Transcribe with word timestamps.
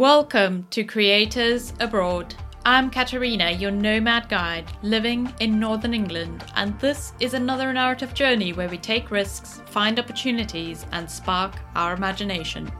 Welcome 0.00 0.66
to 0.70 0.82
Creators 0.82 1.74
Abroad. 1.78 2.34
I'm 2.64 2.88
Katarina, 2.88 3.50
your 3.50 3.70
nomad 3.70 4.30
guide 4.30 4.64
living 4.80 5.30
in 5.40 5.60
Northern 5.60 5.92
England, 5.92 6.42
and 6.56 6.80
this 6.80 7.12
is 7.20 7.34
another 7.34 7.70
narrative 7.70 8.14
journey 8.14 8.54
where 8.54 8.70
we 8.70 8.78
take 8.78 9.10
risks, 9.10 9.60
find 9.66 9.98
opportunities, 9.98 10.86
and 10.92 11.10
spark 11.10 11.56
our 11.74 11.92
imagination. 11.92 12.72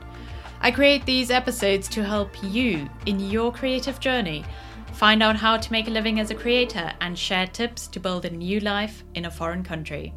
I 0.62 0.70
create 0.70 1.04
these 1.04 1.30
episodes 1.30 1.88
to 1.88 2.02
help 2.02 2.30
you 2.42 2.88
in 3.04 3.20
your 3.20 3.52
creative 3.52 4.00
journey 4.00 4.42
find 4.94 5.22
out 5.22 5.36
how 5.36 5.58
to 5.58 5.72
make 5.72 5.88
a 5.88 5.90
living 5.90 6.20
as 6.20 6.30
a 6.30 6.34
creator 6.34 6.90
and 7.02 7.18
share 7.18 7.46
tips 7.46 7.86
to 7.88 8.00
build 8.00 8.24
a 8.24 8.30
new 8.30 8.60
life 8.60 9.04
in 9.14 9.26
a 9.26 9.30
foreign 9.30 9.62
country. 9.62 10.14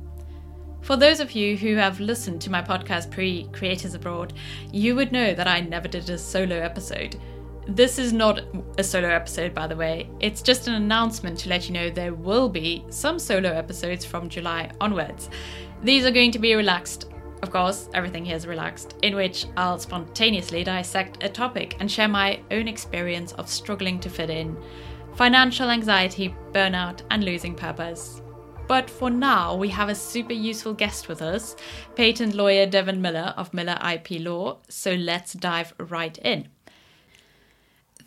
For 0.83 0.97
those 0.97 1.21
of 1.21 1.31
you 1.31 1.55
who 1.55 1.75
have 1.75 2.01
listened 2.01 2.41
to 2.41 2.51
my 2.51 2.61
podcast 2.61 3.09
pre 3.09 3.47
Creators 3.53 3.93
Abroad, 3.93 4.33
you 4.73 4.97
would 4.97 5.13
know 5.13 5.33
that 5.33 5.47
I 5.47 5.61
never 5.61 5.87
did 5.87 6.09
a 6.09 6.17
solo 6.17 6.57
episode. 6.57 7.15
This 7.65 7.97
is 7.97 8.11
not 8.11 8.41
a 8.77 8.83
solo 8.83 9.07
episode, 9.07 9.53
by 9.53 9.65
the 9.65 9.77
way. 9.77 10.09
It's 10.19 10.41
just 10.41 10.67
an 10.67 10.73
announcement 10.73 11.39
to 11.39 11.49
let 11.49 11.69
you 11.69 11.73
know 11.73 11.89
there 11.89 12.13
will 12.13 12.49
be 12.49 12.83
some 12.89 13.17
solo 13.17 13.49
episodes 13.49 14.03
from 14.03 14.27
July 14.27 14.71
onwards. 14.81 15.29
These 15.81 16.03
are 16.05 16.11
going 16.11 16.31
to 16.31 16.39
be 16.39 16.53
relaxed. 16.53 17.09
Of 17.43 17.49
course, 17.49 17.87
everything 17.93 18.25
here 18.25 18.35
is 18.35 18.45
relaxed, 18.45 18.95
in 19.03 19.15
which 19.15 19.45
I'll 19.55 19.79
spontaneously 19.79 20.65
dissect 20.65 21.23
a 21.23 21.29
topic 21.29 21.77
and 21.79 21.89
share 21.89 22.09
my 22.09 22.41
own 22.51 22.67
experience 22.67 23.31
of 23.33 23.47
struggling 23.47 24.01
to 24.01 24.09
fit 24.09 24.29
in, 24.29 24.57
financial 25.15 25.69
anxiety, 25.69 26.35
burnout, 26.51 27.03
and 27.09 27.23
losing 27.23 27.55
purpose. 27.55 28.22
But 28.67 28.89
for 28.89 29.09
now, 29.09 29.55
we 29.55 29.69
have 29.69 29.89
a 29.89 29.95
super 29.95 30.33
useful 30.33 30.73
guest 30.73 31.07
with 31.07 31.21
us, 31.21 31.55
patent 31.95 32.33
lawyer 32.33 32.65
Devon 32.65 33.01
Miller 33.01 33.33
of 33.35 33.53
Miller 33.53 33.77
IP 33.83 34.21
Law. 34.21 34.57
So 34.69 34.93
let's 34.93 35.33
dive 35.33 35.73
right 35.77 36.17
in. 36.19 36.47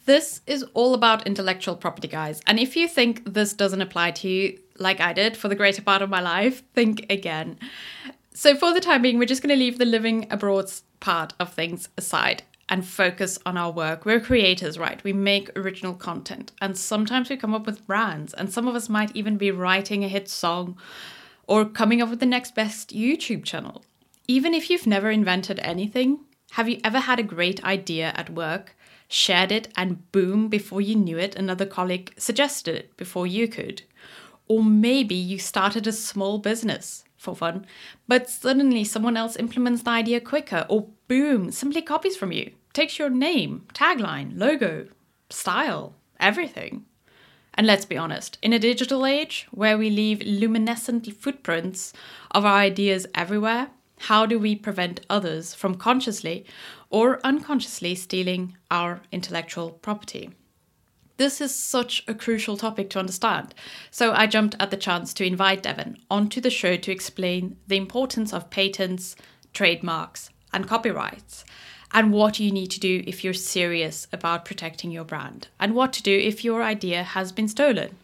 This 0.06 0.40
is 0.46 0.64
all 0.72 0.94
about 0.94 1.26
intellectual 1.26 1.76
property, 1.76 2.08
guys. 2.08 2.40
And 2.46 2.58
if 2.58 2.76
you 2.76 2.88
think 2.88 3.34
this 3.34 3.52
doesn't 3.52 3.82
apply 3.82 4.12
to 4.12 4.28
you, 4.28 4.58
like 4.78 5.00
I 5.00 5.12
did 5.12 5.36
for 5.36 5.48
the 5.48 5.54
greater 5.54 5.82
part 5.82 6.00
of 6.00 6.08
my 6.08 6.20
life, 6.20 6.62
think 6.74 7.06
again. 7.10 7.58
So, 8.32 8.54
for 8.54 8.72
the 8.72 8.80
time 8.80 9.02
being, 9.02 9.18
we're 9.18 9.26
just 9.26 9.42
going 9.42 9.54
to 9.54 9.58
leave 9.58 9.78
the 9.78 9.84
living 9.84 10.26
abroad 10.30 10.70
part 11.00 11.34
of 11.38 11.52
things 11.52 11.88
aside 11.98 12.42
and 12.68 12.86
focus 12.86 13.38
on 13.46 13.56
our 13.56 13.70
work. 13.70 14.04
We're 14.04 14.20
creators, 14.20 14.78
right? 14.78 15.02
We 15.04 15.12
make 15.12 15.56
original 15.56 15.94
content, 15.94 16.52
and 16.60 16.76
sometimes 16.76 17.30
we 17.30 17.36
come 17.36 17.54
up 17.54 17.66
with 17.66 17.86
brands, 17.86 18.34
and 18.34 18.52
some 18.52 18.66
of 18.66 18.74
us 18.74 18.88
might 18.88 19.14
even 19.14 19.36
be 19.36 19.50
writing 19.50 20.04
a 20.04 20.08
hit 20.08 20.28
song 20.28 20.76
or 21.46 21.64
coming 21.64 22.02
up 22.02 22.10
with 22.10 22.20
the 22.20 22.26
next 22.26 22.54
best 22.54 22.90
YouTube 22.94 23.44
channel. 23.44 23.84
Even 24.26 24.52
if 24.52 24.68
you've 24.68 24.86
never 24.86 25.10
invented 25.10 25.60
anything, 25.60 26.20
have 26.52 26.68
you 26.68 26.80
ever 26.82 27.00
had 27.00 27.20
a 27.20 27.24
great 27.24 27.62
idea 27.64 28.12
at 28.16 28.30
work, 28.30 28.74
shared 29.08 29.52
it, 29.52 29.68
and 29.76 30.10
boom, 30.10 30.48
before 30.48 30.80
you 30.80 30.96
knew 30.96 31.18
it, 31.18 31.36
another 31.36 31.66
colleague 31.66 32.12
suggested 32.16 32.74
it 32.74 32.96
before 32.96 33.26
you 33.26 33.46
could? 33.46 33.82
Or 34.48 34.64
maybe 34.64 35.14
you 35.14 35.38
started 35.38 35.86
a 35.86 35.92
small 35.92 36.38
business 36.38 37.04
for 37.26 37.36
fun, 37.36 37.66
but 38.06 38.30
suddenly 38.30 38.84
someone 38.84 39.16
else 39.16 39.36
implements 39.36 39.82
the 39.82 39.90
idea 39.90 40.20
quicker, 40.20 40.64
or 40.68 40.88
boom, 41.08 41.50
simply 41.50 41.82
copies 41.82 42.16
from 42.16 42.30
you, 42.32 42.52
takes 42.72 42.98
your 42.98 43.10
name, 43.10 43.66
tagline, 43.74 44.38
logo, 44.38 44.86
style, 45.28 45.94
everything. 46.20 46.84
And 47.54 47.66
let's 47.66 47.84
be 47.84 47.96
honest, 47.96 48.38
in 48.42 48.52
a 48.52 48.58
digital 48.58 49.04
age 49.04 49.48
where 49.50 49.76
we 49.76 49.90
leave 49.90 50.22
luminescent 50.22 51.12
footprints 51.12 51.92
of 52.30 52.44
our 52.44 52.58
ideas 52.58 53.06
everywhere, 53.14 53.70
how 53.98 54.26
do 54.26 54.38
we 54.38 54.54
prevent 54.54 55.00
others 55.10 55.54
from 55.54 55.74
consciously 55.74 56.44
or 56.90 57.18
unconsciously 57.24 57.94
stealing 57.94 58.56
our 58.70 59.00
intellectual 59.10 59.70
property? 59.70 60.30
This 61.18 61.40
is 61.40 61.54
such 61.54 62.04
a 62.06 62.14
crucial 62.14 62.58
topic 62.58 62.90
to 62.90 62.98
understand, 62.98 63.54
so 63.90 64.12
I 64.12 64.26
jumped 64.26 64.54
at 64.60 64.70
the 64.70 64.76
chance 64.76 65.14
to 65.14 65.24
invite 65.24 65.62
Devon 65.62 65.96
onto 66.10 66.42
the 66.42 66.50
show 66.50 66.76
to 66.76 66.92
explain 66.92 67.56
the 67.66 67.78
importance 67.78 68.34
of 68.34 68.50
patents, 68.50 69.16
trademarks, 69.54 70.28
and 70.52 70.68
copyrights, 70.68 71.46
and 71.92 72.12
what 72.12 72.38
you 72.38 72.50
need 72.50 72.70
to 72.72 72.80
do 72.80 73.02
if 73.06 73.24
you're 73.24 73.32
serious 73.32 74.06
about 74.12 74.44
protecting 74.44 74.90
your 74.90 75.04
brand, 75.04 75.48
and 75.58 75.74
what 75.74 75.94
to 75.94 76.02
do 76.02 76.14
if 76.14 76.44
your 76.44 76.62
idea 76.62 77.02
has 77.02 77.32
been 77.32 77.48
stolen. 77.48 77.96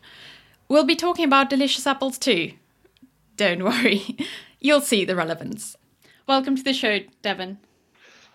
We'll 0.69 0.85
be 0.85 0.97
talking 0.97 1.27
about 1.27 1.51
delicious 1.51 1.87
apples 1.87 2.17
too. 2.17 2.53
Don't 3.37 3.63
worry, 3.65 4.17
you'll 4.59 4.81
see 4.81 5.05
the 5.05 5.17
relevance. 5.17 5.77
Welcome 6.27 6.57
to 6.57 6.63
the 6.63 6.73
show, 6.73 7.01
Devon. 7.21 7.59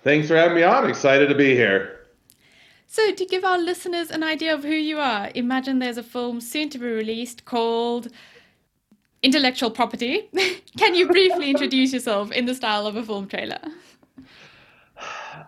Thanks 0.03 0.27
for 0.27 0.35
having 0.35 0.55
me 0.55 0.61
on. 0.61 0.87
Excited 0.87 1.29
to 1.29 1.35
be 1.35 1.55
here. 1.55 1.96
So, 2.89 3.11
to 3.11 3.25
give 3.25 3.43
our 3.43 3.59
listeners 3.59 4.09
an 4.09 4.23
idea 4.23 4.53
of 4.53 4.63
who 4.63 4.69
you 4.69 4.97
are, 4.97 5.29
imagine 5.35 5.79
there's 5.79 5.97
a 5.97 6.03
film 6.03 6.39
soon 6.39 6.69
to 6.69 6.79
be 6.79 6.85
released 6.85 7.43
called 7.43 8.07
Intellectual 9.21 9.69
Property. 9.69 10.29
Can 10.77 10.95
you 10.95 11.05
briefly 11.05 11.49
introduce 11.55 11.91
yourself 11.91 12.31
in 12.31 12.45
the 12.45 12.55
style 12.55 12.87
of 12.87 12.95
a 12.95 13.03
film 13.03 13.27
trailer? 13.27 13.59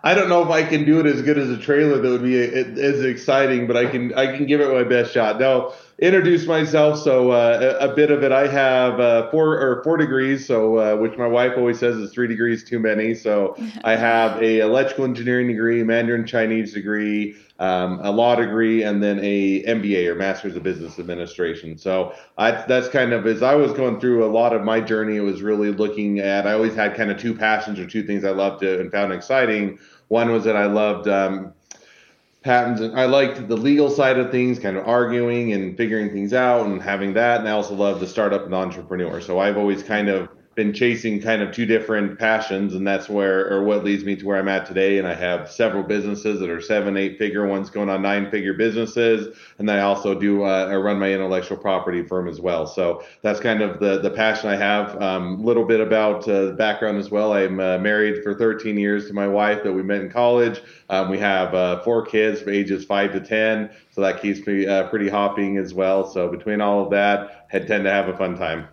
I 0.04 0.14
don't 0.14 0.28
know 0.28 0.42
if 0.42 0.48
I 0.48 0.62
can 0.62 0.84
do 0.84 1.00
it 1.00 1.06
as 1.06 1.22
good 1.22 1.36
as 1.36 1.50
a 1.50 1.58
trailer 1.58 2.00
that 2.00 2.08
would 2.08 2.22
be 2.22 2.38
as 2.40 3.02
exciting, 3.02 3.66
but 3.66 3.76
I 3.76 3.86
can 3.86 4.14
I 4.14 4.34
can 4.34 4.46
give 4.46 4.60
it 4.60 4.72
my 4.72 4.84
best 4.84 5.12
shot. 5.12 5.38
No, 5.38 5.74
introduce 6.00 6.46
myself. 6.46 6.98
So 6.98 7.30
uh, 7.30 7.76
a, 7.80 7.90
a, 7.90 7.94
bit 7.94 8.10
of 8.10 8.22
it. 8.22 8.32
I 8.32 8.46
have 8.48 8.98
uh, 8.98 9.30
four 9.30 9.60
or 9.60 9.82
four 9.84 9.98
degrees, 9.98 10.46
so 10.46 10.78
uh, 10.78 10.96
which 10.96 11.16
my 11.18 11.26
wife 11.26 11.52
always 11.56 11.78
says 11.78 11.96
is 11.96 12.10
three 12.10 12.26
degrees 12.26 12.64
too 12.64 12.78
many. 12.78 13.14
So 13.14 13.54
I 13.84 13.96
have 13.96 14.42
a 14.42 14.60
electrical 14.60 15.04
engineering 15.04 15.48
degree, 15.48 15.82
Mandarin 15.82 16.26
Chinese 16.26 16.72
degree, 16.72 17.36
um, 17.58 18.00
a 18.02 18.10
law 18.10 18.34
degree, 18.34 18.82
and 18.82 19.02
then 19.02 19.20
a 19.22 19.62
MBA 19.64 20.06
or 20.06 20.14
Master's 20.14 20.56
of 20.56 20.62
Business 20.62 20.98
Administration. 20.98 21.76
So 21.76 22.14
I, 22.38 22.52
that's 22.66 22.88
kind 22.88 23.12
of 23.12 23.26
as 23.26 23.42
I 23.42 23.54
was 23.54 23.72
going 23.72 24.00
through 24.00 24.24
a 24.24 24.30
lot 24.32 24.54
of 24.54 24.64
my 24.64 24.80
journey, 24.80 25.16
it 25.16 25.20
was 25.20 25.42
really 25.42 25.70
looking 25.70 26.18
at. 26.18 26.46
I 26.46 26.54
always 26.54 26.74
had 26.74 26.96
kind 26.96 27.10
of 27.10 27.18
two 27.18 27.34
passions 27.34 27.78
or 27.78 27.86
two 27.86 28.04
things 28.04 28.24
I 28.24 28.30
loved 28.30 28.60
to, 28.62 28.80
and 28.80 28.90
found 28.90 29.12
exciting. 29.12 29.78
One 30.08 30.32
was 30.32 30.44
that 30.44 30.56
I 30.56 30.64
loved 30.64 31.06
um, 31.08 31.52
patents 32.42 32.80
and 32.80 32.98
I 32.98 33.04
liked 33.04 33.48
the 33.48 33.56
legal 33.56 33.90
side 33.90 34.18
of 34.18 34.30
things, 34.30 34.58
kind 34.58 34.76
of 34.76 34.86
arguing 34.86 35.52
and 35.52 35.76
figuring 35.76 36.10
things 36.10 36.32
out 36.32 36.66
and 36.66 36.80
having 36.80 37.14
that. 37.14 37.40
And 37.40 37.48
I 37.48 37.52
also 37.52 37.74
love 37.74 38.00
the 38.00 38.06
startup 38.06 38.44
and 38.44 38.54
entrepreneur. 38.54 39.20
So 39.20 39.38
I've 39.38 39.56
always 39.56 39.82
kind 39.82 40.08
of 40.08 40.28
been 40.60 40.74
chasing 40.74 41.22
kind 41.22 41.40
of 41.40 41.54
two 41.54 41.64
different 41.64 42.18
passions 42.18 42.74
and 42.74 42.86
that's 42.86 43.08
where 43.08 43.50
or 43.50 43.64
what 43.64 43.82
leads 43.82 44.04
me 44.04 44.14
to 44.14 44.26
where 44.26 44.38
I'm 44.38 44.48
at 44.48 44.66
today. 44.66 44.98
And 44.98 45.08
I 45.08 45.14
have 45.14 45.50
several 45.50 45.82
businesses 45.82 46.38
that 46.38 46.50
are 46.50 46.60
seven 46.60 46.98
eight 46.98 47.16
figure. 47.16 47.46
Ones 47.46 47.70
going 47.70 47.88
on 47.88 48.02
nine 48.02 48.30
figure 48.30 48.52
businesses. 48.52 49.34
And 49.58 49.70
I 49.70 49.80
also 49.80 50.14
do 50.14 50.44
uh, 50.44 50.68
I 50.70 50.76
run 50.76 50.98
my 50.98 51.14
intellectual 51.14 51.56
property 51.56 52.02
firm 52.02 52.28
as 52.28 52.42
well. 52.42 52.66
So 52.66 53.02
that's 53.22 53.40
kind 53.40 53.62
of 53.62 53.80
the 53.80 54.00
the 54.00 54.10
passion 54.10 54.50
I 54.50 54.56
have. 54.56 54.96
A 54.96 55.02
um, 55.02 55.42
little 55.42 55.64
bit 55.64 55.80
about 55.80 56.28
uh, 56.28 56.52
background 56.52 56.98
as 56.98 57.10
well. 57.10 57.32
I'm 57.32 57.58
uh, 57.58 57.78
married 57.78 58.22
for 58.22 58.34
13 58.34 58.76
years 58.76 59.06
to 59.06 59.14
my 59.14 59.26
wife 59.26 59.62
that 59.62 59.72
we 59.72 59.82
met 59.82 60.02
in 60.02 60.10
college. 60.10 60.60
Um, 60.90 61.08
we 61.08 61.18
have 61.20 61.54
uh, 61.54 61.80
four 61.80 62.04
kids 62.04 62.46
ages 62.46 62.84
5 62.84 63.12
to 63.12 63.20
10 63.20 63.70
so 63.92 64.02
that 64.02 64.20
keeps 64.20 64.46
me 64.46 64.66
uh, 64.66 64.88
pretty 64.88 65.08
hopping 65.08 65.56
as 65.56 65.72
well. 65.72 66.06
So 66.06 66.28
between 66.28 66.60
all 66.60 66.84
of 66.84 66.90
that 66.90 67.46
I 67.50 67.60
tend 67.60 67.84
to 67.84 67.90
have 67.90 68.08
a 68.08 68.16
fun 68.16 68.36
time 68.36 68.68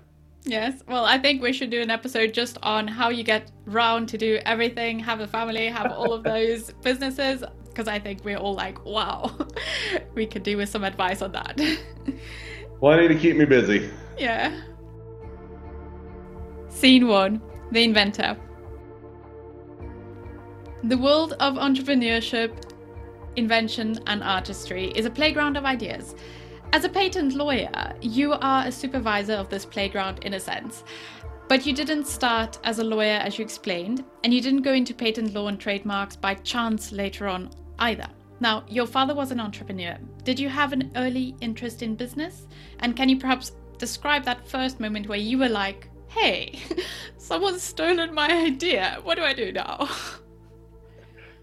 Yes. 0.47 0.81
Well, 0.87 1.03
I 1.03 1.17
think 1.17 1.41
we 1.41 1.51
should 1.51 1.69
do 1.69 1.81
an 1.81 1.91
episode 1.91 2.33
just 2.33 2.57
on 2.63 2.87
how 2.87 3.09
you 3.09 3.23
get 3.23 3.51
round 3.65 4.07
to 4.09 4.17
do 4.17 4.39
everything, 4.45 4.97
have 4.99 5.19
a 5.19 5.27
family, 5.27 5.67
have 5.67 5.91
all 5.91 6.13
of 6.13 6.23
those 6.23 6.71
businesses, 6.81 7.43
because 7.65 7.89
I 7.89 7.99
think 7.99 8.23
we're 8.23 8.37
all 8.37 8.55
like, 8.55 8.83
wow, 8.85 9.37
we 10.15 10.25
could 10.25 10.43
do 10.43 10.55
with 10.55 10.69
some 10.69 10.85
advice 10.85 11.21
on 11.21 11.33
that. 11.33 11.57
Plenty 12.79 13.07
to 13.09 13.15
keep 13.15 13.35
me 13.35 13.43
busy. 13.43 13.89
Yeah. 14.17 14.57
Scene 16.69 17.07
one 17.07 17.41
The 17.71 17.83
Inventor. 17.83 18.37
The 20.83 20.97
world 20.97 21.33
of 21.41 21.55
entrepreneurship, 21.55 22.71
invention, 23.35 23.99
and 24.07 24.23
artistry 24.23 24.93
is 24.95 25.05
a 25.05 25.09
playground 25.09 25.57
of 25.57 25.65
ideas. 25.65 26.15
As 26.73 26.83
a 26.83 26.89
patent 26.89 27.33
lawyer, 27.33 27.93
you 28.01 28.33
are 28.33 28.65
a 28.65 28.71
supervisor 28.71 29.33
of 29.33 29.49
this 29.49 29.65
playground 29.65 30.23
in 30.25 30.33
a 30.33 30.39
sense. 30.39 30.83
But 31.47 31.65
you 31.65 31.73
didn't 31.73 32.07
start 32.07 32.59
as 32.65 32.79
a 32.79 32.83
lawyer, 32.83 33.19
as 33.19 33.39
you 33.39 33.45
explained, 33.45 34.03
and 34.23 34.33
you 34.33 34.41
didn't 34.41 34.63
go 34.63 34.73
into 34.73 34.93
patent 34.93 35.33
law 35.33 35.47
and 35.47 35.59
trademarks 35.59 36.17
by 36.17 36.35
chance 36.35 36.91
later 36.91 37.27
on 37.27 37.49
either. 37.79 38.07
Now, 38.41 38.65
your 38.67 38.85
father 38.85 39.15
was 39.15 39.31
an 39.31 39.39
entrepreneur. 39.39 39.97
Did 40.23 40.39
you 40.39 40.49
have 40.49 40.73
an 40.73 40.91
early 40.97 41.35
interest 41.39 41.81
in 41.81 41.95
business? 41.95 42.47
And 42.79 42.97
can 42.97 43.07
you 43.07 43.17
perhaps 43.17 43.53
describe 43.77 44.25
that 44.25 44.45
first 44.45 44.79
moment 44.79 45.07
where 45.07 45.17
you 45.17 45.37
were 45.37 45.49
like, 45.49 45.89
hey, 46.07 46.59
someone's 47.17 47.63
stolen 47.63 48.13
my 48.13 48.29
idea. 48.29 48.99
What 49.03 49.15
do 49.15 49.23
I 49.23 49.33
do 49.33 49.51
now? 49.51 49.89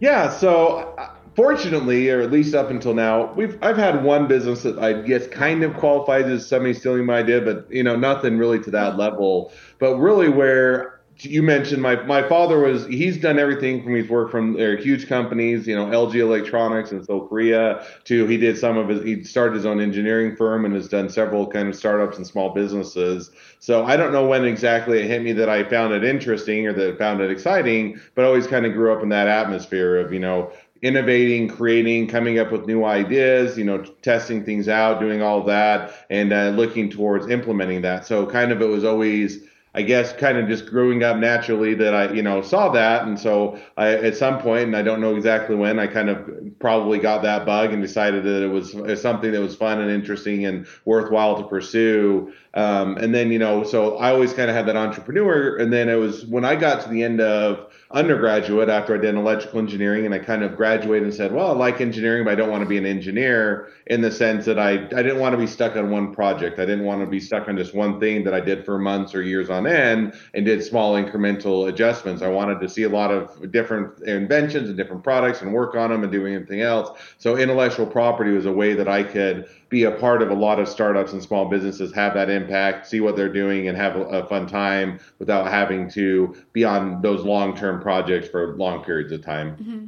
Yeah, 0.01 0.29
so 0.29 0.95
uh, 0.99 1.15
fortunately, 1.37 2.11
or 2.11 2.21
at 2.21 2.31
least 2.31 2.55
up 2.55 2.71
until 2.71 2.95
now, 2.95 3.33
we've 3.35 3.59
I've 3.63 3.77
had 3.77 4.05
one 4.05 4.27
business 4.27 4.63
that 4.63 4.79
I 4.79 4.93
guess 5.03 5.27
kind 5.29 5.63
of 5.63 5.75
qualifies 5.75 6.27
as 6.27 6.47
somebody 6.47 6.75
stealing 6.75 7.07
my 7.07 7.19
idea, 7.19 7.41
but 7.41 7.67
you 7.71 7.83
know 7.83 7.97
nothing 7.97 8.39
really 8.39 8.61
to 8.61 8.71
that 8.73 8.97
level. 8.97 9.53
But 9.79 9.99
really, 9.99 10.29
where 10.29 10.95
you 11.21 11.43
mentioned 11.43 11.81
my 11.81 11.95
my 12.03 12.27
father 12.29 12.59
was 12.59 12.87
he's 12.87 13.19
done 13.19 13.39
everything 13.39 13.83
from 13.83 13.95
he's 13.95 14.09
worked 14.09 14.33
from 14.33 14.57
huge 14.57 15.07
companies 15.07 15.67
you 15.67 15.75
know 15.75 15.87
LG 15.87 16.15
Electronics 16.17 16.91
in 16.91 17.05
Seoul 17.05 17.29
Korea 17.29 17.87
to 18.05 18.27
he 18.27 18.37
did 18.37 18.59
some 18.59 18.77
of 18.77 18.89
his 18.89 19.03
he 19.05 19.23
started 19.23 19.55
his 19.55 19.65
own 19.65 19.81
engineering 19.81 20.35
firm 20.35 20.65
and 20.65 20.75
has 20.75 20.89
done 20.89 21.09
several 21.09 21.47
kind 21.47 21.69
of 21.69 21.77
startups 21.77 22.17
and 22.17 22.27
small 22.27 22.53
businesses 22.53 23.31
so 23.61 23.85
I 23.85 23.97
don't 23.97 24.13
know 24.13 24.27
when 24.27 24.45
exactly 24.45 25.01
it 25.01 25.07
hit 25.07 25.23
me 25.23 25.33
that 25.35 25.49
I 25.49 25.63
found 25.63 25.95
it 25.95 26.03
interesting 26.03 26.67
or 26.67 26.73
that 26.73 26.95
I 26.95 26.97
found 26.97 27.21
it 27.21 27.31
exciting 27.31 28.01
but 28.17 28.25
always 28.25 28.49
kind 28.49 28.67
of 28.67 28.73
grew 28.73 28.93
up 28.93 29.03
in 29.03 29.09
that 29.11 29.29
atmosphere 29.29 29.97
of 29.99 30.13
you 30.13 30.21
know 30.21 30.51
innovating, 30.85 31.49
creating, 31.49 32.07
coming 32.07 32.39
up 32.39 32.53
with 32.53 32.67
new 32.67 32.85
ideas, 32.85 33.57
you 33.57 33.65
know, 33.65 33.79
testing 34.03 34.45
things 34.45 34.69
out, 34.69 35.01
doing 35.01 35.23
all 35.23 35.43
that, 35.43 35.93
and 36.11 36.33
uh, 36.33 36.51
looking 36.51 36.91
towards 36.91 37.27
implementing 37.29 37.81
that. 37.83 38.07
So 38.07 38.27
kind 38.27 38.53
of 38.53 38.61
it 38.61 38.69
was 38.69 38.85
always 38.85 39.41
I 39.77 39.83
guess 39.83 40.13
kind 40.13 40.39
of 40.39 40.47
just 40.47 40.67
growing 40.67 41.03
up 41.03 41.17
naturally 41.17 41.75
that 41.75 41.95
I, 41.95 42.13
you 42.13 42.23
know, 42.23 42.43
saw 42.43 42.69
that. 42.71 43.09
And 43.09 43.19
so 43.19 43.59
I, 43.77 43.89
at 43.89 44.17
some 44.17 44.41
point, 44.41 44.67
and 44.67 44.77
I 44.77 44.83
don't 44.83 45.01
know 45.01 45.17
exactly 45.17 45.57
when, 45.57 45.81
I 45.81 45.89
kind 45.89 46.09
of 46.09 46.31
probably 46.61 47.01
got 47.01 47.23
that 47.23 47.45
bug 47.45 47.73
and 47.73 47.83
decided 47.83 48.23
that 48.23 48.45
it 48.45 48.47
was, 48.47 48.73
was 48.73 49.03
something 49.03 49.33
that 49.33 49.41
was 49.41 49.57
fun 49.57 49.81
and 49.81 49.91
interesting 49.91 50.47
and 50.47 50.69
worthwhile 50.85 51.43
to 51.43 51.49
pursue. 51.49 52.33
Um, 52.55 52.97
and 52.99 53.13
then, 53.13 53.33
you 53.33 53.41
know, 53.41 53.65
so 53.65 53.97
I 53.97 54.13
always 54.13 54.33
kind 54.33 54.49
of 54.49 54.55
had 54.55 54.67
that 54.67 54.77
entrepreneur. 54.77 55.57
And 55.57 55.73
then 55.73 55.89
it 55.89 55.97
was 55.97 56.25
when 56.25 56.45
I 56.45 56.55
got 56.55 56.83
to 56.83 56.89
the 56.89 57.03
end 57.03 57.21
of 57.21 57.74
undergraduate 57.95 58.69
after 58.69 58.97
I 58.97 58.99
did 58.99 59.15
electrical 59.15 59.61
engineering 59.61 60.05
and 60.05 60.13
I 60.13 60.19
kind 60.19 60.43
of 60.43 60.57
graduated 60.57 61.05
and 61.05 61.15
said, 61.15 61.33
well, 61.33 61.47
I 61.47 61.53
like 61.53 61.81
engineering, 61.81 62.25
but 62.25 62.33
I 62.33 62.35
don't 62.35 62.51
want 62.51 62.65
to 62.65 62.69
be 62.69 62.77
an 62.77 62.85
engineer 62.85 63.69
in 63.87 64.01
the 64.01 64.11
sense 64.11 64.45
that 64.47 64.59
I, 64.59 64.73
I 64.73 65.03
didn't 65.03 65.21
want 65.21 65.33
to 65.33 65.39
be 65.39 65.47
stuck 65.47 65.77
on 65.77 65.91
one 65.91 66.13
project. 66.13 66.59
I 66.59 66.67
didn't 66.67 66.85
want 66.85 67.03
to 67.03 67.07
be 67.07 67.21
stuck 67.21 67.49
on 67.49 67.57
just 67.57 67.73
one 67.73 68.01
thing 68.01 68.25
that 68.25 68.35
I 68.35 68.41
did 68.41 68.65
for 68.65 68.79
months 68.79 69.15
or 69.15 69.23
years 69.23 69.49
on 69.49 69.69
end 69.69 70.15
and 70.35 70.45
did 70.45 70.65
small 70.65 70.95
incremental 70.95 71.69
adjustments. 71.69 72.21
I 72.21 72.29
wanted 72.29 72.61
to 72.61 72.69
see 72.69 72.83
a 72.83 72.89
lot 72.89 73.13
of 73.13 73.53
different 73.53 74.03
inventions 74.03 74.69
and 74.69 74.77
different 74.77 75.05
products 75.05 75.43
and 75.43 75.55
work 75.55 75.77
on 75.77 75.91
them 75.91 76.03
and 76.03 76.11
do 76.11 76.27
anything 76.27 76.63
else. 76.63 76.99
So 77.19 77.37
intellectual 77.37 77.87
property 77.87 78.33
was 78.33 78.47
a 78.47 78.53
way 78.53 78.75
that 78.75 78.89
I 78.89 79.05
could 79.05 79.49
be 79.69 79.85
a 79.85 79.91
part 79.91 80.23
of 80.23 80.31
a 80.31 80.35
lot 80.35 80.59
of 80.59 80.69
startups 80.69 81.13
and 81.13 81.23
small 81.23 81.49
businesses, 81.49 81.93
have 81.95 82.15
that 82.15 82.31
impact, 82.31 82.87
see 82.87 83.01
what 83.01 83.17
they're 83.17 83.33
doing, 83.33 83.69
and 83.69 83.77
have 83.77 83.97
a, 83.97 84.03
a 84.05 84.27
fun 84.27 84.47
time 84.47 85.01
without 85.19 85.49
having 85.49 85.91
to 85.91 86.35
be 86.53 86.65
on 86.65 87.01
those 87.03 87.25
long 87.25 87.57
term 87.57 87.81
projects 87.81 88.29
for 88.29 88.57
long 88.57 88.85
periods 88.85 89.13
of 89.13 89.23
time. 89.23 89.57
Mm-hmm. 89.57 89.85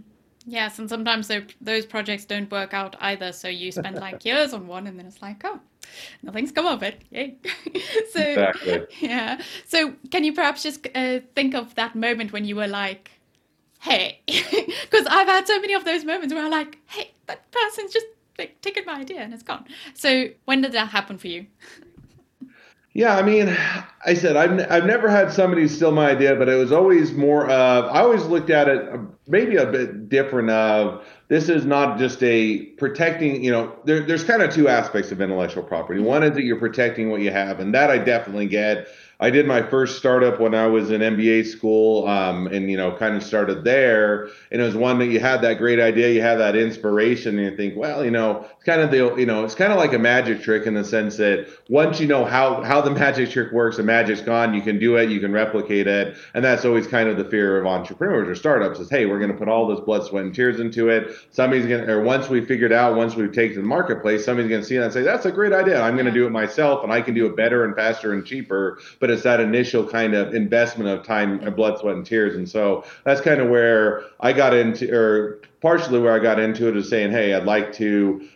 Yes, 0.49 0.78
and 0.78 0.88
sometimes 0.88 1.31
those 1.61 1.84
projects 1.84 2.25
don't 2.25 2.50
work 2.50 2.73
out 2.73 2.94
either. 3.00 3.32
So 3.32 3.49
you 3.49 3.73
spend 3.73 3.96
like 3.96 4.25
years 4.25 4.52
on 4.52 4.69
one, 4.69 4.87
and 4.87 4.99
then 4.99 5.06
it's 5.06 5.20
like, 5.20 5.43
oh, 5.44 5.61
nothing's 6.23 6.52
come 6.52 6.67
of 6.67 6.82
it. 6.84 7.02
Yay! 7.11 7.37
so 8.12 8.20
exactly. 8.20 8.87
yeah. 9.00 9.40
So 9.67 9.94
can 10.12 10.23
you 10.23 10.32
perhaps 10.32 10.62
just 10.62 10.87
uh, 10.94 11.19
think 11.34 11.55
of 11.55 11.75
that 11.75 11.96
moment 11.96 12.32
when 12.32 12.44
you 12.44 12.55
were 12.55 12.69
like, 12.69 13.11
hey, 13.81 14.20
because 14.26 15.06
I've 15.06 15.28
had 15.28 15.46
so 15.46 15.61
many 15.61 15.75
of 15.75 15.84
those 15.84 16.05
moments 16.05 16.32
where 16.32 16.44
I'm 16.44 16.50
like, 16.50 16.78
hey, 16.87 17.12
that 17.26 17.50
person's 17.50 17.93
just 17.93 18.06
like, 18.38 18.61
taken 18.61 18.85
my 18.87 18.94
idea 18.94 19.21
and 19.21 19.33
it's 19.33 19.43
gone. 19.43 19.65
So 19.94 20.27
when 20.44 20.62
did 20.62 20.73
that 20.73 20.88
happen 20.88 21.19
for 21.19 21.29
you? 21.29 21.47
Yeah, 22.97 23.15
I 23.15 23.23
mean, 23.23 23.55
I 24.06 24.15
said 24.15 24.37
I've, 24.37 24.73
I've 24.73 24.87
never 24.87 25.11
had 25.11 25.31
somebody 25.31 25.69
steal 25.69 25.93
my 25.93 26.12
idea, 26.12 26.35
but 26.35 26.49
it 26.49 26.55
was 26.55 26.73
always 26.73 27.12
more 27.12 27.44
of 27.44 27.85
I 27.94 28.00
always 28.00 28.25
looked 28.25 28.49
at 28.49 28.69
it 28.69 28.88
uh, 28.88 28.97
maybe 29.29 29.56
a 29.56 29.67
bit 29.67 30.09
different 30.09 30.49
of 30.49 31.06
this 31.29 31.50
is 31.50 31.67
not 31.67 31.99
just 31.99 32.23
a 32.23 32.65
protecting, 32.79 33.44
you 33.44 33.50
know, 33.50 33.77
there, 33.85 34.00
there's 34.00 34.25
kind 34.25 34.41
of 34.41 34.50
two 34.50 34.69
aspects 34.69 35.12
of 35.12 35.21
intellectual 35.21 35.62
property. 35.62 36.00
One 36.00 36.23
is 36.23 36.35
that 36.37 36.44
you're 36.44 36.59
protecting 36.59 37.11
what 37.11 37.21
you 37.21 37.31
have, 37.31 37.61
and 37.61 37.75
that 37.75 37.91
I 37.91 37.99
definitely 37.99 38.47
get. 38.47 38.88
I 39.19 39.31
did 39.31 39.47
my 39.47 39.63
first 39.63 39.97
startup 39.97 40.41
when 40.41 40.55
I 40.55 40.67
was 40.67 40.91
in 40.91 41.01
MBA 41.01 41.47
school, 41.47 42.07
um, 42.07 42.47
and 42.49 42.71
you 42.71 42.77
know, 42.77 42.93
kind 42.93 43.17
of 43.17 43.23
started 43.23 43.65
there. 43.65 44.29
And 44.51 44.61
it 44.61 44.65
was 44.65 44.77
one 44.77 44.99
that 44.99 45.07
you 45.07 45.21
had 45.21 45.41
that 45.43 45.59
great 45.59 45.81
idea, 45.81 46.11
you 46.11 46.21
had 46.21 46.37
that 46.37 46.55
inspiration, 46.55 47.39
and 47.39 47.51
you 47.51 47.57
think, 47.57 47.77
well, 47.77 48.05
you 48.05 48.11
know, 48.11 48.47
it's 48.55 48.65
kind 48.65 48.81
of 48.81 48.91
the, 48.91 49.15
you 49.17 49.27
know, 49.27 49.45
it's 49.45 49.55
kind 49.55 49.73
of 49.73 49.79
like 49.79 49.95
a 49.95 49.99
magic 49.99 50.43
trick 50.43 50.67
in 50.67 50.75
the 50.75 50.85
sense 50.85 51.17
that 51.17 51.49
once 51.69 51.99
you 51.99 52.07
know 52.07 52.25
how 52.25 52.63
how 52.63 52.81
the 52.81 52.91
magic 53.03 53.31
trick 53.31 53.53
works, 53.53 53.79
the 53.79 53.83
magic's 53.83 54.21
gone. 54.21 54.53
You 54.55 54.63
can 54.63 54.79
do 54.79 54.97
it, 54.97 55.09
you 55.09 55.21
can 55.21 55.33
replicate 55.33 55.87
it, 55.87 56.17
and 56.35 56.45
that's 56.45 56.65
always 56.65 56.87
kind 56.87 57.09
of 57.09 57.17
the 57.17 57.25
fear 57.25 57.59
of 57.59 57.67
entrepreneurs 57.67 58.29
or 58.29 58.35
startups 58.35 58.79
is, 58.81 58.91
hey, 58.91 59.07
we're 59.07 59.19
going 59.19 59.33
to 59.33 59.37
put 59.37 59.49
all 59.49 59.67
this 59.67 59.81
blood, 59.81 60.05
sweat, 60.05 60.25
and 60.25 60.35
tears 60.35 60.61
into 60.61 60.89
it. 60.91 61.17
Somebody's 61.31 61.67
going 61.67 61.87
to, 61.87 61.93
or 61.93 62.03
once 62.03 62.29
we 62.29 62.45
figured 62.45 62.73
out, 62.73 62.97
once 62.97 63.15
we've 63.15 63.33
taken 63.33 63.57
the 63.57 63.67
marketplace, 63.67 64.25
somebody's 64.25 64.51
going 64.51 64.62
to 64.62 64.67
see 64.67 64.77
that 64.77 64.85
and 64.85 64.93
say, 64.93 65.03
that's 65.03 65.25
a 65.25 65.33
great 65.33 65.53
idea. 65.53 65.81
I'm 65.81 65.95
going 65.95 66.07
to 66.07 66.12
do 66.12 66.27
it 66.27 66.31
myself, 66.31 66.85
and 66.85 66.93
I 66.93 67.01
can 67.01 67.15
do 67.15 67.27
it 67.27 67.37
better 67.37 67.65
and 67.65 67.75
faster 67.75 68.12
and 68.12 68.25
cheaper. 68.25 68.79
But 69.01 69.06
but 69.06 69.12
it's 69.12 69.23
that 69.23 69.38
initial 69.38 69.87
kind 69.87 70.14
of 70.14 70.35
investment 70.35 70.91
of 70.91 71.06
time 71.06 71.38
and 71.38 71.55
blood, 71.55 71.79
sweat, 71.79 71.94
and 71.94 72.05
tears. 72.05 72.35
And 72.35 72.49
so 72.49 72.85
that's 73.05 73.20
kind 73.20 73.41
of 73.41 73.49
where 73.49 74.03
I 74.19 74.32
got 74.32 74.53
into, 74.53 74.93
or 74.93 75.41
partially 75.61 76.00
where 76.00 76.12
I 76.12 76.19
got 76.19 76.41
into 76.41 76.69
it 76.69 76.76
is 76.76 76.88
saying, 76.88 77.12
hey, 77.12 77.32
I'd 77.32 77.44
like 77.44 77.73
to 77.75 78.29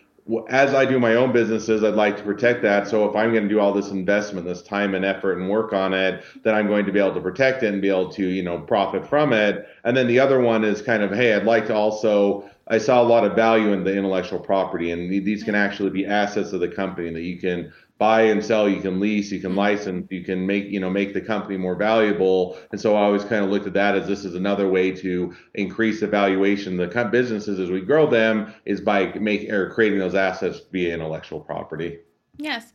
as 0.47 0.73
I 0.73 0.85
do 0.85 0.99
my 0.99 1.15
own 1.15 1.33
businesses, 1.33 1.83
I'd 1.83 1.95
like 1.95 2.15
to 2.15 2.23
protect 2.23 2.61
that. 2.61 2.87
So 2.87 3.09
if 3.09 3.15
I'm 3.15 3.31
going 3.33 3.43
to 3.43 3.49
do 3.49 3.59
all 3.59 3.73
this 3.73 3.89
investment, 3.89 4.45
this 4.45 4.61
time 4.61 4.93
and 4.93 5.03
effort 5.03 5.37
and 5.39 5.49
work 5.49 5.73
on 5.73 5.93
it, 5.93 6.23
then 6.43 6.53
I'm 6.53 6.67
going 6.67 6.85
to 6.85 6.91
be 6.93 6.99
able 6.99 7.15
to 7.15 7.19
protect 7.19 7.63
it 7.63 7.73
and 7.73 7.81
be 7.81 7.89
able 7.89 8.09
to, 8.11 8.25
you 8.25 8.43
know, 8.43 8.59
profit 8.59 9.05
from 9.05 9.33
it. 9.33 9.67
And 9.83 9.97
then 9.97 10.07
the 10.07 10.19
other 10.19 10.39
one 10.39 10.63
is 10.63 10.81
kind 10.81 11.03
of, 11.03 11.11
hey, 11.11 11.33
I'd 11.33 11.43
like 11.43 11.65
to 11.67 11.75
also 11.75 12.49
I 12.67 12.77
saw 12.77 13.01
a 13.01 13.03
lot 13.03 13.25
of 13.25 13.35
value 13.35 13.73
in 13.73 13.83
the 13.83 13.93
intellectual 13.93 14.39
property, 14.39 14.91
and 14.91 15.11
these 15.11 15.43
can 15.43 15.55
actually 15.55 15.89
be 15.89 16.05
assets 16.05 16.53
of 16.53 16.61
the 16.61 16.69
company 16.69 17.11
that 17.11 17.21
you 17.21 17.37
can 17.37 17.73
buy 18.01 18.23
and 18.23 18.43
sell, 18.43 18.67
you 18.67 18.81
can 18.81 18.99
lease, 18.99 19.31
you 19.31 19.39
can 19.39 19.55
license, 19.55 20.07
you 20.09 20.23
can 20.23 20.43
make 20.43 20.65
you 20.65 20.79
know 20.79 20.89
make 20.89 21.13
the 21.13 21.21
company 21.21 21.55
more 21.55 21.75
valuable. 21.75 22.57
And 22.71 22.81
so 22.81 22.95
I 22.95 23.03
always 23.03 23.23
kind 23.23 23.45
of 23.45 23.51
looked 23.51 23.67
at 23.67 23.73
that 23.73 23.93
as 23.95 24.07
this 24.07 24.25
is 24.25 24.33
another 24.33 24.67
way 24.67 24.89
to 25.03 25.35
increase 25.53 25.99
the 25.99 26.07
valuation 26.07 26.79
of 26.79 26.91
the 26.91 27.03
businesses 27.05 27.59
as 27.59 27.69
we 27.69 27.79
grow 27.79 28.09
them 28.09 28.55
is 28.65 28.81
by 28.81 29.13
making 29.19 29.51
or 29.51 29.69
creating 29.69 29.99
those 29.99 30.15
assets 30.15 30.61
via 30.71 30.95
intellectual 30.95 31.39
property. 31.39 31.99
Yes. 32.37 32.73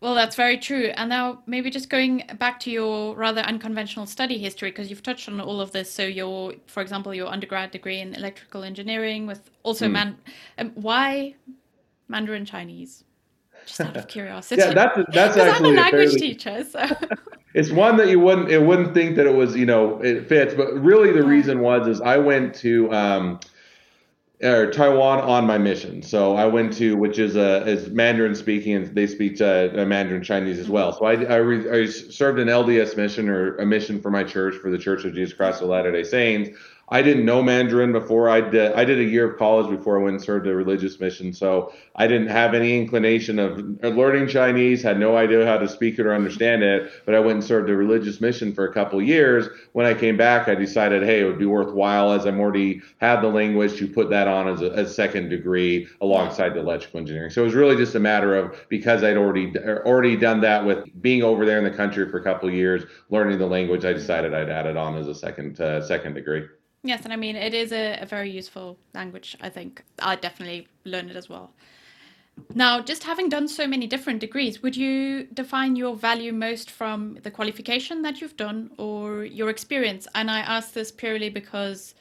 Well, 0.00 0.14
that's 0.14 0.36
very 0.36 0.56
true. 0.56 0.86
And 0.96 1.10
now, 1.10 1.42
maybe 1.46 1.68
just 1.68 1.90
going 1.90 2.22
back 2.38 2.58
to 2.60 2.70
your 2.70 3.14
rather 3.14 3.42
unconventional 3.42 4.06
study 4.06 4.38
history, 4.38 4.70
because 4.70 4.88
you've 4.88 5.02
touched 5.02 5.28
on 5.28 5.38
all 5.42 5.60
of 5.60 5.72
this. 5.72 5.92
So, 5.92 6.04
your, 6.04 6.54
for 6.66 6.80
example, 6.80 7.12
your 7.12 7.28
undergrad 7.28 7.72
degree 7.72 8.00
in 8.00 8.14
electrical 8.14 8.62
engineering 8.62 9.26
with 9.26 9.50
also 9.62 9.86
mm. 9.86 9.92
man. 9.92 10.16
Um, 10.56 10.70
why 10.74 11.34
Mandarin 12.08 12.46
Chinese? 12.46 13.04
Just 13.70 13.80
out 13.80 13.96
of 13.96 14.08
curiosity. 14.08 14.60
yeah, 14.60 14.72
that's 14.72 14.98
that's 15.12 15.36
actually 15.36 15.70
I'm 15.70 15.76
a 15.76 15.80
language 15.80 16.10
fairly, 16.10 16.20
teacher. 16.20 16.64
So. 16.64 16.86
it's 17.54 17.70
one 17.70 17.96
that 17.98 18.08
you 18.08 18.18
wouldn't 18.18 18.50
it 18.50 18.62
wouldn't 18.62 18.94
think 18.94 19.16
that 19.16 19.26
it 19.26 19.34
was 19.34 19.56
you 19.56 19.66
know 19.66 20.00
it 20.00 20.28
fits, 20.28 20.54
but 20.54 20.72
really 20.74 21.12
the 21.12 21.22
reason 21.24 21.60
was 21.60 21.86
is 21.86 22.00
I 22.00 22.18
went 22.18 22.54
to. 22.56 22.92
Um, 22.92 23.40
or 24.42 24.70
Taiwan 24.70 25.20
on 25.20 25.46
my 25.46 25.58
mission. 25.58 26.02
So 26.02 26.34
I 26.34 26.46
went 26.46 26.72
to, 26.78 26.96
which 26.96 27.18
is 27.18 27.36
a 27.36 27.62
is 27.66 27.90
Mandarin 27.90 28.34
speaking, 28.34 28.74
and 28.74 28.86
they 28.94 29.06
speak 29.06 29.38
uh, 29.38 29.68
Mandarin 29.84 30.22
Chinese 30.22 30.58
as 30.58 30.70
well. 30.70 30.94
So 30.94 31.04
I 31.04 31.22
I, 31.24 31.36
re, 31.36 31.82
I, 31.82 31.86
served 31.86 32.38
an 32.38 32.48
LDS 32.48 32.96
mission 32.96 33.28
or 33.28 33.56
a 33.58 33.66
mission 33.66 34.00
for 34.00 34.10
my 34.10 34.24
church 34.24 34.54
for 34.54 34.70
the 34.70 34.78
Church 34.78 35.04
of 35.04 35.14
Jesus 35.14 35.34
Christ 35.34 35.60
of 35.60 35.68
Latter 35.68 35.92
Day 35.92 36.04
Saints. 36.04 36.58
I 36.92 37.02
didn't 37.02 37.24
know 37.24 37.40
Mandarin 37.40 37.92
before. 37.92 38.28
I 38.28 38.40
did 38.40 38.72
I 38.72 38.84
did 38.84 38.98
a 38.98 39.04
year 39.04 39.30
of 39.30 39.38
college 39.38 39.70
before 39.70 39.98
I 39.98 40.02
went 40.02 40.16
and 40.16 40.24
served 40.24 40.48
a 40.48 40.54
religious 40.54 40.98
mission, 40.98 41.32
so 41.32 41.72
I 41.94 42.08
didn't 42.08 42.28
have 42.28 42.52
any 42.52 42.76
inclination 42.76 43.38
of 43.38 43.58
learning 43.82 44.26
Chinese. 44.26 44.82
Had 44.82 44.98
no 44.98 45.16
idea 45.16 45.46
how 45.46 45.56
to 45.58 45.68
speak 45.68 46.00
it 46.00 46.06
or 46.06 46.12
understand 46.12 46.64
it. 46.64 46.90
But 47.06 47.14
I 47.14 47.20
went 47.20 47.32
and 47.32 47.44
served 47.44 47.70
a 47.70 47.76
religious 47.76 48.20
mission 48.20 48.52
for 48.52 48.64
a 48.64 48.72
couple 48.72 49.00
years. 49.00 49.48
When 49.72 49.86
I 49.86 49.94
came 49.94 50.16
back, 50.16 50.48
I 50.48 50.56
decided, 50.56 51.04
hey, 51.04 51.20
it 51.20 51.24
would 51.24 51.38
be 51.38 51.46
worthwhile 51.46 52.10
as 52.12 52.26
I'm 52.26 52.40
already 52.40 52.82
have 53.00 53.22
the 53.22 53.28
language 53.28 53.78
to 53.78 53.86
put 53.86 54.10
that 54.10 54.26
on 54.26 54.48
as 54.48 54.60
a, 54.60 54.70
a 54.72 54.88
second 54.88 55.28
degree 55.28 55.86
alongside 56.00 56.54
the 56.54 56.60
electrical 56.60 56.98
engineering. 56.98 57.30
So 57.30 57.42
it 57.42 57.44
was 57.44 57.54
really 57.54 57.76
just 57.76 57.94
a 57.94 58.00
matter 58.00 58.34
of 58.34 58.66
because 58.68 59.04
I'd 59.04 59.16
already 59.16 59.56
already 59.86 60.16
done 60.16 60.40
that 60.40 60.64
with 60.64 60.88
being 61.00 61.22
over 61.22 61.46
there 61.46 61.58
in 61.58 61.64
the 61.64 61.70
country 61.70 62.10
for 62.10 62.18
a 62.18 62.24
couple 62.24 62.50
years, 62.50 62.82
learning 63.10 63.38
the 63.38 63.46
language. 63.46 63.84
I 63.84 63.92
decided 63.92 64.34
I'd 64.34 64.50
add 64.50 64.66
it 64.66 64.76
on 64.76 64.96
as 64.96 65.06
a 65.06 65.14
second 65.14 65.60
uh, 65.60 65.80
second 65.86 66.14
degree. 66.14 66.48
Yes, 66.82 67.04
and 67.04 67.12
I 67.12 67.16
mean 67.16 67.36
it 67.36 67.54
is 67.54 67.72
a, 67.72 67.98
a 68.00 68.06
very 68.06 68.30
useful 68.30 68.78
language. 68.94 69.36
I 69.40 69.48
think 69.48 69.82
I 69.98 70.16
definitely 70.16 70.68
learned 70.84 71.10
it 71.10 71.16
as 71.16 71.28
well. 71.28 71.52
Now, 72.54 72.80
just 72.80 73.04
having 73.04 73.28
done 73.28 73.48
so 73.48 73.66
many 73.66 73.86
different 73.86 74.20
degrees, 74.20 74.62
would 74.62 74.76
you 74.76 75.24
define 75.24 75.76
your 75.76 75.94
value 75.94 76.32
most 76.32 76.70
from 76.70 77.18
the 77.22 77.30
qualification 77.30 78.02
that 78.02 78.20
you've 78.20 78.36
done 78.36 78.70
or 78.76 79.24
your 79.24 79.50
experience? 79.50 80.08
And 80.14 80.30
I 80.30 80.40
ask 80.40 80.72
this 80.72 80.90
purely 80.90 81.28
because, 81.28 81.94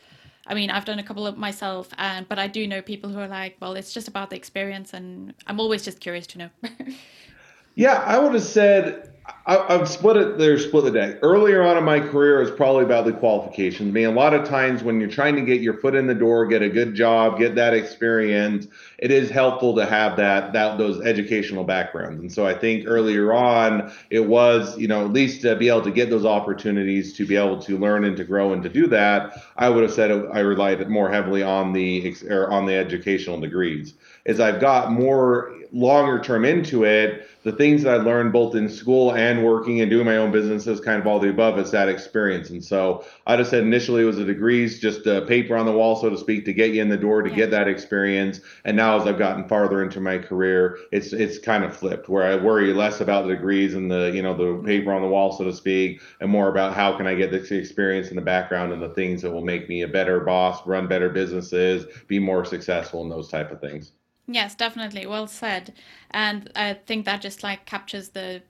I 0.47 0.53
mean, 0.55 0.71
I've 0.71 0.85
done 0.85 0.97
a 0.97 1.03
couple 1.03 1.27
of 1.27 1.37
myself, 1.37 1.89
and 1.97 2.27
but 2.27 2.39
I 2.39 2.47
do 2.47 2.67
know 2.67 2.81
people 2.81 3.09
who 3.09 3.19
are 3.19 3.27
like, 3.27 3.57
well, 3.59 3.73
it's 3.73 3.93
just 3.93 4.07
about 4.07 4.29
the 4.29 4.37
experience, 4.37 4.93
and 4.93 5.33
I'm 5.45 5.59
always 5.59 5.83
just 5.83 5.99
curious 5.99 6.25
to 6.27 6.37
know. 6.37 6.49
yeah, 7.75 8.03
I 8.05 8.17
would 8.17 8.33
have 8.33 8.43
said 8.43 9.13
I, 9.45 9.77
have 9.77 9.89
split 9.89 10.17
it. 10.17 10.37
There's 10.37 10.65
split 10.65 10.85
the 10.85 10.91
deck. 10.91 11.17
Earlier 11.23 11.63
on 11.63 11.77
in 11.77 11.83
my 11.83 11.99
career, 11.99 12.39
was 12.39 12.51
probably 12.51 12.83
about 12.83 13.05
the 13.05 13.13
qualifications. 13.13 13.89
I 13.89 13.91
mean, 13.91 14.05
a 14.05 14.11
lot 14.11 14.33
of 14.33 14.47
times 14.47 14.83
when 14.83 14.99
you're 14.99 15.09
trying 15.09 15.35
to 15.35 15.41
get 15.41 15.61
your 15.61 15.73
foot 15.75 15.95
in 15.95 16.05
the 16.05 16.13
door, 16.13 16.45
get 16.45 16.61
a 16.61 16.69
good 16.69 16.93
job, 16.93 17.39
get 17.39 17.55
that 17.55 17.73
experience, 17.73 18.67
it 18.99 19.11
is 19.11 19.29
helpful 19.29 19.75
to 19.75 19.85
have 19.85 20.17
that 20.17 20.53
that 20.53 20.77
those 20.77 21.01
educational 21.03 21.63
backgrounds. 21.63 22.21
And 22.21 22.31
so 22.31 22.45
I 22.45 22.53
think 22.53 22.85
earlier 22.87 23.33
on, 23.33 23.91
it 24.09 24.27
was 24.27 24.77
you 24.77 24.87
know 24.87 25.05
at 25.05 25.13
least 25.13 25.41
to 25.41 25.55
be 25.55 25.69
able 25.69 25.83
to 25.83 25.91
get 25.91 26.09
those 26.09 26.25
opportunities 26.25 27.13
to 27.17 27.25
be 27.25 27.35
able 27.35 27.59
to 27.63 27.77
learn 27.77 28.05
and 28.05 28.15
to 28.17 28.23
grow 28.23 28.53
and 28.53 28.61
to 28.63 28.69
do 28.69 28.85
that. 28.87 29.33
I 29.57 29.69
would 29.69 29.83
have 29.83 29.93
said 29.93 30.11
I 30.11 30.39
relied 30.39 30.87
more 30.89 31.09
heavily 31.09 31.41
on 31.41 31.73
the 31.73 32.15
or 32.29 32.51
on 32.51 32.65
the 32.65 32.75
educational 32.75 33.39
degrees. 33.39 33.95
As 34.25 34.39
I've 34.39 34.59
got 34.59 34.91
more 34.91 35.55
longer 35.71 36.19
term 36.19 36.45
into 36.45 36.83
it 36.83 37.27
the 37.43 37.51
things 37.53 37.83
that 37.83 37.93
I 37.93 37.97
learned 38.03 38.33
both 38.33 38.55
in 38.55 38.69
school 38.69 39.11
and 39.19 39.43
working 39.43 39.81
and 39.81 39.89
doing 39.91 40.05
my 40.05 40.15
own 40.15 40.31
businesses, 40.31 40.79
kind 40.79 40.99
of 40.99 41.05
all 41.05 41.19
the 41.19 41.29
above, 41.29 41.59
is 41.59 41.71
that 41.71 41.89
experience. 41.89 42.49
And 42.49 42.63
so 42.63 43.03
I 43.27 43.35
just 43.35 43.49
said 43.49 43.63
initially 43.63 44.03
it 44.03 44.05
was 44.05 44.15
the 44.15 44.23
degrees, 44.23 44.79
just 44.79 45.05
a 45.07 45.21
paper 45.23 45.57
on 45.57 45.65
the 45.65 45.73
wall, 45.73 45.97
so 45.97 46.09
to 46.09 46.17
speak, 46.17 46.45
to 46.45 46.53
get 46.53 46.71
you 46.71 46.81
in 46.81 46.87
the 46.87 46.97
door 46.97 47.21
to 47.21 47.29
yeah. 47.29 47.35
get 47.35 47.51
that 47.51 47.67
experience. 47.67 48.39
And 48.63 48.77
now 48.77 48.97
as 48.97 49.05
I've 49.05 49.19
gotten 49.19 49.45
farther 49.47 49.83
into 49.83 49.99
my 49.99 50.17
career, 50.17 50.77
it's 50.93 51.11
it's 51.11 51.37
kind 51.37 51.65
of 51.65 51.75
flipped 51.75 52.07
where 52.07 52.23
I 52.23 52.41
worry 52.41 52.73
less 52.73 53.01
about 53.01 53.27
the 53.27 53.35
degrees 53.35 53.73
and 53.75 53.91
the 53.91 54.11
you 54.15 54.21
know 54.21 54.35
the 54.35 54.43
mm-hmm. 54.43 54.65
paper 54.65 54.93
on 54.93 55.01
the 55.01 55.09
wall, 55.09 55.33
so 55.33 55.43
to 55.43 55.53
speak, 55.53 56.01
and 56.21 56.31
more 56.31 56.47
about 56.47 56.73
how 56.73 56.95
can 56.95 57.05
I 57.05 57.15
get 57.15 57.29
this 57.29 57.51
experience 57.51 58.09
in 58.09 58.15
the 58.15 58.21
background 58.21 58.71
and 58.71 58.81
the 58.81 58.89
things 58.89 59.21
that 59.21 59.31
will 59.31 59.43
make 59.43 59.67
me 59.67 59.81
a 59.81 59.87
better 59.87 60.21
boss, 60.21 60.65
run 60.65 60.87
better 60.87 61.09
businesses, 61.09 61.85
be 62.07 62.19
more 62.19 62.45
successful, 62.45 63.01
and 63.01 63.11
those 63.11 63.27
type 63.27 63.51
of 63.51 63.59
things. 63.59 63.91
Yes, 64.31 64.53
definitely. 64.53 65.07
Well 65.07 65.25
said. 65.25 65.73
And 66.11 66.51
I 66.55 66.75
think 66.75 67.05
that 67.05 67.21
just 67.21 67.41
like 67.41 67.65
captures 67.65 68.09
the 68.09 68.43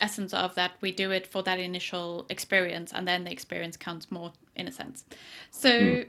essence 0.00 0.34
of 0.34 0.54
that 0.54 0.72
we 0.80 0.92
do 0.92 1.10
it 1.10 1.26
for 1.26 1.42
that 1.42 1.58
initial 1.58 2.26
experience 2.28 2.92
and 2.92 3.06
then 3.06 3.24
the 3.24 3.32
experience 3.32 3.76
counts 3.76 4.10
more 4.10 4.32
in 4.54 4.68
a 4.68 4.72
sense. 4.72 5.04
So 5.50 5.70
mm. 5.70 6.06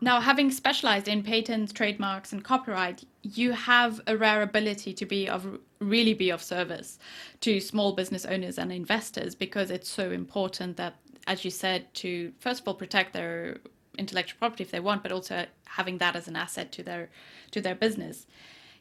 now 0.00 0.20
having 0.20 0.50
specialized 0.50 1.08
in 1.08 1.22
patents, 1.22 1.72
trademarks 1.72 2.32
and 2.32 2.42
copyright, 2.42 3.04
you 3.22 3.52
have 3.52 4.00
a 4.06 4.16
rare 4.16 4.42
ability 4.42 4.92
to 4.94 5.06
be 5.06 5.28
of 5.28 5.58
really 5.78 6.14
be 6.14 6.30
of 6.30 6.42
service 6.42 6.98
to 7.40 7.60
small 7.60 7.92
business 7.92 8.24
owners 8.24 8.58
and 8.58 8.72
investors 8.72 9.34
because 9.34 9.70
it's 9.70 9.88
so 9.88 10.10
important 10.10 10.76
that 10.76 10.94
as 11.26 11.44
you 11.44 11.50
said 11.50 11.92
to 11.94 12.32
first 12.38 12.60
of 12.60 12.68
all 12.68 12.74
protect 12.74 13.12
their 13.12 13.58
intellectual 13.98 14.38
property 14.38 14.64
if 14.64 14.70
they 14.70 14.80
want, 14.80 15.02
but 15.02 15.12
also 15.12 15.46
having 15.66 15.98
that 15.98 16.16
as 16.16 16.28
an 16.28 16.36
asset 16.36 16.72
to 16.72 16.82
their 16.82 17.10
to 17.50 17.60
their 17.60 17.74
business. 17.74 18.26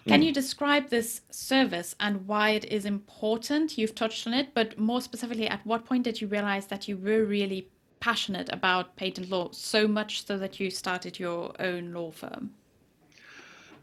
Can 0.08 0.22
mm. 0.22 0.26
you 0.26 0.34
describe 0.34 0.90
this 0.90 1.22
service 1.30 1.96
and 2.00 2.28
why 2.28 2.52
it 2.52 2.66
is 2.66 2.86
important? 2.86 3.78
You've 3.78 3.96
touched 3.96 4.26
on 4.26 4.34
it, 4.34 4.54
but 4.54 4.78
more 4.80 5.02
specifically, 5.02 5.48
at 5.48 5.66
what 5.66 5.86
point 5.86 6.04
did 6.04 6.22
you 6.22 6.28
realize 6.28 6.68
that 6.68 6.88
you 6.88 6.98
were 6.98 7.24
really 7.24 7.70
passionate 8.00 8.50
about 8.52 8.96
patent 8.96 9.30
law 9.30 9.50
so 9.52 9.88
much 9.88 10.26
so 10.26 10.38
that 10.38 10.60
you 10.60 10.72
started 10.72 11.20
your 11.20 11.54
own 11.60 11.94
law 11.94 12.12
firm? 12.12 12.52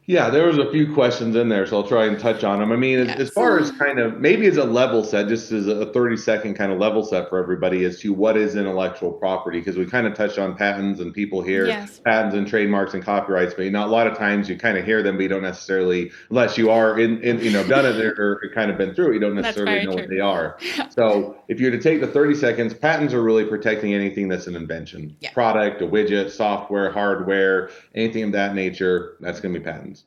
Yeah, 0.09 0.31
there 0.31 0.47
was 0.47 0.57
a 0.57 0.71
few 0.71 0.95
questions 0.95 1.37
in 1.37 1.51
there, 1.51 1.67
so 1.67 1.77
I'll 1.77 1.87
try 1.87 2.07
and 2.07 2.19
touch 2.19 2.43
on 2.43 2.61
them. 2.61 2.73
I 2.73 2.77
mean, 2.77 3.01
yes. 3.01 3.21
as, 3.21 3.29
far 3.29 3.59
as 3.59 3.71
kind 3.73 3.99
of 3.99 4.19
maybe 4.19 4.47
as 4.47 4.57
a 4.57 4.65
level 4.65 5.05
set, 5.05 5.29
just 5.29 5.53
as 5.53 5.67
a 5.67 5.93
30 5.93 6.17
second 6.17 6.55
kind 6.55 6.73
of 6.73 6.79
level 6.79 7.05
set 7.05 7.29
for 7.29 7.39
everybody 7.39 7.85
as 7.85 8.01
to 8.01 8.15
what 8.15 8.35
is 8.39 8.57
intellectual 8.57 9.13
property, 9.13 9.59
because 9.59 9.77
we 9.77 9.85
kind 9.85 10.07
of 10.07 10.15
touched 10.15 10.39
on 10.39 10.57
patents 10.57 11.01
and 11.01 11.13
people 11.13 11.43
hear 11.43 11.67
yes. 11.67 11.99
patents 11.99 12.35
and 12.35 12.49
trademarks 12.49 12.95
and 12.95 13.05
copyrights, 13.05 13.53
but 13.53 13.67
you 13.67 13.71
know, 13.71 13.85
a 13.85 13.87
lot 13.87 14.07
of 14.07 14.17
times 14.17 14.49
you 14.49 14.57
kind 14.57 14.79
of 14.79 14.85
hear 14.87 15.03
them, 15.03 15.17
but 15.17 15.25
you 15.25 15.29
don't 15.29 15.43
necessarily, 15.43 16.11
unless 16.31 16.57
you 16.57 16.71
are 16.71 16.99
in, 16.99 17.21
in 17.23 17.39
you 17.41 17.51
know, 17.51 17.63
done 17.69 17.85
it 17.85 17.97
or, 18.03 18.41
or 18.43 18.51
kind 18.55 18.71
of 18.71 18.79
been 18.79 18.95
through 18.95 19.11
it, 19.11 19.15
you 19.15 19.21
don't 19.21 19.35
necessarily 19.35 19.85
know 19.85 19.93
true. 19.93 20.01
what 20.01 20.09
they 20.09 20.21
are. 20.21 20.59
so 20.89 21.37
if 21.49 21.61
you're 21.61 21.71
to 21.71 21.79
take 21.79 22.01
the 22.01 22.07
30 22.07 22.35
seconds, 22.35 22.73
patents 22.73 23.13
are 23.13 23.23
really 23.23 23.45
protecting 23.45 23.93
anything 23.93 24.27
that's 24.27 24.47
an 24.47 24.57
invention, 24.57 25.15
yeah. 25.21 25.35
product, 25.35 25.83
a 25.83 25.87
widget, 25.87 26.31
software, 26.31 26.91
hardware, 26.91 27.69
anything 27.95 28.23
of 28.23 28.33
that 28.33 28.55
nature, 28.55 29.19
that's 29.21 29.39
going 29.39 29.53
to 29.53 29.61
be 29.61 29.65
patents. 29.67 29.98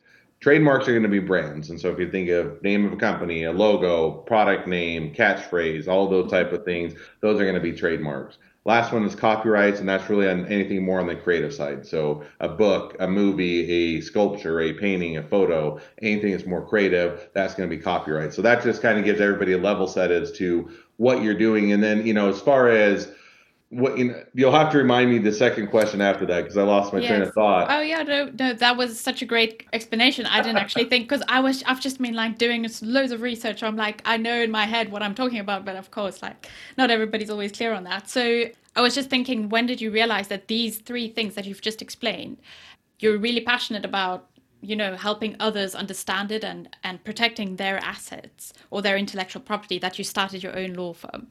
Trademarks 0.42 0.88
are 0.88 0.92
going 0.92 1.04
to 1.04 1.10
be 1.10 1.20
brands. 1.20 1.70
And 1.70 1.80
so 1.80 1.92
if 1.92 2.00
you 2.00 2.10
think 2.10 2.30
of 2.30 2.62
name 2.64 2.84
of 2.86 2.94
a 2.94 2.98
company, 2.98 3.44
a 3.44 3.52
logo, 3.52 4.12
product 4.12 4.68
name, 4.68 5.14
catchphrase, 5.14 5.88
all 5.88 6.10
those 6.10 6.32
type 6.32 6.52
of 6.52 6.66
things, 6.66 6.96
those 7.22 7.40
are 7.40 7.44
going 7.44 7.56
to 7.56 7.62
be 7.62 7.74
trademarks. 7.74 8.40
Last 8.66 8.92
one 8.92 9.06
is 9.06 9.16
copyrights, 9.16 9.80
and 9.80 9.90
that's 9.90 10.08
really 10.10 10.28
on 10.28 10.46
anything 10.48 10.84
more 10.84 11.00
on 11.00 11.08
the 11.08 11.16
creative 11.16 11.54
side. 11.54 11.86
So 11.86 12.24
a 12.40 12.48
book, 12.48 12.96
a 13.00 13.08
movie, 13.08 13.98
a 13.98 14.02
sculpture, 14.02 14.62
a 14.62 14.74
painting, 14.74 15.18
a 15.18 15.24
photo, 15.24 15.80
anything 16.02 16.32
that's 16.32 16.46
more 16.46 16.68
creative, 16.68 17.30
that's 17.34 17.54
going 17.54 17.70
to 17.70 17.76
be 17.76 17.82
copyright. 17.82 18.34
So 18.34 18.42
that 18.44 18.64
just 18.64 18.82
kind 18.82 18.98
of 18.98 19.06
gives 19.06 19.22
everybody 19.22 19.54
a 19.54 19.58
level 19.60 19.88
set 19.88 20.12
as 20.12 20.32
to 20.34 20.72
what 20.98 21.24
you're 21.24 21.38
doing. 21.38 21.72
And 21.72 21.84
then, 21.84 22.06
you 22.06 22.14
know, 22.14 22.30
as 22.30 22.42
far 22.42 22.70
as 22.70 23.12
what 23.72 23.98
you 23.98 24.06
know, 24.06 24.24
you'll 24.34 24.52
have 24.52 24.70
to 24.74 24.78
remind 24.78 25.10
me 25.10 25.18
the 25.18 25.32
second 25.32 25.68
question 25.68 26.02
after 26.02 26.26
that 26.26 26.42
because 26.42 26.58
I 26.58 26.64
lost 26.64 26.92
my 26.92 27.00
yes. 27.00 27.08
train 27.08 27.22
of 27.22 27.34
thought. 27.34 27.68
Oh 27.70 27.80
yeah, 27.80 28.04
no, 28.04 28.30
no, 28.38 28.54
that 28.54 28.76
was 28.76 29.00
such 29.00 29.22
a 29.22 29.26
great 29.26 29.66
explanation. 29.72 30.26
I 30.26 30.42
didn't 30.42 30.58
actually 30.58 30.86
think 30.86 31.08
because 31.08 31.24
I 31.30 31.40
was 31.40 31.64
I've 31.64 31.80
just 31.80 31.98
been 32.02 32.14
like 32.14 32.38
doing 32.38 32.68
loads 32.82 33.14
of 33.14 33.22
research. 33.22 33.64
I'm 33.64 33.78
like 33.78 34.02
I 34.04 34.18
know 34.18 34.42
in 34.42 34.52
my 34.52 34.66
head 34.66 34.92
what 34.92 35.02
I'm 35.02 35.16
talking 35.16 35.40
about, 35.40 35.64
but 35.64 35.78
of 35.78 35.90
course, 35.90 36.22
like 36.22 36.50
not 36.78 36.92
everybody's 36.92 37.30
always 37.30 37.54
clear 37.54 37.74
on 37.74 37.86
that. 37.86 38.10
So 38.10 38.44
I 38.76 38.82
was 38.82 38.94
just 38.94 39.10
thinking, 39.10 39.48
when 39.48 39.68
did 39.68 39.80
you 39.80 39.90
realize 39.90 40.28
that 40.28 40.50
these 40.50 40.80
three 40.80 41.08
things 41.08 41.36
that 41.36 41.46
you've 41.46 41.62
just 41.62 41.82
explained, 41.82 42.40
you're 43.00 43.18
really 43.18 43.42
passionate 43.42 43.86
about? 43.86 44.28
you 44.64 44.76
know 44.76 44.96
helping 44.96 45.36
others 45.40 45.74
understand 45.74 46.32
it 46.32 46.44
and 46.44 46.70
and 46.84 47.04
protecting 47.04 47.56
their 47.56 47.78
assets 47.80 48.54
or 48.70 48.80
their 48.80 48.96
intellectual 48.96 49.42
property 49.42 49.80
that 49.80 49.98
you 49.98 50.04
started 50.04 50.44
your 50.44 50.56
own 50.56 50.74
law 50.74 50.94
firm 50.94 51.26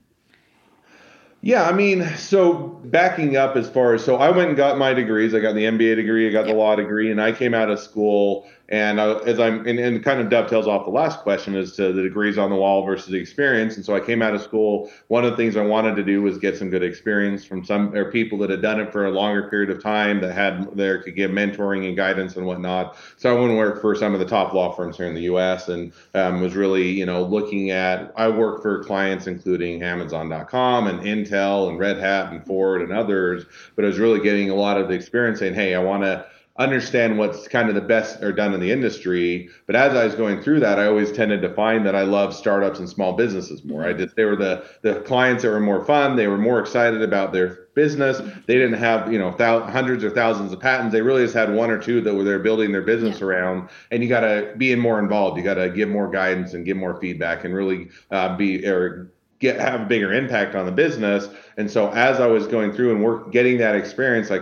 yeah, 1.43 1.65
I 1.65 1.73
mean, 1.73 2.07
so 2.17 2.81
backing 2.85 3.37
up 3.37 3.57
as 3.57 3.69
far 3.69 3.95
as 3.95 4.05
so 4.05 4.17
I 4.17 4.31
went 4.31 4.49
and 4.49 4.57
got 4.57 4.77
my 4.77 4.93
degrees. 4.93 5.35
I 5.35 5.41
got 5.41 5.55
the 5.55 5.65
MBA 5.65 5.97
degree, 5.97 6.29
I 6.29 6.33
got 6.33 6.47
yep. 6.47 6.55
the 6.55 6.55
law 6.55 6.77
degree, 6.77 7.11
and 7.11 7.21
I 7.21 7.33
came 7.33 7.55
out 7.55 7.71
of 7.71 7.81
school 7.81 8.47
and 8.71 9.01
as 9.01 9.41
I'm, 9.41 9.67
and, 9.67 9.81
and 9.81 10.03
kind 10.05 10.21
of 10.21 10.31
dovetails 10.31 10.69
off 10.69 10.85
the 10.85 10.93
last 10.93 11.21
question 11.21 11.57
as 11.57 11.73
to 11.73 11.93
the 11.93 12.03
degrees 12.03 12.39
on 12.39 12.51
the 12.51 12.57
wall 12.57 12.87
versus 12.87 13.09
the 13.09 13.19
experience. 13.19 13.75
And 13.75 13.85
so 13.85 13.97
I 13.97 14.01
came 14.01 14.23
out 14.23 14.33
of 14.33 14.43
school. 14.43 14.91
One 15.09 15.25
of 15.25 15.33
the 15.33 15.37
things 15.37 15.57
I 15.57 15.63
wanted 15.63 15.97
to 15.97 16.05
do 16.05 16.23
was 16.23 16.39
get 16.39 16.57
some 16.57 16.71
good 16.71 16.85
experience 16.85 17.45
from 17.45 17.65
some 17.65 17.93
or 17.95 18.13
people 18.13 18.39
that 18.39 18.51
had 18.51 18.63
done 18.63 18.79
it 18.79 18.93
for 18.93 19.07
a 19.07 19.11
longer 19.11 19.51
period 19.51 19.71
of 19.71 19.83
time 19.83 20.21
that 20.21 20.33
had 20.33 20.77
there 20.77 21.03
could 21.03 21.17
give 21.17 21.33
mentoring 21.33 21.89
and 21.89 21.97
guidance 21.97 22.37
and 22.37 22.47
whatnot. 22.47 22.97
So 23.17 23.35
I 23.35 23.39
went 23.39 23.51
and 23.51 23.59
worked 23.59 23.81
for 23.81 23.97
some 23.97 24.15
of 24.15 24.21
the 24.21 24.27
top 24.27 24.55
law 24.55 24.71
firms 24.73 24.97
here 24.97 25.07
in 25.07 25.15
the 25.15 25.23
U.S. 25.23 25.69
and 25.69 25.93
um, 26.15 26.41
was 26.41 26.55
really, 26.55 26.89
you 26.89 27.07
know, 27.07 27.25
looking 27.25 27.71
at. 27.71 28.13
I 28.17 28.29
worked 28.29 28.63
for 28.63 28.85
clients 28.85 29.27
including 29.27 29.83
Amazon.com 29.83 30.87
and 30.87 31.01
Intel 31.01 31.69
and 31.69 31.79
Red 31.79 31.99
Hat 31.99 32.33
and 32.33 32.47
Ford 32.47 32.83
and 32.83 32.93
others, 32.93 33.47
but 33.75 33.85
I 33.85 33.89
was 33.89 33.99
really 33.99 34.21
getting 34.21 34.49
a 34.51 34.55
lot 34.55 34.81
of 34.81 34.87
the 34.87 34.95
experience 34.95 35.41
saying, 35.41 35.55
hey, 35.55 35.75
I 35.75 35.81
want 35.81 36.05
to 36.05 36.25
understand 36.61 37.17
what's 37.17 37.49
kind 37.49 37.71
of 37.71 37.75
the 37.75 37.81
best 37.81 38.23
are 38.23 38.33
done 38.33 38.53
in 38.53 38.61
the 38.61 38.71
industry. 38.71 39.49
But 39.67 39.77
as 39.77 39.95
I 39.95 40.05
was 40.05 40.15
going 40.15 40.43
through 40.43 40.61
that, 40.61 40.79
I 40.79 40.87
always 40.87 41.11
tended 41.11 41.41
to 41.41 41.55
find 41.55 41.87
that 41.87 41.97
I 41.97 42.03
love 42.03 42.35
startups 42.35 42.79
and 42.79 42.89
small 42.89 43.15
businesses 43.15 43.65
more. 43.65 43.87
I 43.87 43.95
just 43.95 44.15
they 44.15 44.25
were 44.25 44.37
the 44.37 44.65
the 44.83 45.01
clients 45.01 45.43
that 45.43 45.49
were 45.49 45.59
more 45.59 45.83
fun. 45.85 46.17
They 46.17 46.29
were 46.29 46.39
more 46.39 46.61
excited 46.61 47.01
about 47.01 47.33
their 47.33 47.69
business. 47.75 48.19
They 48.47 48.55
didn't 48.55 48.79
have 48.79 49.11
you 49.11 49.19
know 49.19 49.31
thou- 49.31 49.65
hundreds 49.65 50.05
or 50.05 50.11
thousands 50.11 50.53
of 50.53 50.61
patents. 50.61 50.93
They 50.93 51.01
really 51.01 51.23
just 51.23 51.35
had 51.35 51.53
one 51.53 51.71
or 51.71 51.79
two 51.79 52.03
that 52.03 52.15
were 52.15 52.25
they're 52.25 52.39
building 52.39 52.73
their 52.73 52.83
business 52.83 53.21
yeah. 53.21 53.27
around. 53.27 53.71
And 53.91 54.03
you 54.03 54.09
got 54.11 54.21
to 54.21 54.55
be 54.59 54.71
in 54.71 54.79
more 54.79 54.99
involved. 54.99 55.39
You 55.39 55.43
got 55.43 55.55
to 55.55 55.71
give 55.71 55.89
more 55.89 56.11
guidance 56.11 56.53
and 56.53 56.67
give 56.67 56.77
more 56.77 57.01
feedback 57.01 57.45
and 57.45 57.55
really 57.55 57.89
uh, 58.11 58.37
be 58.37 58.67
or 58.67 59.11
get 59.41 59.59
have 59.59 59.81
a 59.81 59.85
bigger 59.87 60.13
impact 60.13 60.55
on 60.55 60.67
the 60.67 60.73
business. 60.73 61.29
And 61.57 61.71
so 61.71 61.91
as 61.91 62.21
I 62.21 62.27
was 62.27 62.47
going 62.47 62.73
through 62.73 62.93
and 62.93 63.03
work 63.03 63.33
getting 63.33 63.59
that 63.59 63.75
experience, 63.75 64.31
I 64.31 64.39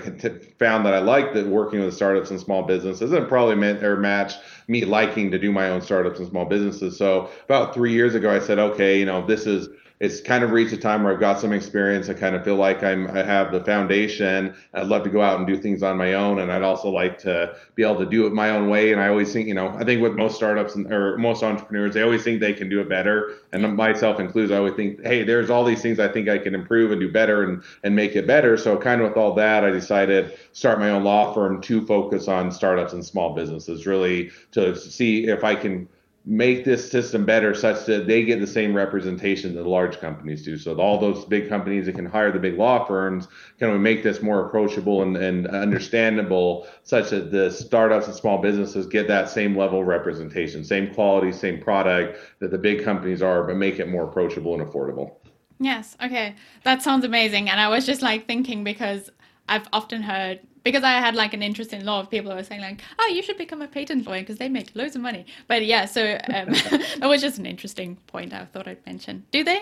found 0.59 0.85
that 0.85 0.93
I 0.93 0.99
liked 0.99 1.35
that 1.35 1.47
working 1.47 1.81
with 1.81 1.95
startups 1.95 2.31
and 2.31 2.39
small 2.39 2.65
businesses 2.65 3.13
and 3.13 3.27
probably 3.29 3.55
meant 3.55 3.83
or 3.83 3.97
matched 3.97 4.41
me 4.67 4.85
liking 4.85 5.31
to 5.31 5.39
do 5.39 5.53
my 5.53 5.71
own 5.71 5.81
startups 5.81 6.19
and 6.19 6.29
small 6.29 6.45
businesses. 6.45 6.99
So 6.99 7.31
about 7.45 7.75
three 7.75 7.93
years 7.93 8.15
ago, 8.15 8.35
I 8.35 8.41
said, 8.41 8.59
okay, 8.59 8.99
you 8.99 9.07
know, 9.07 9.25
this 9.25 9.47
is 9.47 9.69
it's 10.01 10.21
kind 10.21 10.45
of 10.45 10.53
reached 10.53 10.73
a 10.73 10.77
time 10.77 11.03
where 11.03 11.13
I've 11.13 11.19
got 11.19 11.41
some 11.41 11.53
experience. 11.53 12.09
I 12.09 12.15
kind 12.15 12.37
of 12.37 12.45
feel 12.45 12.55
like 12.55 12.85
I'm 12.85 13.09
I 13.11 13.23
have 13.23 13.51
the 13.51 13.65
foundation. 13.65 14.55
I'd 14.73 14.87
love 14.87 15.03
to 15.05 15.11
go 15.11 15.21
out 15.21 15.39
and 15.39 15.47
do 15.47 15.57
things 15.57 15.83
on 15.83 15.97
my 15.97 16.15
own, 16.15 16.39
and 16.39 16.53
I'd 16.53 16.63
also 16.63 16.89
like 16.89 17.19
to 17.21 17.57
be 17.75 17.83
able 17.83 17.99
to 17.99 18.07
do 18.07 18.27
it 18.27 18.33
my 18.33 18.51
own 18.51 18.69
way. 18.69 18.93
And 18.93 19.01
I 19.01 19.09
always 19.09 19.33
think, 19.33 19.49
you 19.49 19.55
know, 19.55 19.71
I 19.71 19.85
think 19.85 20.01
with 20.01 20.15
most 20.15 20.37
startups 20.37 20.77
and, 20.77 20.93
or 20.93 21.19
most 21.19 21.43
entrepreneurs, 21.43 21.95
they 21.95 22.03
always 22.03 22.23
think 22.23 22.41
they 22.41 22.53
can 22.53 22.69
do 22.69 22.81
it 22.81 22.89
better. 22.89 23.35
And 23.53 23.77
myself 23.77 24.21
included, 24.21 24.55
I 24.55 24.59
always 24.59 24.75
think, 24.75 25.05
hey, 25.05 25.25
there's 25.25 25.51
all 25.51 25.65
these 25.65 25.83
things 25.83 25.99
I 25.99 26.09
think 26.09 26.29
I 26.29 26.39
can 26.39 26.55
improve 26.55 26.93
and 26.93 27.01
do 27.01 27.11
better 27.11 27.43
and 27.43 27.63
and 27.83 27.97
make 27.97 28.15
it 28.15 28.27
better. 28.27 28.57
So 28.57 28.77
kind 28.77 29.01
of 29.01 29.09
with 29.09 29.17
all 29.17 29.35
that, 29.35 29.65
I 29.65 29.71
decided 29.71 30.39
start 30.53 30.79
my 30.79 30.91
own 30.91 31.03
law 31.03 31.35
firm 31.35 31.61
to 31.63 31.85
focus 31.87 32.29
on 32.29 32.53
startups 32.53 32.93
and 32.93 33.05
small 33.05 33.35
businesses, 33.35 33.85
really 33.85 34.31
to 34.53 34.77
see 34.77 35.27
if 35.27 35.43
I 35.43 35.57
can 35.57 35.89
make 36.29 36.63
this 36.63 36.91
system 36.91 37.25
better 37.25 37.55
such 37.55 37.87
that 37.87 38.07
they 38.07 38.23
get 38.23 38.39
the 38.39 38.47
same 38.47 38.75
representation 38.75 39.55
that 39.55 39.67
large 39.67 39.99
companies 39.99 40.45
do. 40.45 40.59
So 40.59 40.77
all 40.77 40.99
those 40.99 41.25
big 41.25 41.49
companies 41.49 41.87
that 41.87 41.95
can 41.95 42.05
hire 42.05 42.31
the 42.31 42.39
big 42.39 42.59
law 42.59 42.85
firms, 42.85 43.29
can 43.59 43.73
we 43.73 43.79
make 43.79 44.03
this 44.03 44.21
more 44.21 44.47
approachable 44.47 45.01
and, 45.01 45.17
and 45.17 45.47
understandable 45.47 46.69
such 46.83 47.09
that 47.11 47.33
the 47.33 47.51
startups 47.51 48.09
and 48.09 48.15
small 48.15 48.43
businesses 48.43 48.87
get 48.87 49.09
that 49.09 49.31
same 49.31 49.57
level 49.57 49.81
of 49.81 49.87
representation, 49.87 50.63
same 50.63 50.93
quality, 50.93 51.33
same 51.33 51.63
product 51.63 52.19
that 52.41 52.51
the 52.51 52.59
big 52.59 52.85
companies 52.85 53.23
are, 53.23 53.45
but 53.45 53.57
make 53.57 53.79
it 53.79 53.89
more 53.89 54.05
approachable 54.05 54.53
and 54.53 54.71
affordable. 54.71 55.13
Yes, 55.59 55.97
okay. 56.05 56.37
That 56.65 56.83
sounds 56.83 57.07
amazing. 57.07 57.49
And 57.49 57.59
I 57.59 57.71
was 57.71 57.87
just 57.87 58.03
like 58.03 58.27
thinking 58.27 58.65
because 58.65 59.09
I've 59.49 59.67
often 59.73 60.03
heard 60.03 60.41
because 60.69 60.85
I 60.85 60.93
had 60.93 61.15
like 61.15 61.35
an 61.35 61.43
interest 61.43 61.73
in 61.73 61.85
law, 61.85 62.01
of 62.01 62.11
people 62.11 62.31
who 62.31 62.37
were 62.37 62.45
saying 62.45 62.61
like, 62.61 62.81
"Oh, 62.99 63.11
you 63.15 63.23
should 63.23 63.39
become 63.39 63.63
a 63.63 63.69
patent 63.69 64.07
lawyer 64.07 64.21
because 64.21 64.39
they 64.39 64.49
make 64.49 64.75
loads 64.75 64.95
of 64.97 65.03
money." 65.03 65.27
But 65.47 65.65
yeah, 65.65 65.87
so 65.87 66.03
um, 66.35 66.47
that 66.99 67.09
was 67.09 67.21
just 67.21 67.39
an 67.39 67.47
interesting 67.47 67.97
point 68.07 68.33
I 68.33 68.45
thought 68.47 68.69
I'd 68.69 68.85
mention. 68.87 69.25
Do 69.31 69.45
they? 69.45 69.61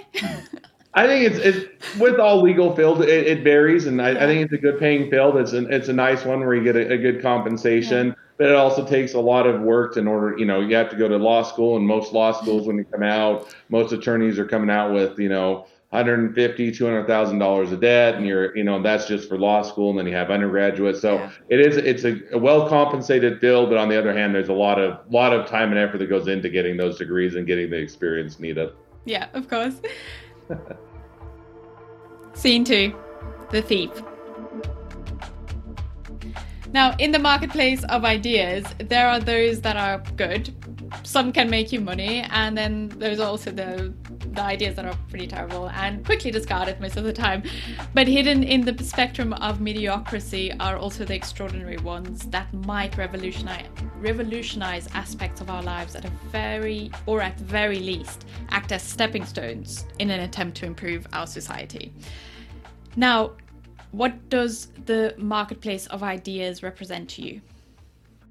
I 0.94 1.06
think 1.06 1.30
it's, 1.30 1.38
it's 1.38 1.98
with 1.98 2.18
all 2.18 2.40
legal 2.40 2.74
fields, 2.74 3.02
it, 3.02 3.08
it 3.08 3.44
varies, 3.44 3.86
and 3.86 4.00
I, 4.00 4.12
yeah. 4.12 4.24
I, 4.24 4.26
think 4.26 4.44
it's 4.44 4.52
a 4.54 4.58
good 4.58 4.78
paying 4.78 5.10
field. 5.10 5.36
It's 5.36 5.52
an, 5.52 5.70
it's 5.70 5.88
a 5.88 5.92
nice 5.92 6.24
one 6.24 6.40
where 6.40 6.54
you 6.54 6.64
get 6.64 6.74
a, 6.74 6.94
a 6.94 6.96
good 6.96 7.20
compensation, 7.20 8.08
yeah. 8.08 8.14
but 8.38 8.48
it 8.48 8.54
also 8.54 8.82
takes 8.84 9.12
a 9.12 9.20
lot 9.20 9.46
of 9.46 9.60
work 9.60 9.98
in 9.98 10.08
order. 10.08 10.38
You 10.38 10.46
know, 10.46 10.60
you 10.60 10.74
have 10.74 10.88
to 10.90 10.96
go 10.96 11.06
to 11.06 11.18
law 11.18 11.42
school, 11.42 11.76
and 11.76 11.86
most 11.86 12.14
law 12.14 12.32
schools, 12.32 12.66
when 12.66 12.78
you 12.78 12.84
come 12.84 13.02
out, 13.02 13.54
most 13.68 13.92
attorneys 13.92 14.38
are 14.38 14.46
coming 14.46 14.70
out 14.70 14.94
with 14.94 15.18
you 15.18 15.28
know 15.28 15.66
150 15.96 16.72
200000 16.72 17.38
dollars 17.38 17.72
of 17.72 17.80
debt 17.80 18.14
and 18.14 18.26
you're 18.26 18.56
you 18.56 18.62
know 18.62 18.82
that's 18.82 19.06
just 19.06 19.28
for 19.28 19.38
law 19.38 19.62
school 19.62 19.90
and 19.90 19.98
then 19.98 20.06
you 20.06 20.14
have 20.14 20.30
undergraduate. 20.30 20.96
So 20.96 21.14
yeah. 21.14 21.30
it 21.48 21.60
is 21.60 21.76
it's 21.78 22.04
a, 22.04 22.20
a, 22.32 22.38
well 22.38 22.68
compensated 22.68 23.40
field 23.40 23.70
but 23.70 23.78
on 23.78 23.88
the 23.88 23.98
other 23.98 24.12
hand 24.12 24.34
there's 24.34 24.50
a 24.50 24.54
lot 24.54 24.78
of 24.78 25.00
lot 25.10 25.32
of 25.32 25.46
time 25.46 25.70
and 25.70 25.78
effort 25.78 25.98
that 25.98 26.08
goes 26.08 26.28
into 26.28 26.48
getting 26.48 26.76
those 26.76 26.98
degrees 26.98 27.34
and 27.34 27.46
getting 27.46 27.70
the 27.70 27.78
experience 27.78 28.38
needed. 28.38 28.70
Yeah 29.04 29.28
of 29.32 29.48
course. 29.48 29.80
Scene 32.34 32.64
two 32.64 32.94
the 33.50 33.62
thief. 33.62 33.90
Now 36.72 36.94
in 36.98 37.10
the 37.10 37.18
marketplace 37.18 37.84
of 37.84 38.04
ideas 38.04 38.66
there 38.78 39.08
are 39.08 39.20
those 39.20 39.62
that 39.62 39.76
are 39.76 39.98
good. 40.16 40.54
Some 41.04 41.32
can 41.32 41.48
make 41.48 41.72
you 41.72 41.80
money 41.80 42.26
and 42.30 42.56
then 42.56 42.88
there's 42.98 43.20
also 43.20 43.50
the 43.50 43.94
the 44.36 44.42
ideas 44.42 44.76
that 44.76 44.84
are 44.84 44.96
pretty 45.08 45.26
terrible 45.26 45.68
and 45.70 46.04
quickly 46.04 46.30
discarded 46.30 46.80
most 46.80 46.96
of 46.96 47.04
the 47.04 47.12
time. 47.12 47.42
But 47.94 48.06
hidden 48.06 48.44
in 48.44 48.60
the 48.60 48.84
spectrum 48.84 49.32
of 49.32 49.60
mediocrity 49.60 50.52
are 50.60 50.76
also 50.76 51.04
the 51.04 51.14
extraordinary 51.14 51.78
ones 51.78 52.26
that 52.26 52.52
might 52.52 52.96
revolutionize 52.96 53.66
revolutionize 53.98 54.88
aspects 54.94 55.40
of 55.40 55.50
our 55.50 55.62
lives 55.62 55.96
at 55.96 56.04
a 56.04 56.10
very 56.30 56.90
or 57.06 57.22
at 57.22 57.38
very 57.40 57.80
least 57.80 58.26
act 58.50 58.72
as 58.72 58.82
stepping 58.82 59.24
stones 59.24 59.86
in 59.98 60.10
an 60.10 60.20
attempt 60.20 60.56
to 60.58 60.66
improve 60.66 61.06
our 61.12 61.26
society. 61.26 61.92
Now, 62.94 63.32
what 63.92 64.28
does 64.28 64.68
the 64.84 65.14
marketplace 65.16 65.86
of 65.86 66.02
ideas 66.02 66.62
represent 66.62 67.08
to 67.10 67.22
you? 67.22 67.40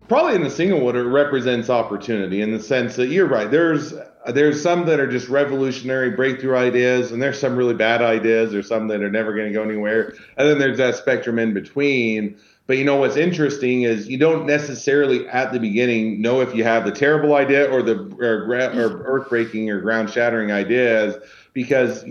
Probably 0.08 0.36
in 0.36 0.44
the 0.44 0.52
single 0.52 0.82
one, 0.82 0.96
it 0.96 1.02
represents 1.02 1.70
opportunity 1.70 2.42
in 2.42 2.52
the 2.52 2.62
sense 2.62 2.96
that 2.96 3.08
you're 3.08 3.28
right. 3.28 3.50
There's 3.50 3.94
Uh, 4.26 4.32
there's 4.32 4.62
some 4.62 4.86
that 4.88 5.00
are 5.00 5.08
just 5.08 5.30
revolutionary 5.30 6.12
breakthrough 6.12 6.56
ideas, 6.56 7.12
and 7.12 7.22
there's 7.22 7.40
some 7.40 7.56
really 7.56 7.76
bad 7.76 8.02
ideas. 8.02 8.54
or 8.54 8.64
some 8.64 8.88
that 8.88 9.02
are 9.02 9.12
never 9.12 9.34
going 9.34 9.48
to 9.48 9.54
go 9.54 9.64
anywhere, 9.64 10.16
and 10.38 10.50
then 10.50 10.58
there's 10.58 10.78
that 10.78 10.96
spectrum 10.96 11.40
in 11.40 11.54
between. 11.54 12.38
But 12.68 12.80
you 12.80 12.84
know 12.84 12.96
what's 12.96 13.16
interesting 13.16 13.84
is 13.84 14.08
you 14.08 14.18
don't 14.18 14.48
necessarily 14.48 15.28
at 15.28 15.54
the 15.54 15.60
beginning 15.60 16.20
know 16.22 16.42
if 16.42 16.56
you 16.56 16.64
have 16.64 16.84
the 16.84 16.92
terrible 16.92 17.36
idea 17.36 17.72
or 17.72 17.84
the 17.84 17.94
or, 18.20 18.52
or 18.52 19.04
earth 19.06 19.30
breaking 19.30 19.70
or 19.70 19.82
ground 19.82 20.10
shattering 20.10 20.52
ideas 20.52 21.16
because 21.54 22.04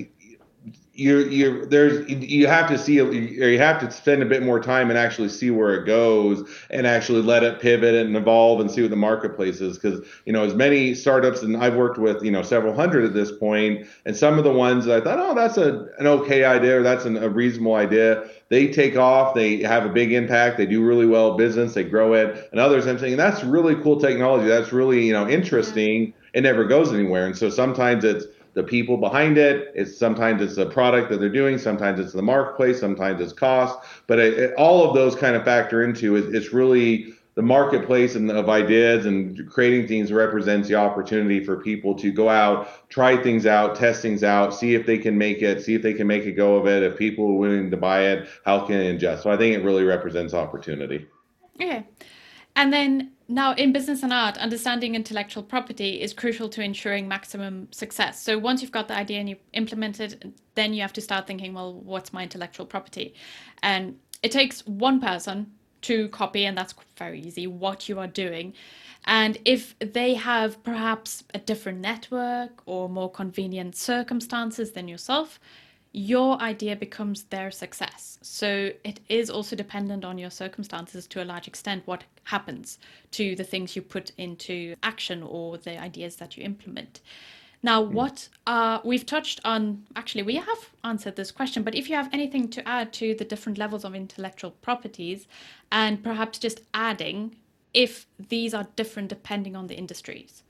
you 0.97 1.19
you 1.25 1.67
there's 1.67 2.09
you 2.09 2.47
have 2.47 2.69
to 2.69 2.79
see 2.79 3.01
or 3.01 3.11
you 3.13 3.59
have 3.59 3.81
to 3.81 3.91
spend 3.91 4.23
a 4.23 4.27
bit 4.27 4.45
more 4.45 4.61
time 4.61 4.91
and 4.91 4.99
actually 4.99 5.29
see 5.29 5.51
where 5.51 5.75
it 5.75 5.87
goes 5.87 6.49
and 6.71 6.87
actually 6.87 7.21
let 7.21 7.43
it 7.43 7.61
pivot 7.61 7.95
and 7.95 8.17
evolve 8.17 8.61
and 8.61 8.71
see 8.71 8.81
what 8.81 8.91
the 8.91 8.97
marketplace 8.97 9.61
is. 9.61 9.77
Because 9.77 10.07
you 10.25 10.33
know 10.33 10.45
as 10.45 10.55
many 10.55 10.95
startups 10.95 11.43
and 11.43 11.57
I've 11.57 11.75
worked 11.75 11.99
with 11.99 12.23
you 12.23 12.31
know 12.31 12.43
several 12.43 12.75
hundred 12.75 13.05
at 13.05 13.13
this 13.13 13.33
point 13.33 13.87
and 14.07 14.17
some 14.17 14.39
of 14.39 14.45
the 14.45 14.53
ones 14.53 14.87
I 14.87 15.01
thought 15.01 15.19
oh 15.19 15.35
that's 15.35 15.57
a 15.57 15.89
an 15.99 16.07
okay 16.07 16.45
idea 16.45 16.79
or 16.79 16.83
that's 16.85 17.05
an, 17.05 17.17
a 17.17 17.29
reasonable 17.29 17.75
idea 17.75 18.29
they 18.49 18.69
take 18.69 18.97
off 18.97 19.35
they 19.35 19.63
have 19.63 19.85
a 19.85 19.89
big 19.89 20.13
impact 20.13 20.59
they 20.59 20.67
do 20.67 20.85
really 20.85 21.07
well 21.07 21.37
business 21.37 21.75
they 21.75 21.83
grow 21.83 22.13
it 22.13 22.49
and 22.53 22.61
others 22.61 22.87
I'm 22.87 23.01
saying 23.01 23.17
that's 23.17 23.43
really 23.43 23.75
cool 23.75 24.01
technology 24.01 24.47
that's 24.47 24.73
really 24.73 25.07
you 25.07 25.13
know 25.13 25.29
interesting 25.29 26.15
it 26.35 26.43
never 26.43 26.65
goes 26.65 26.93
anywhere. 26.93 27.27
And 27.27 27.39
so 27.39 27.49
sometimes 27.49 28.05
it's 28.05 28.27
the 28.55 28.63
people 28.63 28.97
behind 28.97 29.37
it. 29.37 29.73
It's 29.75 29.99
sometimes 29.99 30.41
it's 30.41 30.57
the 30.57 30.67
product 30.67 31.11
that 31.11 31.21
they're 31.21 31.29
doing, 31.29 31.59
sometimes 31.59 32.01
it's 32.01 32.13
the 32.13 32.23
marketplace, 32.23 32.81
sometimes 32.81 33.21
it's 33.21 33.33
cost. 33.33 33.79
But 34.07 34.19
it, 34.19 34.39
it, 34.39 34.55
all 34.55 34.89
of 34.89 34.95
those 34.95 35.15
kind 35.15 35.37
of 35.37 35.45
factor 35.45 35.83
into 35.83 36.17
it. 36.17 36.35
It's 36.35 36.53
really 36.53 37.15
the 37.35 37.43
marketplace 37.43 38.15
and 38.15 38.31
of 38.31 38.49
ideas 38.49 39.07
and 39.07 39.51
creating 39.51 39.89
things 39.89 40.13
represents 40.13 40.69
the 40.69 40.77
opportunity 40.77 41.45
for 41.45 41.57
people 41.57 41.95
to 41.97 42.13
go 42.13 42.29
out, 42.29 42.89
try 42.89 43.21
things 43.21 43.45
out, 43.45 43.75
test 43.75 44.03
things 44.03 44.23
out, 44.23 44.55
see 44.55 44.75
if 44.77 44.87
they 44.87 44.99
can 44.99 45.19
make 45.19 45.43
it, 45.43 45.63
see 45.63 45.75
if 45.75 45.83
they 45.83 45.95
can 45.95 46.07
make 46.07 46.27
a 46.27 46.33
go 46.33 46.55
of 46.55 46.69
it. 46.69 46.85
If 46.85 46.97
people 46.97 47.27
are 47.27 47.39
willing 47.39 47.73
to 47.73 47.77
buy 47.77 48.03
it, 48.03 48.29
how 48.45 48.65
can 48.65 48.77
it 48.77 49.01
ingest? 49.01 49.25
So 49.25 49.31
I 49.31 49.37
think 49.37 49.57
it 49.57 49.65
really 49.65 49.83
represents 49.83 50.33
opportunity. 50.33 51.09
Okay. 51.57 51.85
And 52.57 52.73
then 52.73 53.11
now, 53.27 53.55
in 53.55 53.73
business 53.73 54.03
and 54.03 54.13
art, 54.13 54.37
understanding 54.37 54.95
intellectual 54.95 55.43
property 55.43 56.01
is 56.01 56.13
crucial 56.13 56.49
to 56.51 56.63
ensuring 56.63 57.09
maximum 57.09 57.69
success. 57.73 58.23
So, 58.23 58.39
once 58.39 58.61
you've 58.61 58.71
got 58.71 58.87
the 58.87 58.95
idea 58.95 59.19
and 59.19 59.29
you 59.29 59.37
implement 59.55 59.99
it, 59.99 60.33
then 60.55 60.75
you 60.75 60.83
have 60.83 60.93
to 60.93 61.01
start 61.01 61.27
thinking, 61.27 61.55
well, 61.55 61.73
what's 61.73 62.13
my 62.13 62.23
intellectual 62.23 62.67
property? 62.67 63.15
And 63.63 63.99
it 64.23 64.31
takes 64.31 64.67
one 64.67 65.01
person 65.01 65.53
to 65.83 66.09
copy, 66.09 66.45
and 66.45 66.57
that's 66.57 66.75
very 66.99 67.21
easy, 67.21 67.47
what 67.47 67.89
you 67.89 67.99
are 67.99 68.07
doing. 68.07 68.53
And 69.07 69.39
if 69.45 69.75
they 69.79 70.15
have 70.15 70.63
perhaps 70.63 71.25
a 71.35 71.39
different 71.39 71.81
network 71.81 72.63
or 72.67 72.89
more 72.89 73.11
convenient 73.11 73.77
circumstances 73.77 74.73
than 74.73 74.89
yourself, 74.89 75.41
your 75.93 76.41
idea 76.41 76.75
becomes 76.75 77.25
their 77.25 77.51
success. 77.51 78.19
So 78.23 78.73
it 78.83 79.01
is 79.09 79.31
also 79.31 79.55
dependent 79.57 80.05
on 80.05 80.19
your 80.19 80.31
circumstances 80.31 81.07
to 81.09 81.23
a 81.23 81.25
large 81.25 81.47
extent 81.47 81.83
what 81.87 82.05
happens 82.25 82.79
to 83.13 83.37
the 83.37 83.45
things 83.45 83.77
you 83.77 83.83
put 83.83 84.13
into 84.19 84.75
action 84.83 85.23
or 85.23 85.59
the 85.59 85.79
ideas 85.79 86.17
that 86.17 86.37
you 86.37 86.45
implement. 86.45 87.01
Now, 87.63 87.83
hmm. 87.85 87.95
what 87.95 88.29
uh, 88.47 88.81
we've 88.85 89.07
touched 89.07 89.41
on, 89.45 89.87
actually, 89.97 90.23
we 90.23 90.37
have 90.37 90.71
answered 90.85 91.17
this 91.17 91.31
question, 91.31 91.63
but 91.63 91.75
if 91.75 91.89
you 91.89 91.97
have 91.97 92.11
anything 92.13 92.49
to 92.51 92.69
add 92.69 92.93
to 92.95 93.15
the 93.15 93.25
different 93.25 93.59
levels 93.59 93.85
of 93.85 93.95
intellectual 93.95 94.51
properties 94.51 95.27
and 95.73 96.03
perhaps 96.03 96.39
just 96.39 96.61
adding 96.75 97.37
if 97.73 98.07
these 98.29 98.55
are 98.55 98.67
different 98.77 99.09
depending 99.09 99.57
on 99.57 99.67
the 99.67 99.75
industries. 99.75 100.43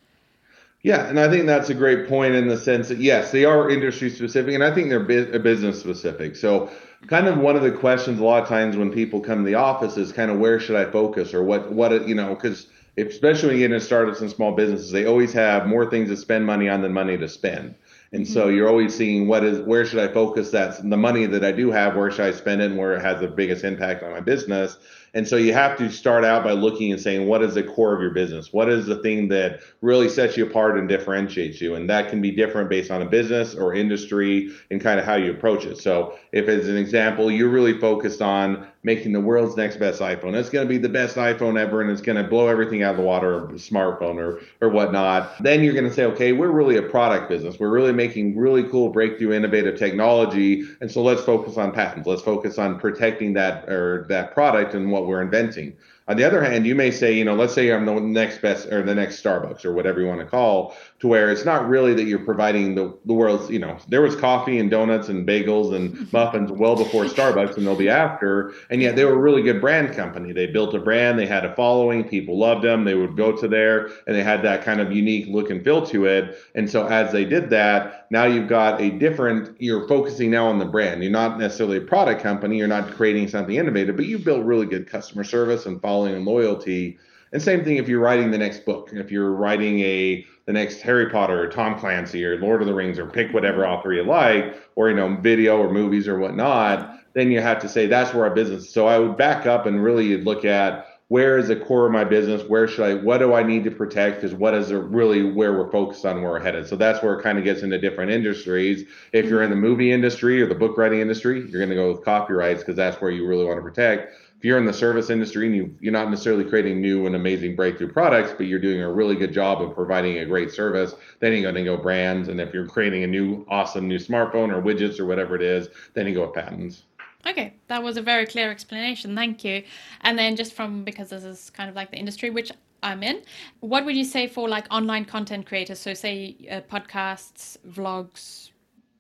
Yeah, 0.83 1.07
and 1.07 1.19
I 1.19 1.31
think 1.31 1.47
that's 1.47 1.71
a 1.71 1.75
great 1.75 2.09
point 2.09 2.35
in 2.35 2.47
the 2.47 2.59
sense 2.59 2.89
that 2.89 2.99
yes, 2.99 3.33
they 3.33 3.47
are 3.47 3.71
industry 3.71 4.11
specific, 4.11 4.55
and 4.55 4.63
I 4.63 4.71
think 4.71 4.91
they're 4.91 5.01
bu- 5.01 5.39
business 5.39 5.81
specific. 5.81 6.37
So, 6.37 6.71
kind 7.07 7.27
of 7.27 7.39
one 7.39 7.57
of 7.57 7.63
the 7.63 7.71
questions 7.73 8.21
a 8.21 8.25
lot 8.25 8.43
of 8.43 8.49
times 8.49 8.77
when 8.77 8.91
people 8.91 9.21
come 9.21 9.39
to 9.39 9.45
the 9.45 9.55
office 9.55 9.97
is 9.97 10.13
kind 10.13 10.31
of 10.31 10.39
where 10.39 10.59
should 10.59 10.77
I 10.77 10.91
focus 10.91 11.35
or 11.35 11.43
what 11.43 11.73
what 11.73 12.09
you 12.09 12.15
know 12.15 12.35
because 12.35 12.67
especially 12.97 13.49
when 13.49 13.57
you 13.59 13.69
get 13.69 13.75
into 13.75 13.85
startups 13.85 14.21
and 14.21 14.31
small 14.31 14.53
businesses, 14.53 14.91
they 14.91 15.05
always 15.05 15.33
have 15.33 15.67
more 15.67 15.89
things 15.91 16.09
to 16.09 16.17
spend 16.17 16.47
money 16.47 16.69
on 16.69 16.83
than 16.83 16.93
money 16.93 17.17
to 17.17 17.29
spend. 17.29 17.75
And 18.13 18.27
so 18.27 18.47
mm-hmm. 18.47 18.57
you're 18.57 18.69
always 18.69 18.95
seeing 18.95 19.27
what 19.27 19.45
is 19.45 19.61
where 19.61 19.85
should 19.85 19.99
I 19.99 20.13
focus 20.13 20.51
that 20.53 20.89
the 20.89 20.97
money 20.97 21.27
that 21.27 21.45
I 21.45 21.53
do 21.53 21.71
have, 21.73 21.97
where 21.97 22.11
should 22.11 22.27
I 22.27 22.31
spend 22.31 22.63
it 22.63 22.67
and 22.67 22.79
where 22.79 22.95
it 22.95 23.03
has 23.03 23.21
the 23.21 23.29
biggest 23.29 23.65
impact 23.65 24.03
on 24.03 24.13
my 24.13 24.21
business. 24.21 24.79
And 25.15 25.27
so 25.27 25.37
you 25.37 25.53
have 25.53 25.79
to 25.79 25.91
start 25.91 26.25
out 26.25 26.43
by 26.43 26.53
looking 26.53 26.93
and 26.93 27.01
saying, 27.01 27.29
what 27.29 27.43
is 27.43 27.55
the 27.55 27.63
core 27.63 27.95
of 27.95 28.01
your 28.01 28.11
business? 28.11 28.53
What 28.53 28.69
is 28.69 28.87
the 28.87 28.97
thing 28.97 29.29
that 29.29 29.61
really 29.81 30.09
sets 30.09 30.37
you 30.37 30.45
apart 30.45 30.77
and 30.77 30.89
differentiates 30.89 31.61
you? 31.61 31.77
And 31.77 31.89
that 31.89 32.11
can 32.11 32.21
be 32.21 32.33
different 32.33 32.69
based 32.69 32.91
on 32.91 33.01
a 33.01 33.07
business 33.07 33.55
or 33.55 33.75
industry 33.75 34.53
and 34.71 34.81
kind 34.81 34.99
of 34.99 35.07
how 35.07 35.15
you 35.15 35.31
approach 35.31 35.65
it. 35.65 35.79
So 35.79 36.19
if 36.33 36.49
as 36.49 36.69
an 36.69 36.77
example, 36.77 37.31
you're 37.31 37.49
really 37.49 37.79
focused 37.79 38.21
on 38.21 38.67
making 38.83 39.13
the 39.13 39.21
world's 39.21 39.57
next 39.57 39.79
best 39.79 40.01
iPhone, 40.01 40.35
it's 40.35 40.51
going 40.51 40.67
to 40.67 40.69
be 40.69 40.77
the 40.77 40.91
best 40.91 41.17
iPhone 41.17 41.59
ever 41.59 41.81
and 41.81 41.91
it's 41.91 42.03
going 42.03 42.23
to 42.23 42.29
blow 42.29 42.49
everything 42.49 42.83
out 42.83 42.91
of 42.91 42.97
the 42.99 43.03
water, 43.03 43.49
smartphone 43.55 44.17
or, 44.17 44.41
or 44.61 44.69
whatnot. 44.69 45.43
Then 45.43 45.65
you're 45.65 45.73
going 45.73 45.89
to 45.89 45.93
say, 45.93 46.05
okay, 46.05 46.33
we're 46.33 46.51
really 46.51 46.77
a 46.77 46.83
product 46.83 47.31
business. 47.31 47.59
We're 47.59 47.71
really 47.71 47.95
making 47.95 48.37
really 48.37 48.65
cool 48.65 48.91
breakthrough 48.91 49.33
innovative 49.33 49.79
technology. 49.79 50.69
And 50.83 50.91
so 50.91 51.03
let's 51.03 51.23
focus 51.23 51.57
on 51.57 51.73
patents. 51.73 52.07
Let's 52.07 52.21
focus 52.21 52.59
on 52.59 52.79
protecting 52.79 53.33
that 53.35 53.69
or 53.71 54.05
that 54.11 54.35
product 54.35 54.75
and 54.75 54.93
what 54.93 55.04
we're 55.07 55.23
inventing. 55.23 55.77
On 56.07 56.19
the 56.19 56.25
other 56.25 56.45
hand, 56.45 56.67
you 56.67 56.75
may 56.75 56.91
say, 56.91 57.15
you 57.15 57.25
know, 57.25 57.35
let's 57.35 57.55
say 57.55 57.73
I'm 57.73 57.87
the 57.87 57.99
next 57.99 58.43
best 58.43 58.67
or 58.67 58.83
the 58.83 58.95
next 58.95 59.23
Starbucks 59.23 59.65
or 59.65 59.73
whatever 59.73 60.03
you 60.03 60.07
want 60.07 60.21
to 60.21 60.27
call, 60.27 60.77
to 60.99 61.09
where 61.09 61.31
it's 61.31 61.47
not 61.47 61.67
really 61.67 61.95
that 61.95 62.05
you're 62.05 62.19
providing 62.19 62.75
the, 62.75 62.95
the 63.07 63.15
world's, 63.15 63.49
you 63.49 63.59
know, 63.59 63.79
there 63.89 64.03
was 64.03 64.15
coffee 64.15 64.59
and 64.59 64.71
donuts 64.71 65.09
and 65.09 65.27
bagels 65.27 65.75
and 65.75 66.13
muffins 66.13 66.53
well 66.53 66.77
before 66.77 67.05
Starbucks 67.05 67.57
and 67.57 67.67
they'll 67.67 67.75
be 67.75 67.89
after. 67.89 68.53
And 68.69 68.83
yet 68.83 68.97
they 68.97 69.07
were 69.07 69.15
a 69.15 69.19
really 69.19 69.41
good 69.41 69.63
brand 69.63 69.97
company. 69.97 70.33
They 70.33 70.47
built 70.47 70.75
a 70.75 70.79
brand, 70.79 71.19
they 71.19 71.25
had 71.25 71.47
a 71.47 71.57
following, 71.57 72.07
people 72.07 72.39
loved 72.39 72.65
them, 72.65 72.85
they 72.85 72.95
would 72.95 73.17
go 73.17 73.33
to 73.35 73.49
there 73.49 73.87
and 74.07 74.15
they 74.15 74.23
had 74.23 74.43
that 74.43 74.63
kind 74.63 74.83
of 74.83 74.93
unique 74.93 75.29
look 75.29 75.49
and 75.49 75.65
feel 75.65 75.87
to 75.87 76.05
it. 76.05 76.39
And 76.55 76.69
so 76.69 76.87
as 76.87 77.13
they 77.13 77.25
did 77.25 77.49
that, 77.49 78.09
now 78.11 78.25
you've 78.25 78.49
got 78.49 78.79
a 78.79 78.91
different, 78.91 79.59
you're 79.59 79.89
focusing 79.89 80.31
now 80.31 80.49
on 80.49 80.59
the 80.59 80.67
brand. 80.67 81.03
You're 81.03 81.13
not 81.13 81.39
necessarily 81.39 81.79
a 81.79 81.81
product 81.81 82.23
company, 82.23 82.59
you're 82.59 82.69
not 82.69 82.91
creating 82.91 83.29
something 83.29 83.57
innovative, 83.57 83.97
but 83.97 84.05
you've 84.05 84.25
built 84.25 84.45
really 84.45 84.67
good 84.67 84.87
customer 84.87 85.25
service 85.25 85.65
and 85.65 85.81
following 85.81 85.94
and 86.03 86.25
loyalty. 86.25 86.99
And 87.33 87.43
same 87.43 87.65
thing 87.65 87.77
if 87.77 87.89
you're 87.89 88.01
writing 88.01 88.31
the 88.31 88.39
next 88.39 88.65
book, 88.65 88.91
if 88.93 89.11
you're 89.11 89.33
writing 89.33 89.81
a 89.81 90.27
the 90.47 90.53
next 90.53 90.83
Harry 90.83 91.09
Potter 91.09 91.43
or 91.43 91.49
Tom 91.49 91.79
Clancy 91.79 92.25
or 92.25 92.39
Lord 92.39 92.61
of 92.61 92.67
the 92.67 92.75
Rings 92.75 92.99
or 92.99 93.07
pick 93.07 93.33
whatever 93.33 93.67
author 93.67 93.93
you 93.93 94.05
like, 94.05 94.55
or 94.77 94.91
you 94.91 94.97
know, 94.97 95.17
video 95.17 95.59
or 95.59 95.73
movies 95.73 96.07
or 96.07 96.19
whatnot, 96.19 97.01
then 97.15 97.31
you 97.31 97.41
have 97.41 97.61
to 97.61 97.69
say 97.69 97.87
that's 97.87 98.13
where 98.13 98.25
our 98.25 98.35
business. 98.35 98.69
So 98.71 98.87
I 98.87 98.99
would 98.99 99.17
back 99.17 99.47
up 99.47 99.67
and 99.67 99.83
really 99.83 100.19
look 100.23 100.45
at 100.45 100.87
where 101.09 101.39
is 101.39 101.49
the 101.49 101.57
core 101.57 101.87
of 101.87 101.93
my 101.93 102.05
business? 102.05 102.43
Where 102.49 102.67
should 102.67 102.85
I? 102.85 102.95
What 102.95 103.19
do 103.19 103.35
I 103.35 103.43
need 103.43 103.65
to 103.65 103.71
protect? 103.71 104.17
Because 104.17 104.35
what 104.35 104.55
is 104.55 104.73
really 104.73 105.23
where 105.23 105.53
we're 105.53 105.71
focused 105.71 106.05
on, 106.05 106.23
where 106.23 106.33
we're 106.33 106.41
headed. 106.41 106.67
So 106.67 106.77
that's 106.77 107.03
where 107.03 107.19
it 107.19 107.23
kind 107.23 107.39
of 107.39 107.45
gets 107.45 107.63
into 107.63 107.79
different 107.79 108.11
industries. 108.11 108.89
If 109.13 109.27
you're 109.27 109.43
in 109.43 109.51
the 109.51 109.57
movie 109.57 109.93
industry 109.93 110.41
or 110.41 110.47
the 110.47 110.55
book 110.55 110.77
writing 110.79 111.01
industry, 111.01 111.41
you're 111.41 111.61
going 111.61 111.69
to 111.69 111.75
go 111.75 111.93
with 111.93 112.05
copyrights 112.05 112.61
because 112.61 112.77
that's 112.77 113.01
where 113.01 113.11
you 113.11 113.27
really 113.27 113.45
want 113.45 113.59
to 113.59 113.63
protect 113.63 114.15
if 114.45 114.49
you're 114.49 114.59
in 114.59 114.67
the 114.67 114.75
service 114.75 115.09
industry 115.09 115.47
and 115.47 115.57
you, 115.57 115.75
you're 115.81 115.91
not 115.91 116.11
necessarily 116.11 116.45
creating 116.45 116.79
new 116.79 117.07
and 117.07 117.17
amazing 117.17 117.57
breakthrough 117.57 117.91
products, 117.91 118.35
but 118.37 118.45
you're 118.45 118.59
doing 118.59 118.83
a 118.83 118.93
really 118.93 119.17
good 119.17 119.33
job 119.33 119.63
of 119.63 119.75
providing 119.75 120.19
a 120.19 120.27
great 120.27 120.53
service, 120.53 120.95
then 121.21 121.33
you're 121.33 121.41
going 121.41 121.55
to 121.55 121.65
go 121.65 121.79
brands. 121.79 122.29
And 122.29 122.39
if 122.39 122.53
you're 122.53 122.67
creating 122.67 123.05
a 123.05 123.07
new, 123.07 123.47
awesome 123.49 123.89
new 123.89 123.97
smartphone 123.97 124.53
or 124.53 124.61
widgets 124.61 125.01
or 125.01 125.07
whatever 125.07 125.35
it 125.35 125.41
is, 125.41 125.69
then 125.95 126.07
you 126.07 126.13
go 126.13 126.27
with 126.27 126.35
patents. 126.35 126.83
Okay, 127.27 127.55
that 127.69 127.83
was 127.83 127.97
a 127.97 128.03
very 128.03 128.27
clear 128.27 128.51
explanation. 128.51 129.17
Thank 129.17 129.45
you. 129.45 129.65
And 130.03 130.19
then 130.19 130.37
just 130.37 130.53
from 130.53 130.85
because 130.85 131.09
this 131.09 131.25
is 131.25 131.49
kind 131.49 131.71
of 131.71 131.75
like 131.75 131.91
the 131.91 131.97
industry 131.97 132.29
which 132.29 132.53
I'm 132.83 133.03
in, 133.03 133.23
what 133.61 133.87
would 133.87 133.97
you 133.97 134.05
say 134.05 134.27
for 134.27 134.47
like 134.47 134.67
online 134.71 135.07
content 135.07 135.47
creators? 135.47 135.79
So 135.79 135.95
say 135.95 136.37
uh, 136.51 136.61
podcasts, 136.71 137.57
vlogs, 137.67 138.51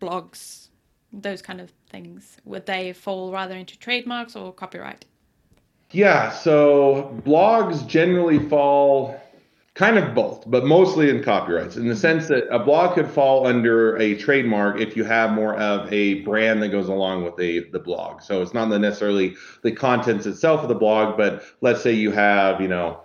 blogs, 0.01 0.69
those 1.13 1.43
kind 1.43 1.61
of 1.61 1.71
things. 1.91 2.39
Would 2.47 2.65
they 2.65 2.95
fall 2.95 3.31
rather 3.31 3.55
into 3.55 3.79
trademarks 3.79 4.37
or 4.37 4.51
copyright? 4.51 5.05
Yeah, 5.95 6.31
so 6.31 7.17
blogs 7.25 7.87
generally 7.87 8.41
fall 8.41 9.21
kind 9.75 9.97
of 9.97 10.13
both, 10.13 10.43
but 10.49 10.65
mostly 10.65 11.09
in 11.09 11.23
copyrights 11.23 11.77
in 11.77 11.87
the 11.87 11.95
sense 11.95 12.27
that 12.29 12.53
a 12.53 12.59
blog 12.59 12.97
could 12.97 13.09
fall 13.09 13.47
under 13.47 13.97
a 13.99 14.17
trademark 14.17 14.81
if 14.81 14.97
you 14.97 15.05
have 15.05 15.31
more 15.31 15.55
of 15.55 15.93
a 15.93 16.23
brand 16.23 16.61
that 16.65 16.71
goes 16.71 16.89
along 16.89 17.23
with 17.23 17.37
the, 17.37 17.61
the 17.71 17.79
blog. 17.79 18.23
So 18.23 18.43
it's 18.43 18.53
not 18.53 18.71
necessarily 18.71 19.37
the 19.63 19.71
contents 19.71 20.27
itself 20.27 20.63
of 20.63 20.69
the 20.69 20.75
blog, 20.75 21.17
but 21.17 21.45
let's 21.61 21.81
say 21.81 21.93
you 21.93 22.11
have, 22.11 22.61
you 22.61 22.69
know, 22.69 23.01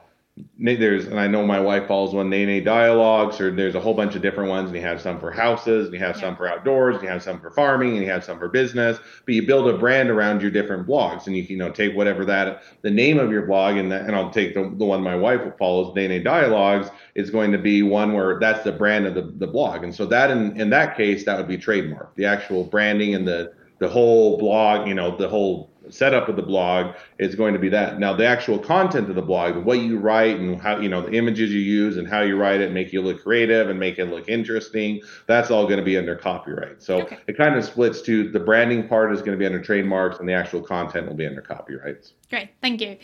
there's 0.58 1.08
and 1.08 1.20
I 1.20 1.28
know 1.28 1.46
my 1.46 1.60
wife 1.60 1.88
follows 1.88 2.14
one 2.14 2.30
Nene 2.30 2.64
Dialogues 2.64 3.40
or 3.40 3.52
there's 3.52 3.76
a 3.76 3.80
whole 3.80 3.94
bunch 3.94 4.16
of 4.16 4.22
different 4.22 4.50
ones 4.50 4.68
and 4.68 4.76
you 4.76 4.82
have 4.82 5.02
some 5.02 5.20
for 5.20 5.32
houses 5.32 5.86
and 5.86 5.94
you 5.94 6.00
have 6.00 6.16
yeah. 6.16 6.22
some 6.22 6.36
for 6.36 6.48
outdoors 6.48 6.96
and 6.96 7.04
you 7.04 7.10
have 7.10 7.24
some 7.24 7.40
for 7.40 7.52
farming 7.52 7.96
and 7.96 8.04
you 8.04 8.10
have 8.10 8.24
some 8.24 8.38
for 8.38 8.48
business 8.48 9.00
but 9.26 9.34
you 9.34 9.46
build 9.46 9.68
a 9.68 9.78
brand 9.78 10.10
around 10.10 10.42
your 10.42 10.52
different 10.52 10.88
blogs 10.88 11.28
and 11.28 11.36
you 11.36 11.44
you 11.44 11.58
know 11.58 11.72
take 11.72 11.96
whatever 11.96 12.26
that 12.26 12.64
the 12.82 12.92
name 12.92 13.20
of 13.20 13.32
your 13.32 13.46
blog 13.46 13.78
and 13.78 13.92
and 13.92 14.16
I'll 14.16 14.32
take 14.32 14.54
the, 14.54 14.72
the 14.78 14.86
one 14.86 15.02
my 15.02 15.16
wife 15.16 15.42
follows 15.58 15.94
Nene 15.96 16.24
Dialogues 16.24 16.90
is 17.16 17.30
going 17.30 17.52
to 17.52 17.58
be 17.58 17.82
one 17.84 18.14
where 18.14 18.40
that's 18.40 18.64
the 18.64 18.72
brand 18.72 19.08
of 19.08 19.16
the, 19.16 19.34
the 19.38 19.48
blog 19.48 19.84
and 19.84 19.94
so 19.94 20.06
that 20.06 20.32
in 20.32 20.60
in 20.60 20.70
that 20.70 20.96
case 20.96 21.26
that 21.26 21.38
would 21.38 21.48
be 21.48 21.58
trademark 21.58 22.16
the 22.16 22.26
actual 22.26 22.64
branding 22.64 23.16
and 23.16 23.28
the 23.28 23.54
the 23.80 23.90
whole 23.90 24.38
blog 24.38 24.88
you 24.88 24.94
know 24.94 25.16
the 25.18 25.28
whole 25.28 25.70
setup 25.90 26.30
of 26.30 26.36
the 26.36 26.42
blog 26.42 26.96
is 27.18 27.36
going 27.36 27.54
to 27.54 27.60
be 27.60 27.70
that. 27.70 28.00
Now, 28.00 28.14
the 28.14 28.26
actual 28.26 28.60
content 28.60 29.10
of 29.10 29.16
the 29.16 29.22
blog, 29.22 29.56
what 29.66 29.80
you 29.80 29.98
write 29.98 30.40
and 30.40 30.60
how, 30.60 30.80
you 30.80 30.90
know, 30.90 31.02
the 31.02 31.14
images 31.14 31.52
you 31.52 31.60
use 31.60 31.98
and 31.98 32.08
how 32.08 32.22
you 32.22 32.38
write 32.38 32.62
it, 32.62 32.72
make 32.72 32.94
you 32.94 33.02
look 33.02 33.24
creative 33.24 33.70
and 33.70 33.80
make 33.80 34.00
it 34.00 34.06
look 34.06 34.28
interesting, 34.28 35.02
that's 35.28 35.52
all 35.52 35.64
going 35.66 35.80
to 35.80 35.86
be 35.86 35.98
under 35.98 36.16
copyright. 36.16 36.82
So 36.82 37.02
okay. 37.02 37.18
it 37.28 37.38
kind 37.38 37.56
of 37.56 37.66
splits 37.66 38.02
to 38.04 38.30
the 38.32 38.40
branding 38.40 38.88
part 38.88 39.14
is 39.14 39.20
going 39.20 39.32
to 39.32 39.38
be 39.38 39.46
under 39.46 39.62
trademarks 39.62 40.20
and 40.20 40.28
the 40.28 40.34
actual 40.34 40.62
content 40.62 41.08
will 41.08 41.16
be 41.16 41.26
under 41.26 41.42
copyrights. 41.42 42.14
Great. 42.30 42.50
Thank 42.62 42.82
you. 42.82 42.98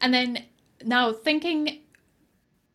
And 0.00 0.12
then 0.14 0.44
now 0.84 1.12
thinking 1.12 1.80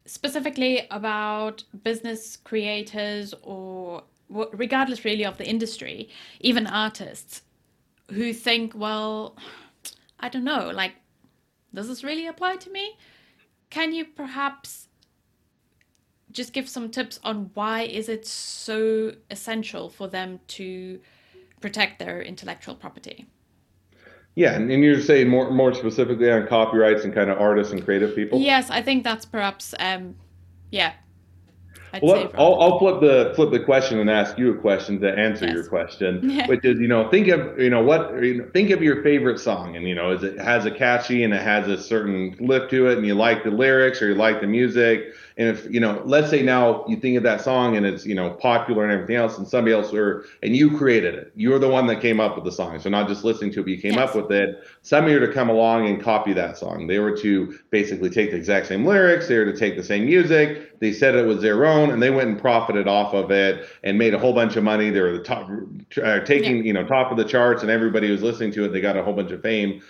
specifically 0.05 0.87
about 0.91 1.63
business 1.83 2.37
creators 2.37 3.33
or 3.41 4.03
regardless 4.29 5.05
really 5.05 5.25
of 5.25 5.37
the 5.37 5.47
industry, 5.47 6.09
even 6.39 6.67
artists, 6.67 7.41
who 8.09 8.33
think, 8.33 8.73
well, 8.75 9.35
I 10.19 10.29
don't 10.29 10.43
know, 10.43 10.71
like, 10.73 10.93
does 11.73 11.87
this 11.87 12.03
really 12.03 12.27
apply 12.27 12.57
to 12.57 12.69
me? 12.69 12.97
Can 13.69 13.93
you 13.93 14.05
perhaps 14.05 14.87
just 16.31 16.53
give 16.53 16.69
some 16.69 16.89
tips 16.89 17.19
on 17.23 17.51
why 17.53 17.81
is 17.81 18.09
it 18.09 18.25
so 18.25 19.13
essential 19.31 19.89
for 19.89 20.07
them 20.07 20.39
to 20.47 20.99
protect 21.61 21.99
their 21.99 22.21
intellectual 22.21 22.75
property? 22.75 23.25
Yeah, 24.35 24.53
and, 24.53 24.69
and 24.69 24.83
you're 24.83 25.01
saying 25.01 25.29
more 25.29 25.49
more 25.49 25.73
specifically 25.73 26.29
on 26.29 26.45
copyrights 26.47 27.05
and 27.05 27.13
kind 27.13 27.29
of 27.29 27.39
artists 27.39 27.71
and 27.71 27.83
creative 27.83 28.15
people. 28.15 28.39
Yes, 28.39 28.69
I 28.69 28.81
think 28.81 29.05
that's 29.05 29.25
perhaps 29.25 29.73
um, 29.79 30.15
yeah 30.71 30.93
I'd 31.93 32.01
well, 32.01 32.29
I'll, 32.35 32.61
I'll, 32.61 32.79
flip 32.79 32.99
the 32.99 33.33
flip 33.35 33.51
the 33.51 33.59
question 33.59 33.99
and 33.99 34.09
ask 34.09 34.37
you 34.37 34.51
a 34.51 34.57
question 34.57 34.99
to 35.01 35.17
answer 35.17 35.45
yes. 35.45 35.53
your 35.53 35.67
question, 35.67 36.29
yeah. 36.29 36.47
which 36.47 36.65
is, 36.65 36.79
you 36.79 36.87
know, 36.87 37.09
think 37.09 37.27
of, 37.29 37.57
you 37.59 37.69
know, 37.69 37.81
what, 37.81 38.21
you 38.23 38.35
know, 38.35 38.49
think 38.51 38.71
of 38.71 38.81
your 38.81 39.01
favorite 39.01 39.39
song, 39.39 39.75
and 39.75 39.87
you 39.87 39.95
know, 39.95 40.11
is 40.11 40.23
it 40.23 40.37
has 40.39 40.65
a 40.65 40.71
catchy 40.71 41.23
and 41.23 41.33
it 41.33 41.41
has 41.41 41.67
a 41.67 41.81
certain 41.81 42.35
lift 42.39 42.69
to 42.71 42.87
it, 42.87 42.97
and 42.97 43.07
you 43.07 43.15
like 43.15 43.43
the 43.43 43.51
lyrics 43.51 44.01
or 44.01 44.09
you 44.09 44.15
like 44.15 44.41
the 44.41 44.47
music, 44.47 45.13
and 45.37 45.49
if 45.49 45.69
you 45.69 45.81
know, 45.81 46.01
let's 46.05 46.29
say 46.29 46.41
now 46.41 46.85
you 46.87 46.95
think 46.95 47.17
of 47.17 47.23
that 47.23 47.41
song 47.41 47.75
and 47.75 47.85
it's 47.85 48.05
you 48.05 48.15
know 48.15 48.31
popular 48.31 48.83
and 48.83 48.93
everything 48.93 49.17
else, 49.17 49.37
and 49.37 49.45
somebody 49.45 49.73
else 49.73 49.93
or 49.93 50.25
and 50.41 50.55
you 50.55 50.77
created 50.77 51.13
it, 51.13 51.33
you're 51.35 51.59
the 51.59 51.67
one 51.67 51.87
that 51.87 51.99
came 51.99 52.21
up 52.21 52.35
with 52.35 52.45
the 52.45 52.51
song, 52.51 52.79
so 52.79 52.89
not 52.89 53.09
just 53.09 53.25
listening 53.25 53.51
to 53.51 53.59
it, 53.59 53.63
but 53.63 53.71
you 53.71 53.81
came 53.81 53.95
yes. 53.95 54.09
up 54.09 54.15
with 54.15 54.31
it. 54.31 54.63
Somebody 54.81 55.13
were 55.15 55.27
to 55.27 55.33
come 55.33 55.49
along 55.49 55.87
and 55.87 56.01
copy 56.01 56.31
that 56.33 56.57
song. 56.57 56.87
They 56.87 56.99
were 56.99 57.17
to 57.17 57.59
basically 57.69 58.09
take 58.09 58.31
the 58.31 58.37
exact 58.37 58.67
same 58.67 58.85
lyrics, 58.85 59.27
they 59.27 59.37
were 59.37 59.51
to 59.51 59.57
take 59.57 59.75
the 59.75 59.83
same 59.83 60.05
music, 60.05 60.79
they 60.79 60.93
said 60.93 61.15
it 61.15 61.25
was 61.25 61.41
their 61.41 61.65
own, 61.65 61.91
and 61.91 62.01
they 62.01 62.11
went 62.11 62.29
and 62.29 62.39
profited 62.39 62.87
off 62.87 63.13
of 63.13 63.29
it 63.29 63.67
and 63.83 63.97
made 63.97 64.13
a 64.13 64.19
whole 64.19 64.33
bunch 64.33 64.55
of 64.55 64.63
money. 64.63 64.89
They 64.89 65.01
were 65.01 65.17
the 65.17 65.23
top, 65.23 65.49
uh, 66.01 66.21
taking 66.21 66.57
yeah. 66.57 66.63
you 66.63 66.73
know 66.73 66.85
top 66.85 67.11
of 67.11 67.17
the 67.17 67.25
charts, 67.25 67.61
and 67.61 67.69
everybody 67.69 68.09
was 68.09 68.23
listening 68.23 68.53
to 68.53 68.63
it. 68.63 68.69
They 68.69 68.79
got 68.79 68.95
a 68.95 69.03
whole 69.03 69.13
bunch 69.13 69.31
of 69.31 69.41
fame 69.41 69.81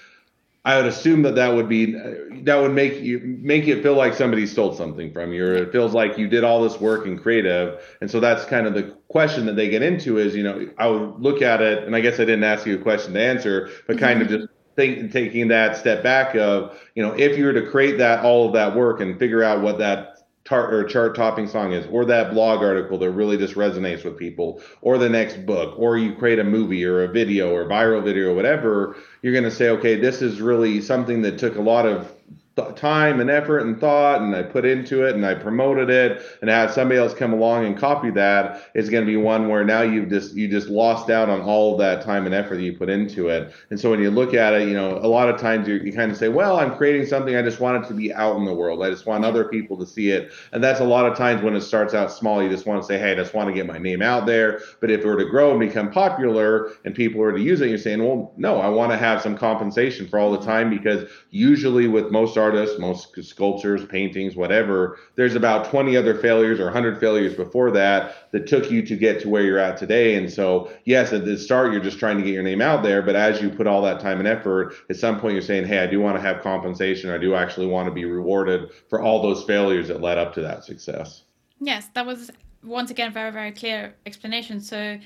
I 0.66 0.78
would 0.78 0.88
assume 0.88 1.22
that 1.22 1.36
that 1.36 1.54
would 1.54 1.70
be 1.70 1.94
that 2.42 2.56
would 2.56 2.74
make 2.74 3.00
you 3.00 3.20
make 3.40 3.68
it 3.68 3.84
feel 3.84 3.94
like 3.94 4.16
somebody 4.16 4.48
stole 4.48 4.74
something 4.74 5.14
from 5.14 5.32
you. 5.32 5.46
Or 5.46 5.54
it 5.54 5.72
feels 5.72 5.94
like 5.94 6.18
you 6.18 6.28
did 6.28 6.44
all 6.44 6.64
this 6.64 6.80
work 6.82 7.06
and 7.06 7.22
creative, 7.22 7.80
and 8.02 8.10
so 8.10 8.20
that's 8.20 8.46
kind 8.46 8.66
of 8.66 8.74
the 8.74 8.96
question 9.08 9.46
that 9.46 9.56
they 9.56 9.70
get 9.70 9.84
into. 9.84 10.18
Is 10.18 10.36
you 10.36 10.42
know 10.42 10.68
I 10.80 10.88
would 10.88 11.20
look 11.22 11.44
at 11.44 11.62
it, 11.62 11.84
and 11.84 11.96
I 11.96 12.00
guess 12.00 12.16
I 12.16 12.26
didn't 12.26 12.44
ask 12.44 12.66
you 12.66 12.76
a 12.76 12.82
question 12.82 13.14
to 13.14 13.22
answer, 13.22 13.70
but 13.86 14.00
kind 14.00 14.22
mm-hmm. 14.22 14.34
of 14.34 14.42
just 14.42 14.54
think 14.76 15.12
taking 15.12 15.48
that 15.50 15.78
step 15.78 16.04
back 16.04 16.36
of 16.36 16.78
you 16.96 17.04
know 17.04 17.14
if 17.14 17.38
you 17.38 17.46
were 17.46 17.54
to 17.54 17.66
create 17.70 18.00
that 18.00 18.26
all 18.26 18.48
of 18.48 18.54
that 18.54 18.76
work 18.76 19.00
and 19.00 19.20
figure 19.20 19.44
out 19.44 19.62
what 19.62 19.78
that 19.78 20.15
tar- 20.46 20.74
or 20.74 20.84
chart 20.84 21.16
topping 21.16 21.48
song 21.48 21.74
is, 21.74 21.86
or 21.88 22.06
that 22.06 22.34
blog 22.34 22.62
article 22.62 22.98
that 23.00 23.10
really 23.12 23.38
just 23.38 23.56
resonates 23.56 24.06
with 24.06 24.18
people, 24.18 24.62
or 24.82 24.98
the 24.98 25.10
next 25.10 25.46
book, 25.46 25.78
or 25.78 25.98
you 25.98 26.16
create 26.16 26.40
a 26.40 26.44
movie 26.44 26.86
or 26.86 27.04
a 27.04 27.08
video 27.08 27.54
or 27.54 27.66
viral 27.66 28.04
video 28.04 28.32
or 28.32 28.36
whatever, 28.36 28.96
you're 29.22 29.34
going 29.34 29.44
to 29.44 29.52
say, 29.52 29.70
okay, 29.70 30.00
this 30.00 30.22
is 30.22 30.40
really 30.40 30.80
something 30.80 31.22
that 31.24 31.38
took 31.40 31.56
a 31.56 31.62
lot 31.62 31.86
of 31.86 32.14
th- 32.56 32.76
time 32.76 33.20
and 33.20 33.30
effort 33.30 33.60
and 33.60 33.80
thought 33.80 34.22
and 34.22 34.36
I 34.36 34.44
put 34.44 34.66
into 34.66 35.04
it 35.04 35.16
and 35.16 35.26
I 35.26 35.36
promoted 35.36 35.90
it 35.90 36.22
and 36.42 36.50
have 36.50 36.72
somebody 36.72 37.00
else 37.00 37.14
come 37.14 37.34
along 37.34 37.66
and 37.66 37.78
copy 37.78 38.12
that 38.12 38.70
is 38.74 38.90
going 38.90 39.06
to 39.06 39.12
be 39.12 39.18
one 39.18 39.50
where 39.50 39.64
now 39.64 39.82
you've 39.82 40.10
just 40.10 40.34
you 40.34 40.48
just 40.48 40.70
lost 40.70 41.10
out 41.10 41.30
on 41.30 41.42
all 41.42 41.74
of 41.74 41.80
that 41.80 42.04
time 42.04 42.26
and 42.26 42.34
effort 42.34 42.56
that 42.56 42.64
you 42.64 42.78
put 42.78 42.90
into 42.90 43.28
it. 43.28 43.54
And 43.70 43.80
so 43.80 43.92
when 43.92 44.00
you 44.00 44.10
look 44.10 44.34
at 44.34 44.54
it, 44.54 44.68
you 44.68 44.74
know, 44.74 44.98
a 44.98 45.08
lot 45.08 45.30
of 45.30 45.40
times 45.40 45.68
you, 45.68 45.76
you 45.76 45.92
kind 45.92 46.12
of 46.12 46.18
say, 46.18 46.30
well, 46.30 46.58
I'm 46.58 46.76
creating 46.76 47.06
something. 47.08 47.36
I 47.36 47.42
just 47.42 47.60
want 47.60 47.84
it 47.84 47.88
to 47.90 47.94
be 47.94 48.14
out 48.14 48.38
in 48.38 48.46
the 48.46 48.54
world. 48.54 48.84
I 48.84 48.90
just 48.90 49.06
want 49.06 49.26
other 49.26 49.46
people 49.46 49.78
to 49.78 49.86
see 49.86 50.12
it. 50.12 50.32
And 50.52 50.64
that's 50.64 50.80
a 50.80 50.86
lot 50.86 51.06
of 51.06 51.18
times 51.18 51.42
when 51.42 51.56
it 51.56 51.62
starts 51.62 51.94
out 51.94 52.12
small, 52.12 52.42
you 52.42 52.50
just 52.50 52.66
want 52.66 52.82
to 52.82 52.88
say, 52.88 52.98
hey, 52.98 53.12
I 53.12 53.16
just 53.16 53.34
want 53.34 53.50
to 53.50 53.54
get 53.54 53.66
my 53.66 53.78
name 53.78 54.02
out 54.02 54.26
there. 54.26 54.62
But 54.80 54.92
if 54.92 55.02
it 55.02 55.06
were 55.06 55.18
to 55.18 55.30
grow 55.30 55.52
and 55.52 55.60
become 55.60 55.92
popular 55.92 56.72
and 56.86 56.96
people 56.96 57.20
were 57.20 57.34
to 57.34 57.42
use 57.42 57.62
it, 57.62 57.70
you're 57.70 57.78
saying, 57.78 58.04
well, 58.04 58.34
no, 58.38 58.60
I 58.60 58.70
want 58.70 58.92
to 58.92 58.98
have 58.98 59.22
some 59.22 59.38
compensation 59.38 60.08
for 60.08 60.20
all 60.20 60.32
the 60.32 60.46
time 60.46 60.70
because 60.70 61.10
usually 61.32 61.88
with 61.88 62.12
most 62.12 62.38
artists, 62.38 62.45
most 62.80 63.16
sculptures, 63.24 63.86
paintings, 63.86 64.36
whatever, 64.36 65.00
there's 65.16 65.36
about 65.36 65.70
20 65.70 65.96
other 65.98 66.16
failures 66.16 66.60
or 66.60 66.66
100 66.66 67.00
failures 67.00 67.34
before 67.34 67.72
that 67.72 68.32
that 68.32 68.48
took 68.48 68.72
you 68.72 68.82
to 68.84 68.96
get 68.96 69.22
to 69.22 69.30
where 69.30 69.44
you're 69.44 69.60
at 69.60 69.78
today. 69.78 70.16
And 70.16 70.32
so, 70.32 70.72
yes, 70.86 71.14
at 71.14 71.26
the 71.26 71.38
start, 71.38 71.72
you're 71.72 71.82
just 71.82 72.00
trying 72.00 72.18
to 72.18 72.24
get 72.24 72.34
your 72.34 72.44
name 72.44 72.62
out 72.62 72.84
there. 72.84 73.02
But 73.02 73.16
as 73.16 73.42
you 73.42 73.50
put 73.50 73.68
all 73.68 73.82
that 73.84 74.00
time 74.00 74.20
and 74.20 74.28
effort, 74.28 74.76
at 74.90 74.96
some 74.96 75.20
point, 75.20 75.34
you're 75.34 75.42
saying, 75.42 75.66
hey, 75.66 75.80
I 75.80 75.88
do 75.88 76.00
want 76.00 76.18
to 76.18 76.22
have 76.22 76.42
compensation. 76.42 77.10
I 77.10 77.18
do 77.18 77.36
actually 77.36 77.68
want 77.68 77.88
to 77.88 77.94
be 77.94 78.06
rewarded 78.06 78.72
for 78.90 79.02
all 79.02 79.22
those 79.22 79.44
failures 79.44 79.88
that 79.88 80.02
led 80.02 80.18
up 80.18 80.34
to 80.36 80.42
that 80.42 80.64
success. 80.64 81.24
Yes, 81.60 81.88
that 81.94 82.06
was 82.06 82.32
once 82.64 82.92
again 82.92 83.14
very, 83.14 83.32
very 83.32 83.52
clear 83.52 83.96
explanation. 84.06 84.60
So, 84.60 85.00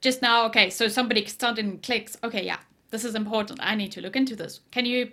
just 0.00 0.20
now, 0.20 0.44
okay, 0.46 0.68
so 0.68 0.88
somebody 0.88 1.24
suddenly 1.26 1.78
clicks, 1.78 2.16
okay, 2.22 2.44
yeah, 2.44 2.58
this 2.90 3.04
is 3.04 3.14
important. 3.14 3.58
I 3.62 3.74
need 3.74 3.90
to 3.92 4.00
look 4.00 4.16
into 4.16 4.36
this. 4.36 4.60
Can 4.70 4.84
you 4.84 5.10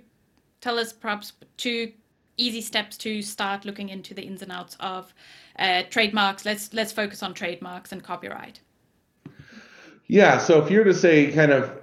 tell 0.61 0.79
us 0.79 0.93
perhaps 0.93 1.33
two 1.57 1.91
easy 2.37 2.61
steps 2.61 2.97
to 2.97 3.21
start 3.21 3.65
looking 3.65 3.89
into 3.89 4.13
the 4.13 4.21
ins 4.21 4.41
and 4.41 4.51
outs 4.51 4.77
of 4.79 5.13
uh, 5.59 5.83
trademarks? 5.89 6.45
Let's 6.45 6.73
let's 6.73 6.91
focus 6.91 7.21
on 7.21 7.33
trademarks 7.33 7.91
and 7.91 8.03
copyright. 8.03 8.59
Yeah. 10.07 10.37
So 10.37 10.63
if 10.63 10.71
you're 10.71 10.83
to 10.83 10.93
say 10.93 11.31
kind 11.31 11.51
of 11.51 11.77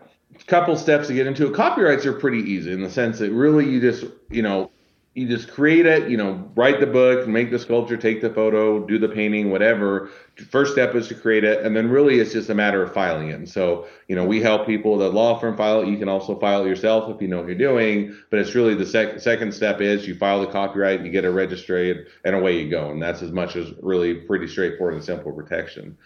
couple 0.46 0.76
steps 0.76 1.08
to 1.08 1.14
get 1.14 1.26
into 1.26 1.46
it, 1.46 1.54
copyrights 1.54 2.06
are 2.06 2.12
pretty 2.12 2.38
easy 2.38 2.72
in 2.72 2.82
the 2.82 2.90
sense 2.90 3.18
that 3.18 3.30
really 3.32 3.68
you 3.68 3.80
just 3.80 4.04
you 4.30 4.42
know 4.42 4.70
you 5.18 5.26
just 5.26 5.50
create 5.50 5.84
it, 5.84 6.08
you 6.08 6.16
know, 6.16 6.48
write 6.54 6.78
the 6.78 6.86
book, 6.86 7.26
make 7.26 7.50
the 7.50 7.58
sculpture, 7.58 7.96
take 7.96 8.20
the 8.20 8.30
photo, 8.30 8.86
do 8.86 9.00
the 9.00 9.08
painting, 9.08 9.50
whatever. 9.50 10.10
First 10.48 10.72
step 10.74 10.94
is 10.94 11.08
to 11.08 11.16
create 11.16 11.42
it, 11.42 11.66
and 11.66 11.74
then 11.74 11.90
really 11.90 12.20
it's 12.20 12.32
just 12.32 12.48
a 12.50 12.54
matter 12.54 12.84
of 12.84 12.94
filing 12.94 13.30
it. 13.30 13.34
And 13.34 13.48
so, 13.48 13.88
you 14.06 14.14
know, 14.14 14.24
we 14.24 14.40
help 14.40 14.64
people 14.64 14.96
that 14.98 15.10
law 15.10 15.36
firm 15.36 15.56
file 15.56 15.80
it. 15.80 15.88
You 15.88 15.98
can 15.98 16.08
also 16.08 16.38
file 16.38 16.64
it 16.64 16.68
yourself 16.68 17.12
if 17.12 17.20
you 17.20 17.26
know 17.26 17.38
what 17.38 17.48
you're 17.48 17.56
doing. 17.56 18.16
But 18.30 18.38
it's 18.38 18.54
really 18.54 18.76
the 18.76 18.86
sec- 18.86 19.18
second 19.18 19.52
step 19.52 19.80
is 19.80 20.06
you 20.06 20.14
file 20.14 20.40
the 20.40 20.46
copyright, 20.46 21.04
you 21.04 21.10
get 21.10 21.24
it 21.24 21.30
registered, 21.30 22.06
and 22.24 22.36
away 22.36 22.62
you 22.62 22.70
go. 22.70 22.90
And 22.90 23.02
that's 23.02 23.20
as 23.20 23.32
much 23.32 23.56
as 23.56 23.72
really 23.82 24.14
pretty 24.14 24.46
straightforward 24.46 24.94
and 24.94 25.04
simple 25.04 25.32
protection 25.32 25.98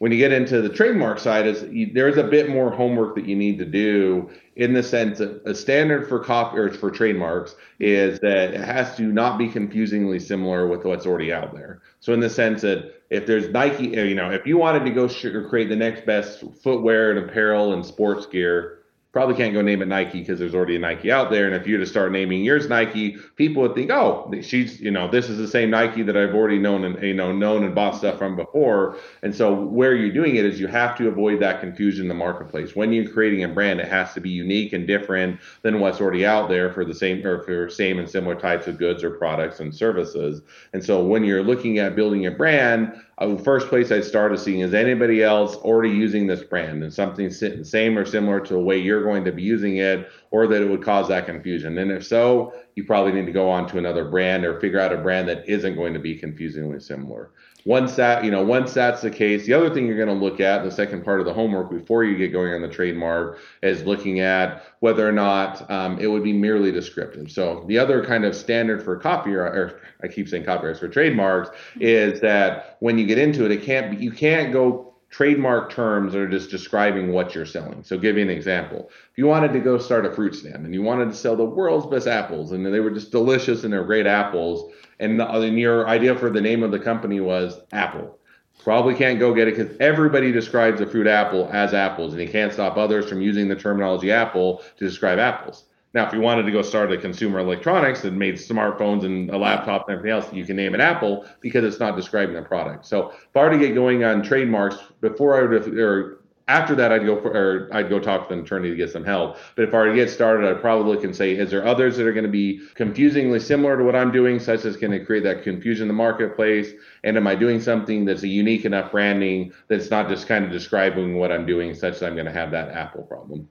when 0.00 0.10
you 0.10 0.16
get 0.16 0.32
into 0.32 0.62
the 0.62 0.68
trademark 0.70 1.18
side 1.18 1.46
is 1.46 1.62
you, 1.64 1.92
there's 1.92 2.16
a 2.16 2.24
bit 2.24 2.48
more 2.48 2.70
homework 2.70 3.14
that 3.14 3.26
you 3.26 3.36
need 3.36 3.58
to 3.58 3.66
do 3.66 4.30
in 4.56 4.72
the 4.72 4.82
sense 4.82 5.18
that 5.18 5.42
a 5.44 5.54
standard 5.54 6.08
for 6.08 6.18
copy 6.18 6.56
or 6.58 6.72
for 6.72 6.90
trademarks 6.90 7.54
is 7.78 8.18
that 8.20 8.54
it 8.54 8.60
has 8.60 8.96
to 8.96 9.02
not 9.02 9.36
be 9.36 9.46
confusingly 9.46 10.18
similar 10.18 10.66
with 10.66 10.84
what's 10.84 11.04
already 11.04 11.30
out 11.30 11.52
there. 11.52 11.82
So 12.00 12.14
in 12.14 12.20
the 12.20 12.30
sense 12.30 12.62
that 12.62 12.94
if 13.10 13.26
there's 13.26 13.50
nike 13.50 13.88
you 13.88 14.14
know 14.14 14.30
if 14.30 14.46
you 14.46 14.56
wanted 14.56 14.84
to 14.84 14.90
go 14.90 15.06
create 15.48 15.68
the 15.68 15.76
next 15.76 16.06
best 16.06 16.44
footwear 16.62 17.10
and 17.10 17.18
apparel 17.28 17.74
and 17.74 17.84
sports 17.84 18.24
gear 18.24 18.79
probably 19.12 19.34
can't 19.34 19.52
go 19.52 19.60
name 19.60 19.82
it 19.82 19.88
Nike 19.88 20.20
because 20.20 20.38
there's 20.38 20.54
already 20.54 20.76
a 20.76 20.78
Nike 20.78 21.10
out 21.10 21.30
there. 21.30 21.46
And 21.46 21.54
if 21.54 21.66
you 21.66 21.74
were 21.74 21.84
to 21.84 21.90
start 21.90 22.12
naming 22.12 22.44
yours 22.44 22.68
Nike, 22.68 23.16
people 23.34 23.62
would 23.62 23.74
think, 23.74 23.90
oh, 23.90 24.32
she's, 24.40 24.80
you 24.80 24.90
know, 24.90 25.10
this 25.10 25.28
is 25.28 25.36
the 25.36 25.48
same 25.48 25.70
Nike 25.70 26.02
that 26.02 26.16
I've 26.16 26.34
already 26.34 26.58
known 26.58 26.84
and, 26.84 27.02
you 27.02 27.14
know, 27.14 27.32
known 27.32 27.64
and 27.64 27.74
bought 27.74 27.96
stuff 27.96 28.18
from 28.18 28.36
before. 28.36 28.96
And 29.22 29.34
so 29.34 29.52
where 29.52 29.96
you're 29.96 30.12
doing 30.12 30.36
it 30.36 30.44
is 30.44 30.60
you 30.60 30.68
have 30.68 30.96
to 30.98 31.08
avoid 31.08 31.40
that 31.40 31.60
confusion 31.60 32.02
in 32.02 32.08
the 32.08 32.14
marketplace. 32.14 32.76
When 32.76 32.92
you're 32.92 33.10
creating 33.10 33.42
a 33.42 33.48
brand, 33.48 33.80
it 33.80 33.88
has 33.88 34.14
to 34.14 34.20
be 34.20 34.30
unique 34.30 34.72
and 34.72 34.86
different 34.86 35.40
than 35.62 35.80
what's 35.80 36.00
already 36.00 36.24
out 36.24 36.48
there 36.48 36.72
for 36.72 36.84
the 36.84 36.94
same 36.94 37.26
or 37.26 37.42
for 37.42 37.68
same 37.68 37.98
and 37.98 38.08
similar 38.08 38.36
types 38.36 38.68
of 38.68 38.78
goods 38.78 39.02
or 39.02 39.10
products 39.10 39.58
and 39.58 39.74
services. 39.74 40.42
And 40.72 40.84
so 40.84 41.04
when 41.04 41.24
you're 41.24 41.42
looking 41.42 41.78
at 41.78 41.96
building 41.96 42.26
a 42.26 42.30
brand, 42.30 42.94
uh, 43.20 43.36
first 43.36 43.68
place 43.68 43.92
I 43.92 44.00
started 44.00 44.38
seeing 44.38 44.60
is 44.60 44.72
anybody 44.72 45.22
else 45.22 45.56
already 45.56 45.94
using 45.94 46.26
this 46.26 46.42
brand 46.42 46.82
and 46.82 46.92
something 46.92 47.30
same 47.30 47.98
or 47.98 48.04
similar 48.04 48.40
to 48.40 48.54
the 48.54 48.58
way 48.58 48.78
you're 48.78 49.04
going 49.04 49.24
to 49.24 49.32
be 49.32 49.42
using 49.42 49.76
it, 49.76 50.08
or 50.30 50.46
that 50.46 50.62
it 50.62 50.68
would 50.68 50.82
cause 50.82 51.08
that 51.08 51.26
confusion. 51.26 51.76
And 51.78 51.90
if 51.90 52.06
so, 52.06 52.54
you 52.76 52.84
probably 52.84 53.12
need 53.12 53.26
to 53.26 53.32
go 53.32 53.50
on 53.50 53.68
to 53.68 53.78
another 53.78 54.06
brand 54.06 54.44
or 54.44 54.58
figure 54.58 54.80
out 54.80 54.92
a 54.92 54.96
brand 54.96 55.28
that 55.28 55.48
isn't 55.48 55.76
going 55.76 55.92
to 55.92 56.00
be 56.00 56.16
confusingly 56.16 56.80
similar. 56.80 57.32
Once 57.64 57.96
that, 57.96 58.24
you 58.24 58.30
know, 58.30 58.42
once 58.42 58.72
that's 58.72 59.02
the 59.02 59.10
case, 59.10 59.46
the 59.46 59.52
other 59.52 59.72
thing 59.72 59.86
you're 59.86 59.96
going 59.96 60.08
to 60.08 60.24
look 60.24 60.40
at, 60.40 60.62
the 60.64 60.70
second 60.70 61.04
part 61.04 61.20
of 61.20 61.26
the 61.26 61.32
homework 61.32 61.70
before 61.70 62.04
you 62.04 62.16
get 62.16 62.32
going 62.32 62.52
on 62.54 62.62
the 62.62 62.68
trademark, 62.68 63.38
is 63.62 63.84
looking 63.84 64.20
at 64.20 64.64
whether 64.80 65.06
or 65.06 65.12
not 65.12 65.70
um, 65.70 65.98
it 65.98 66.06
would 66.06 66.24
be 66.24 66.32
merely 66.32 66.72
descriptive. 66.72 67.30
So 67.30 67.64
the 67.68 67.78
other 67.78 68.04
kind 68.04 68.24
of 68.24 68.34
standard 68.34 68.82
for 68.82 68.96
copyright, 68.96 69.54
or 69.54 69.80
I 70.02 70.08
keep 70.08 70.28
saying 70.28 70.44
copyrights 70.44 70.80
for 70.80 70.88
trademarks, 70.88 71.50
is 71.78 72.20
that 72.20 72.76
when 72.80 72.98
you 72.98 73.06
get 73.06 73.18
into 73.18 73.44
it, 73.44 73.52
it 73.52 73.62
can't 73.62 73.98
be, 73.98 74.04
you 74.04 74.12
can't 74.12 74.52
go 74.52 74.90
trademark 75.10 75.72
terms 75.72 76.12
that 76.12 76.20
are 76.20 76.28
just 76.28 76.50
describing 76.50 77.12
what 77.12 77.34
you're 77.34 77.44
selling. 77.44 77.82
So, 77.82 77.98
give 77.98 78.16
you 78.16 78.22
an 78.22 78.30
example. 78.30 78.88
If 79.10 79.18
you 79.18 79.26
wanted 79.26 79.52
to 79.52 79.60
go 79.60 79.76
start 79.76 80.06
a 80.06 80.12
fruit 80.12 80.34
stand 80.34 80.64
and 80.64 80.72
you 80.72 80.82
wanted 80.82 81.06
to 81.06 81.14
sell 81.14 81.36
the 81.36 81.44
world's 81.44 81.86
best 81.86 82.06
apples, 82.06 82.52
and 82.52 82.64
they 82.64 82.80
were 82.80 82.90
just 82.90 83.10
delicious 83.10 83.64
and 83.64 83.72
they're 83.72 83.84
great 83.84 84.06
apples, 84.06 84.72
and, 85.00 85.18
the, 85.18 85.28
and 85.28 85.58
your 85.58 85.88
idea 85.88 86.14
for 86.14 86.30
the 86.30 86.40
name 86.40 86.62
of 86.62 86.70
the 86.70 86.78
company 86.78 87.20
was 87.20 87.60
Apple, 87.72 88.18
probably 88.62 88.94
can't 88.94 89.18
go 89.18 89.34
get 89.34 89.48
it 89.48 89.56
because 89.56 89.76
everybody 89.80 90.30
describes 90.30 90.80
a 90.80 90.86
fruit 90.86 91.06
apple 91.06 91.48
as 91.52 91.74
apples, 91.74 92.12
and 92.12 92.22
you 92.22 92.28
can't 92.28 92.52
stop 92.52 92.76
others 92.76 93.08
from 93.08 93.20
using 93.20 93.48
the 93.48 93.56
terminology 93.56 94.12
apple 94.12 94.62
to 94.76 94.84
describe 94.84 95.18
apples. 95.18 95.64
Now, 95.92 96.06
if 96.06 96.12
you 96.12 96.20
wanted 96.20 96.44
to 96.44 96.52
go 96.52 96.62
start 96.62 96.92
a 96.92 96.96
consumer 96.96 97.40
electronics 97.40 98.02
that 98.02 98.12
made 98.12 98.36
smartphones 98.36 99.04
and 99.04 99.28
a 99.30 99.36
laptop 99.36 99.88
and 99.88 99.96
everything 99.96 100.16
else, 100.16 100.32
you 100.32 100.44
can 100.44 100.54
name 100.54 100.72
it 100.72 100.80
Apple 100.80 101.26
because 101.40 101.64
it's 101.64 101.80
not 101.80 101.96
describing 101.96 102.36
the 102.36 102.42
product. 102.42 102.86
So 102.86 103.12
were 103.34 103.50
to 103.50 103.58
get 103.58 103.74
going 103.74 104.04
on 104.04 104.22
trademarks 104.22 104.76
before 105.00 105.36
I 105.36 105.42
would, 105.42 105.78
or 105.78 106.19
after 106.50 106.74
that, 106.74 106.90
I'd 106.90 107.06
go 107.06 107.20
for, 107.20 107.30
or 107.30 107.68
I'd 107.72 107.88
go 107.88 108.00
talk 108.00 108.26
to 108.28 108.34
an 108.34 108.40
attorney 108.40 108.70
to 108.70 108.76
get 108.76 108.90
some 108.90 109.04
help. 109.04 109.36
But 109.54 109.68
if 109.68 109.74
I 109.74 109.78
were 109.78 109.90
to 109.90 109.94
get 109.94 110.10
started, 110.10 110.50
I'd 110.50 110.60
probably 110.60 111.02
and 111.04 111.14
say, 111.14 111.36
is 111.36 111.50
there 111.50 111.64
others 111.64 111.96
that 111.96 112.06
are 112.06 112.12
going 112.12 112.24
to 112.24 112.30
be 112.30 112.60
confusingly 112.74 113.38
similar 113.38 113.78
to 113.78 113.84
what 113.84 113.94
I'm 113.94 114.10
doing, 114.10 114.40
such 114.40 114.64
as 114.64 114.76
going 114.76 114.90
to 114.90 115.04
create 115.04 115.22
that 115.22 115.44
confusion 115.44 115.82
in 115.82 115.88
the 115.88 115.94
marketplace? 115.94 116.72
And 117.04 117.16
am 117.16 117.28
I 117.28 117.36
doing 117.36 117.60
something 117.60 118.04
that's 118.04 118.24
a 118.24 118.28
unique 118.28 118.64
enough 118.64 118.90
branding 118.90 119.52
that's 119.68 119.90
not 119.90 120.08
just 120.08 120.26
kind 120.26 120.44
of 120.44 120.50
describing 120.50 121.16
what 121.16 121.30
I'm 121.30 121.46
doing, 121.46 121.72
such 121.74 122.00
that 122.00 122.06
I'm 122.06 122.14
going 122.14 122.26
to 122.26 122.32
have 122.32 122.50
that 122.50 122.70
Apple 122.70 123.04
problem? 123.04 123.48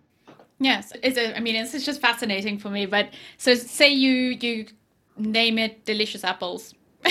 Yes, 0.60 0.92
it's 1.02 1.18
a, 1.18 1.38
I 1.38 1.40
mean, 1.40 1.56
it's 1.56 1.72
just 1.86 2.02
fascinating 2.02 2.60
for 2.60 2.70
me. 2.70 2.86
But 2.86 3.14
so, 3.38 3.56
say 3.56 3.90
you 3.90 4.38
you 4.42 4.66
name 5.18 5.58
it 5.58 5.86
delicious 5.86 6.26
apples. 6.26 6.74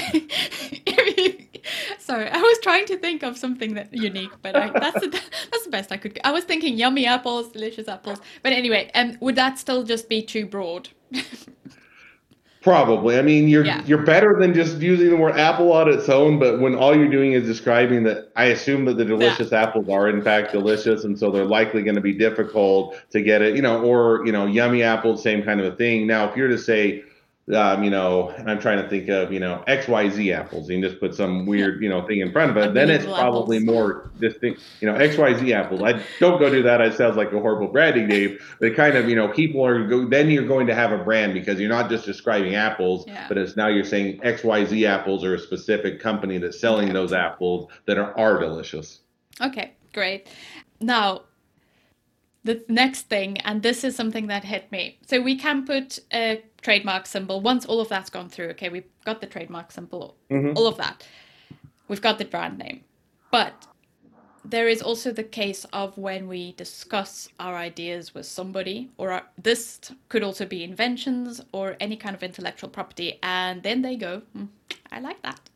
Sorry, 1.98 2.28
I 2.28 2.38
was 2.38 2.58
trying 2.62 2.86
to 2.86 2.96
think 2.96 3.22
of 3.22 3.36
something 3.36 3.74
that 3.74 3.92
unique, 3.92 4.30
but 4.42 4.56
I, 4.56 4.70
that's 4.70 5.00
the, 5.00 5.08
that's 5.50 5.64
the 5.64 5.70
best 5.70 5.92
I 5.92 5.96
could. 5.98 6.18
I 6.24 6.32
was 6.32 6.44
thinking 6.44 6.76
yummy 6.76 7.06
apples, 7.06 7.52
delicious 7.52 7.88
apples. 7.88 8.20
But 8.42 8.52
anyway, 8.52 8.90
um, 8.94 9.18
would 9.20 9.36
that 9.36 9.58
still 9.58 9.82
just 9.82 10.08
be 10.08 10.22
too 10.22 10.46
broad? 10.46 10.88
Probably. 12.60 13.18
I 13.18 13.22
mean, 13.22 13.48
you're 13.48 13.64
yeah. 13.64 13.82
you're 13.86 14.02
better 14.02 14.36
than 14.38 14.52
just 14.52 14.78
using 14.78 15.10
the 15.10 15.16
word 15.16 15.38
apple 15.38 15.72
on 15.72 15.88
its 15.88 16.08
own. 16.08 16.38
But 16.40 16.60
when 16.60 16.74
all 16.74 16.94
you're 16.94 17.08
doing 17.08 17.32
is 17.32 17.46
describing 17.46 18.02
that, 18.04 18.32
I 18.34 18.46
assume 18.46 18.84
that 18.86 18.96
the 18.96 19.04
delicious 19.04 19.52
yeah. 19.52 19.62
apples 19.62 19.88
are 19.88 20.08
in 20.08 20.20
fact 20.22 20.52
delicious, 20.52 21.04
and 21.04 21.16
so 21.16 21.30
they're 21.30 21.44
likely 21.44 21.82
going 21.82 21.94
to 21.94 22.00
be 22.00 22.12
difficult 22.12 22.96
to 23.10 23.22
get 23.22 23.42
it. 23.42 23.54
You 23.54 23.62
know, 23.62 23.82
or 23.82 24.26
you 24.26 24.32
know, 24.32 24.46
yummy 24.46 24.82
apples, 24.82 25.22
same 25.22 25.42
kind 25.44 25.60
of 25.60 25.72
a 25.72 25.76
thing. 25.76 26.06
Now, 26.06 26.28
if 26.28 26.36
you're 26.36 26.48
to 26.48 26.58
say 26.58 27.04
um, 27.54 27.82
you 27.82 27.90
know, 27.90 28.34
I'm 28.46 28.60
trying 28.60 28.82
to 28.82 28.88
think 28.88 29.08
of, 29.08 29.32
you 29.32 29.40
know, 29.40 29.62
XYZ 29.66 30.34
apples. 30.34 30.68
You 30.68 30.76
can 30.76 30.88
just 30.88 31.00
put 31.00 31.14
some 31.14 31.46
weird, 31.46 31.82
you 31.82 31.88
know, 31.88 32.06
thing 32.06 32.20
in 32.20 32.30
front 32.30 32.50
of 32.50 32.56
it. 32.56 32.74
Then 32.74 32.90
it's 32.90 33.04
probably 33.04 33.58
apples. 33.58 33.66
more 33.66 34.10
distinct, 34.20 34.62
you 34.80 34.90
know, 34.90 34.98
XYZ 34.98 35.52
apples. 35.52 35.82
I 35.82 36.02
don't 36.20 36.38
go 36.38 36.50
do 36.50 36.62
that. 36.62 36.80
It 36.80 36.94
sounds 36.94 37.16
like 37.16 37.32
a 37.32 37.40
horrible 37.40 37.68
branding 37.68 38.08
name. 38.08 38.38
But 38.60 38.76
kind 38.76 38.96
of, 38.96 39.08
you 39.08 39.16
know, 39.16 39.28
people 39.28 39.64
are 39.64 39.86
go, 39.86 40.06
then 40.06 40.30
you're 40.30 40.46
going 40.46 40.66
to 40.66 40.74
have 40.74 40.92
a 40.92 40.98
brand 40.98 41.34
because 41.34 41.58
you're 41.58 41.70
not 41.70 41.88
just 41.88 42.04
describing 42.04 42.54
apples, 42.54 43.04
yeah. 43.06 43.26
but 43.28 43.38
it's 43.38 43.56
now 43.56 43.68
you're 43.68 43.84
saying 43.84 44.20
XYZ 44.20 44.86
apples 44.86 45.24
are 45.24 45.34
a 45.34 45.38
specific 45.38 46.00
company 46.00 46.38
that's 46.38 46.60
selling 46.60 46.86
okay. 46.86 46.92
those 46.92 47.12
apples 47.12 47.70
that 47.86 47.98
are, 47.98 48.16
are 48.18 48.38
delicious. 48.38 49.00
Okay, 49.40 49.72
great. 49.92 50.28
Now, 50.80 51.22
the 52.48 52.64
next 52.66 53.02
thing, 53.10 53.36
and 53.42 53.62
this 53.62 53.84
is 53.84 53.94
something 53.94 54.28
that 54.28 54.42
hit 54.42 54.72
me. 54.72 54.98
So 55.06 55.20
we 55.20 55.36
can 55.36 55.66
put 55.66 55.98
a 56.14 56.42
trademark 56.62 57.04
symbol 57.04 57.42
once 57.42 57.66
all 57.66 57.78
of 57.78 57.90
that's 57.90 58.08
gone 58.08 58.30
through. 58.30 58.48
Okay, 58.54 58.70
we've 58.70 58.90
got 59.04 59.20
the 59.20 59.26
trademark 59.26 59.70
symbol, 59.70 60.16
mm-hmm. 60.30 60.56
all 60.56 60.66
of 60.66 60.78
that. 60.78 61.06
We've 61.88 62.00
got 62.00 62.16
the 62.16 62.24
brand 62.24 62.56
name. 62.56 62.84
But 63.30 63.66
there 64.46 64.66
is 64.66 64.80
also 64.80 65.12
the 65.12 65.24
case 65.24 65.66
of 65.74 65.98
when 65.98 66.26
we 66.26 66.52
discuss 66.52 67.28
our 67.38 67.54
ideas 67.54 68.14
with 68.14 68.24
somebody, 68.24 68.88
or 68.96 69.10
our, 69.12 69.24
this 69.36 69.78
could 70.08 70.22
also 70.22 70.46
be 70.46 70.64
inventions 70.64 71.42
or 71.52 71.76
any 71.80 71.96
kind 71.96 72.16
of 72.16 72.22
intellectual 72.22 72.70
property, 72.70 73.18
and 73.22 73.62
then 73.62 73.82
they 73.82 73.94
go, 73.94 74.22
hmm, 74.32 74.46
I 74.90 75.00
like 75.00 75.20
that. 75.20 75.50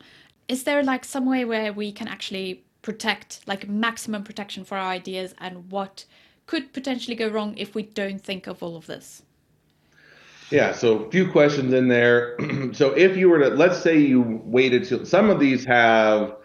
Is 0.47 0.65
there 0.65 0.83
like 0.83 1.07
some 1.07 1.25
way 1.25 1.47
where 1.47 1.73
we 1.73 1.91
can 1.91 2.07
actually 2.07 2.65
protect, 2.83 3.41
like 3.47 3.67
maximum 3.67 4.25
protection 4.25 4.63
for 4.63 4.77
our 4.77 4.91
ideas, 4.91 5.35
and 5.39 5.71
what 5.71 6.05
could 6.53 6.75
potentially 6.75 7.17
go 7.17 7.29
wrong 7.29 7.55
if 7.57 7.75
we 7.75 7.83
don't 7.83 8.23
think 8.23 8.47
of 8.47 8.63
all 8.63 8.77
of 8.77 8.85
this? 8.87 9.23
Yeah, 10.51 10.75
so 10.75 11.05
a 11.05 11.11
few 11.11 11.31
questions 11.31 11.73
in 11.73 11.89
there. 11.89 12.37
so 12.75 12.91
if 12.91 13.17
you 13.17 13.31
were 13.31 13.39
to, 13.39 13.49
let's 13.49 13.81
say 13.81 13.97
you 13.97 14.43
waited 14.45 14.85
till 14.85 15.07
some 15.07 15.31
of 15.31 15.41
these 15.41 15.65
have 15.65 16.37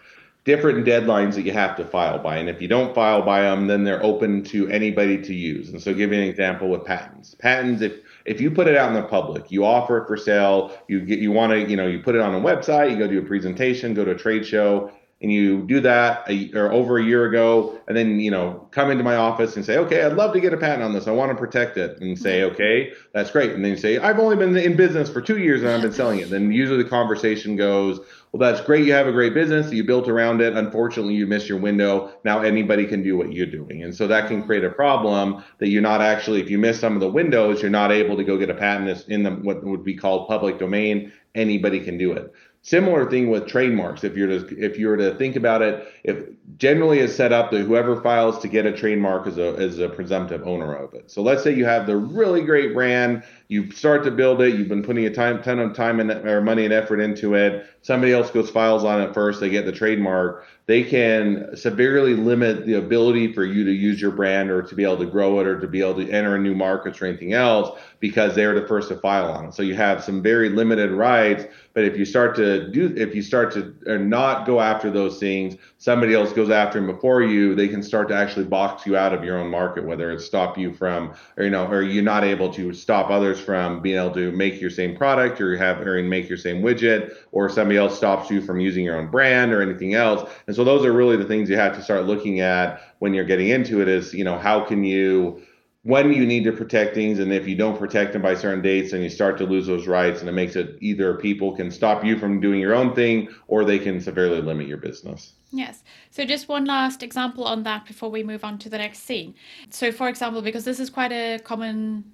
different 0.44 0.86
deadlines 0.86 1.34
that 1.34 1.42
you 1.42 1.52
have 1.52 1.76
to 1.76 1.84
file 1.84 2.18
by. 2.18 2.38
And 2.38 2.48
if 2.48 2.62
you 2.62 2.68
don't 2.68 2.94
file 2.94 3.20
by 3.20 3.42
them, 3.42 3.66
then 3.66 3.84
they're 3.84 4.02
open 4.02 4.42
to 4.44 4.66
anybody 4.70 5.20
to 5.20 5.34
use. 5.34 5.68
And 5.68 5.82
so, 5.82 5.92
give 5.92 6.10
you 6.10 6.22
an 6.22 6.26
example 6.26 6.70
with 6.70 6.86
patents. 6.86 7.34
Patents, 7.34 7.82
if 7.82 7.92
if 8.24 8.40
you 8.40 8.50
put 8.50 8.66
it 8.66 8.78
out 8.78 8.88
in 8.88 8.94
the 8.94 9.06
public, 9.06 9.50
you 9.50 9.66
offer 9.66 9.98
it 9.98 10.06
for 10.06 10.16
sale, 10.16 10.72
you 10.88 11.02
get 11.02 11.18
you 11.18 11.32
want 11.32 11.52
to, 11.52 11.68
you 11.68 11.76
know, 11.76 11.86
you 11.86 11.98
put 11.98 12.14
it 12.14 12.22
on 12.22 12.34
a 12.34 12.40
website, 12.40 12.90
you 12.90 12.96
go 12.96 13.06
do 13.06 13.18
a 13.18 13.22
presentation, 13.26 13.92
go 13.92 14.06
to 14.06 14.12
a 14.12 14.16
trade 14.16 14.46
show, 14.46 14.90
and 15.20 15.32
you 15.32 15.62
do 15.62 15.80
that 15.80 16.24
a, 16.30 16.52
or 16.54 16.72
over 16.72 16.98
a 16.98 17.04
year 17.04 17.26
ago, 17.26 17.80
and 17.88 17.96
then 17.96 18.20
you 18.20 18.30
know 18.30 18.68
come 18.70 18.90
into 18.90 19.02
my 19.02 19.16
office 19.16 19.56
and 19.56 19.64
say, 19.64 19.76
okay, 19.78 20.04
I'd 20.04 20.12
love 20.12 20.32
to 20.34 20.40
get 20.40 20.52
a 20.52 20.56
patent 20.56 20.82
on 20.82 20.92
this. 20.92 21.08
I 21.08 21.10
want 21.10 21.32
to 21.32 21.36
protect 21.36 21.76
it, 21.76 22.00
and 22.00 22.18
say, 22.18 22.40
mm-hmm. 22.40 22.54
okay, 22.54 22.92
that's 23.12 23.30
great. 23.30 23.52
And 23.52 23.64
then 23.64 23.72
you 23.72 23.78
say, 23.78 23.98
I've 23.98 24.18
only 24.18 24.36
been 24.36 24.56
in 24.56 24.76
business 24.76 25.10
for 25.10 25.20
two 25.20 25.38
years 25.38 25.62
and 25.62 25.70
I've 25.70 25.82
been 25.82 25.92
selling 25.94 26.20
it. 26.20 26.30
Then 26.30 26.52
usually 26.52 26.82
the 26.82 26.88
conversation 26.88 27.56
goes, 27.56 28.00
well, 28.32 28.40
that's 28.40 28.64
great. 28.64 28.84
You 28.84 28.92
have 28.92 29.06
a 29.06 29.12
great 29.12 29.32
business. 29.32 29.72
You 29.72 29.84
built 29.84 30.06
around 30.06 30.42
it. 30.42 30.54
Unfortunately, 30.54 31.14
you 31.14 31.26
missed 31.26 31.48
your 31.48 31.58
window. 31.58 32.12
Now 32.24 32.42
anybody 32.42 32.86
can 32.86 33.02
do 33.02 33.16
what 33.16 33.32
you're 33.32 33.46
doing, 33.46 33.82
and 33.82 33.94
so 33.94 34.06
that 34.06 34.28
can 34.28 34.42
create 34.42 34.64
a 34.64 34.70
problem 34.70 35.42
that 35.58 35.68
you're 35.68 35.82
not 35.82 36.02
actually. 36.02 36.42
If 36.42 36.50
you 36.50 36.58
miss 36.58 36.78
some 36.78 36.94
of 36.94 37.00
the 37.00 37.10
windows, 37.10 37.62
you're 37.62 37.70
not 37.70 37.90
able 37.90 38.16
to 38.16 38.24
go 38.24 38.36
get 38.36 38.50
a 38.50 38.54
patent 38.54 39.06
in 39.08 39.22
the 39.22 39.30
what 39.30 39.64
would 39.64 39.82
be 39.82 39.94
called 39.94 40.28
public 40.28 40.58
domain. 40.58 41.10
Anybody 41.34 41.80
can 41.80 41.96
do 41.96 42.12
it. 42.12 42.32
Similar 42.62 43.08
thing 43.08 43.30
with 43.30 43.46
trademarks. 43.46 44.04
If 44.04 44.16
you're 44.16 44.26
to 44.26 44.58
if 44.58 44.78
you 44.78 44.88
were 44.88 44.96
to 44.96 45.14
think 45.14 45.36
about 45.36 45.62
it, 45.62 45.86
if 46.02 46.26
generally 46.56 46.98
is 46.98 47.14
set 47.14 47.32
up 47.32 47.50
that 47.52 47.60
whoever 47.60 48.00
files 48.02 48.38
to 48.40 48.48
get 48.48 48.66
a 48.66 48.72
trademark 48.72 49.26
is 49.26 49.38
a 49.38 49.54
is 49.54 49.78
a 49.78 49.88
presumptive 49.88 50.46
owner 50.46 50.74
of 50.74 50.92
it. 50.92 51.10
So 51.10 51.22
let's 51.22 51.42
say 51.42 51.54
you 51.54 51.64
have 51.64 51.86
the 51.86 51.96
really 51.96 52.42
great 52.42 52.74
brand, 52.74 53.22
you 53.46 53.70
start 53.70 54.02
to 54.04 54.10
build 54.10 54.42
it, 54.42 54.56
you've 54.56 54.68
been 54.68 54.82
putting 54.82 55.06
a 55.06 55.10
time 55.14 55.42
ton 55.42 55.60
of 55.60 55.74
time 55.74 56.00
and 56.00 56.10
or 56.10 56.40
money 56.40 56.64
and 56.64 56.74
effort 56.74 57.00
into 57.00 57.34
it. 57.34 57.64
Somebody 57.82 58.12
else 58.12 58.30
goes 58.30 58.50
files 58.50 58.84
on 58.84 59.00
it 59.00 59.14
first, 59.14 59.40
they 59.40 59.50
get 59.50 59.64
the 59.64 59.72
trademark 59.72 60.44
they 60.68 60.82
can 60.82 61.56
severely 61.56 62.12
limit 62.12 62.66
the 62.66 62.74
ability 62.74 63.32
for 63.32 63.42
you 63.42 63.64
to 63.64 63.72
use 63.72 64.02
your 64.02 64.10
brand 64.10 64.50
or 64.50 64.60
to 64.60 64.74
be 64.74 64.84
able 64.84 64.98
to 64.98 65.06
grow 65.06 65.40
it 65.40 65.46
or 65.46 65.58
to 65.58 65.66
be 65.66 65.80
able 65.80 65.94
to 65.94 66.10
enter 66.10 66.36
a 66.36 66.38
new 66.38 66.54
markets 66.54 67.00
or 67.00 67.06
anything 67.06 67.32
else 67.32 67.80
because 68.00 68.34
they're 68.34 68.54
the 68.54 68.68
first 68.68 68.90
to 68.90 68.96
file 68.96 69.32
on 69.32 69.46
it. 69.46 69.54
So 69.54 69.62
you 69.62 69.74
have 69.76 70.04
some 70.04 70.22
very 70.22 70.50
limited 70.50 70.90
rights. 70.90 71.46
But 71.78 71.84
if 71.84 71.96
you 71.96 72.04
start 72.04 72.34
to 72.34 72.68
do, 72.72 72.92
if 72.96 73.14
you 73.14 73.22
start 73.22 73.52
to 73.52 73.72
uh, 73.86 73.98
not 73.98 74.48
go 74.48 74.60
after 74.60 74.90
those 74.90 75.20
things, 75.20 75.54
somebody 75.76 76.12
else 76.12 76.32
goes 76.32 76.50
after 76.50 76.80
them 76.80 76.88
before 76.88 77.22
you, 77.22 77.54
they 77.54 77.68
can 77.68 77.84
start 77.84 78.08
to 78.08 78.16
actually 78.16 78.46
box 78.46 78.84
you 78.84 78.96
out 78.96 79.14
of 79.14 79.22
your 79.22 79.38
own 79.38 79.48
market, 79.48 79.84
whether 79.84 80.10
it's 80.10 80.24
stop 80.24 80.58
you 80.58 80.74
from, 80.74 81.14
or 81.36 81.44
you 81.44 81.50
know, 81.50 81.68
or 81.68 81.82
you're 81.82 82.02
not 82.02 82.24
able 82.24 82.52
to 82.54 82.72
stop 82.72 83.10
others 83.10 83.38
from 83.38 83.80
being 83.80 83.96
able 83.96 84.12
to 84.12 84.32
make 84.32 84.60
your 84.60 84.70
same 84.70 84.96
product 84.96 85.40
or 85.40 85.56
have 85.56 85.80
or 85.86 86.02
make 86.02 86.28
your 86.28 86.36
same 86.36 86.62
widget, 86.62 87.14
or 87.30 87.48
somebody 87.48 87.78
else 87.78 87.96
stops 87.96 88.28
you 88.28 88.40
from 88.40 88.58
using 88.58 88.84
your 88.84 88.98
own 88.98 89.08
brand 89.08 89.52
or 89.52 89.62
anything 89.62 89.94
else. 89.94 90.28
And 90.48 90.56
so 90.56 90.64
those 90.64 90.84
are 90.84 90.92
really 90.92 91.16
the 91.16 91.26
things 91.26 91.48
you 91.48 91.58
have 91.58 91.76
to 91.76 91.82
start 91.84 92.06
looking 92.06 92.40
at 92.40 92.82
when 92.98 93.14
you're 93.14 93.24
getting 93.24 93.50
into 93.50 93.80
it 93.80 93.86
is, 93.86 94.12
you 94.12 94.24
know, 94.24 94.36
how 94.36 94.64
can 94.64 94.82
you 94.82 95.40
when 95.88 96.12
you 96.12 96.26
need 96.26 96.44
to 96.44 96.52
protect 96.52 96.94
things 96.94 97.18
and 97.18 97.32
if 97.32 97.48
you 97.48 97.54
don't 97.54 97.78
protect 97.78 98.12
them 98.12 98.20
by 98.20 98.34
certain 98.34 98.60
dates 98.60 98.92
and 98.92 99.02
you 99.02 99.08
start 99.08 99.38
to 99.38 99.44
lose 99.44 99.66
those 99.66 99.86
rights 99.86 100.20
and 100.20 100.28
it 100.28 100.32
makes 100.32 100.54
it 100.54 100.76
either 100.82 101.14
people 101.14 101.56
can 101.56 101.70
stop 101.70 102.04
you 102.04 102.18
from 102.18 102.40
doing 102.40 102.60
your 102.60 102.74
own 102.74 102.94
thing 102.94 103.26
or 103.46 103.64
they 103.64 103.78
can 103.78 103.98
severely 103.98 104.42
limit 104.42 104.66
your 104.66 104.76
business 104.76 105.32
yes 105.50 105.82
so 106.10 106.26
just 106.26 106.46
one 106.46 106.66
last 106.66 107.02
example 107.02 107.44
on 107.44 107.62
that 107.62 107.86
before 107.86 108.10
we 108.10 108.22
move 108.22 108.44
on 108.44 108.58
to 108.58 108.68
the 108.68 108.76
next 108.76 108.98
scene 109.04 109.34
so 109.70 109.90
for 109.90 110.10
example 110.10 110.42
because 110.42 110.66
this 110.66 110.78
is 110.78 110.90
quite 110.90 111.10
a 111.10 111.38
common 111.38 112.04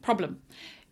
problem 0.00 0.38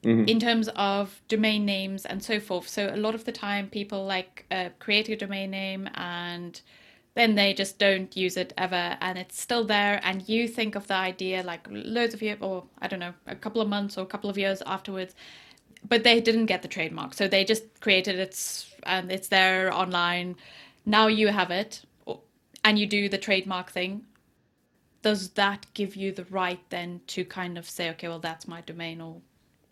mm-hmm. 0.03 0.25
in 0.25 0.41
terms 0.41 0.69
of 0.75 1.21
domain 1.29 1.65
names 1.65 2.05
and 2.07 2.23
so 2.23 2.41
forth. 2.41 2.69
So 2.69 2.93
a 2.93 2.97
lot 2.97 3.15
of 3.15 3.25
the 3.25 3.33
time, 3.33 3.69
people 3.69 4.05
like 4.05 4.47
uh, 4.51 4.71
create 4.79 5.09
a 5.09 5.17
domain 5.17 5.51
name 5.51 5.89
and 5.95 6.61
then 7.15 7.35
they 7.35 7.53
just 7.53 7.79
don't 7.79 8.17
use 8.17 8.37
it 8.37 8.53
ever 8.57 8.97
and 9.01 9.19
it's 9.19 9.41
still 9.41 9.65
there 9.65 10.01
and 10.03 10.29
you 10.29 10.49
think 10.49 10.75
of 10.75 10.87
the 10.87 10.95
idea 10.95 11.43
like 11.43 11.67
loads 11.71 12.15
of 12.15 12.23
years 12.23 12.39
or 12.41 12.65
i 12.81 12.89
don't 12.89 13.01
know 13.01 13.15
a 13.27 13.35
couple 13.35 13.61
of 13.61 13.69
months 13.69 13.99
or 13.99 14.03
a 14.03 14.07
couple 14.07 14.31
of 14.31 14.39
years 14.39 14.63
afterwards 14.67 15.15
but 15.89 16.05
they 16.05 16.21
didn't 16.21 16.47
get 16.47 16.63
the 16.63 16.69
trademark 16.69 17.15
so 17.15 17.29
they 17.29 17.45
just 17.45 17.65
created 17.81 18.19
it 18.19 18.67
and 18.85 19.11
it's 19.11 19.29
there 19.29 19.73
online 19.73 20.37
now 20.87 21.07
you 21.07 21.29
have 21.29 21.51
it 21.51 21.83
and 22.65 22.79
you 22.79 22.87
do 22.87 23.09
the 23.09 23.19
trademark 23.19 23.71
thing 23.71 24.03
does 25.03 25.31
that 25.31 25.67
give 25.75 25.97
you 25.97 26.13
the 26.13 26.25
right 26.27 26.61
then 26.71 27.01
to 27.09 27.25
kind 27.25 27.59
of 27.59 27.69
say 27.69 27.91
okay 27.91 28.09
well 28.09 28.21
that's 28.21 28.47
my 28.47 28.61
domain 28.63 29.01
or 29.01 29.21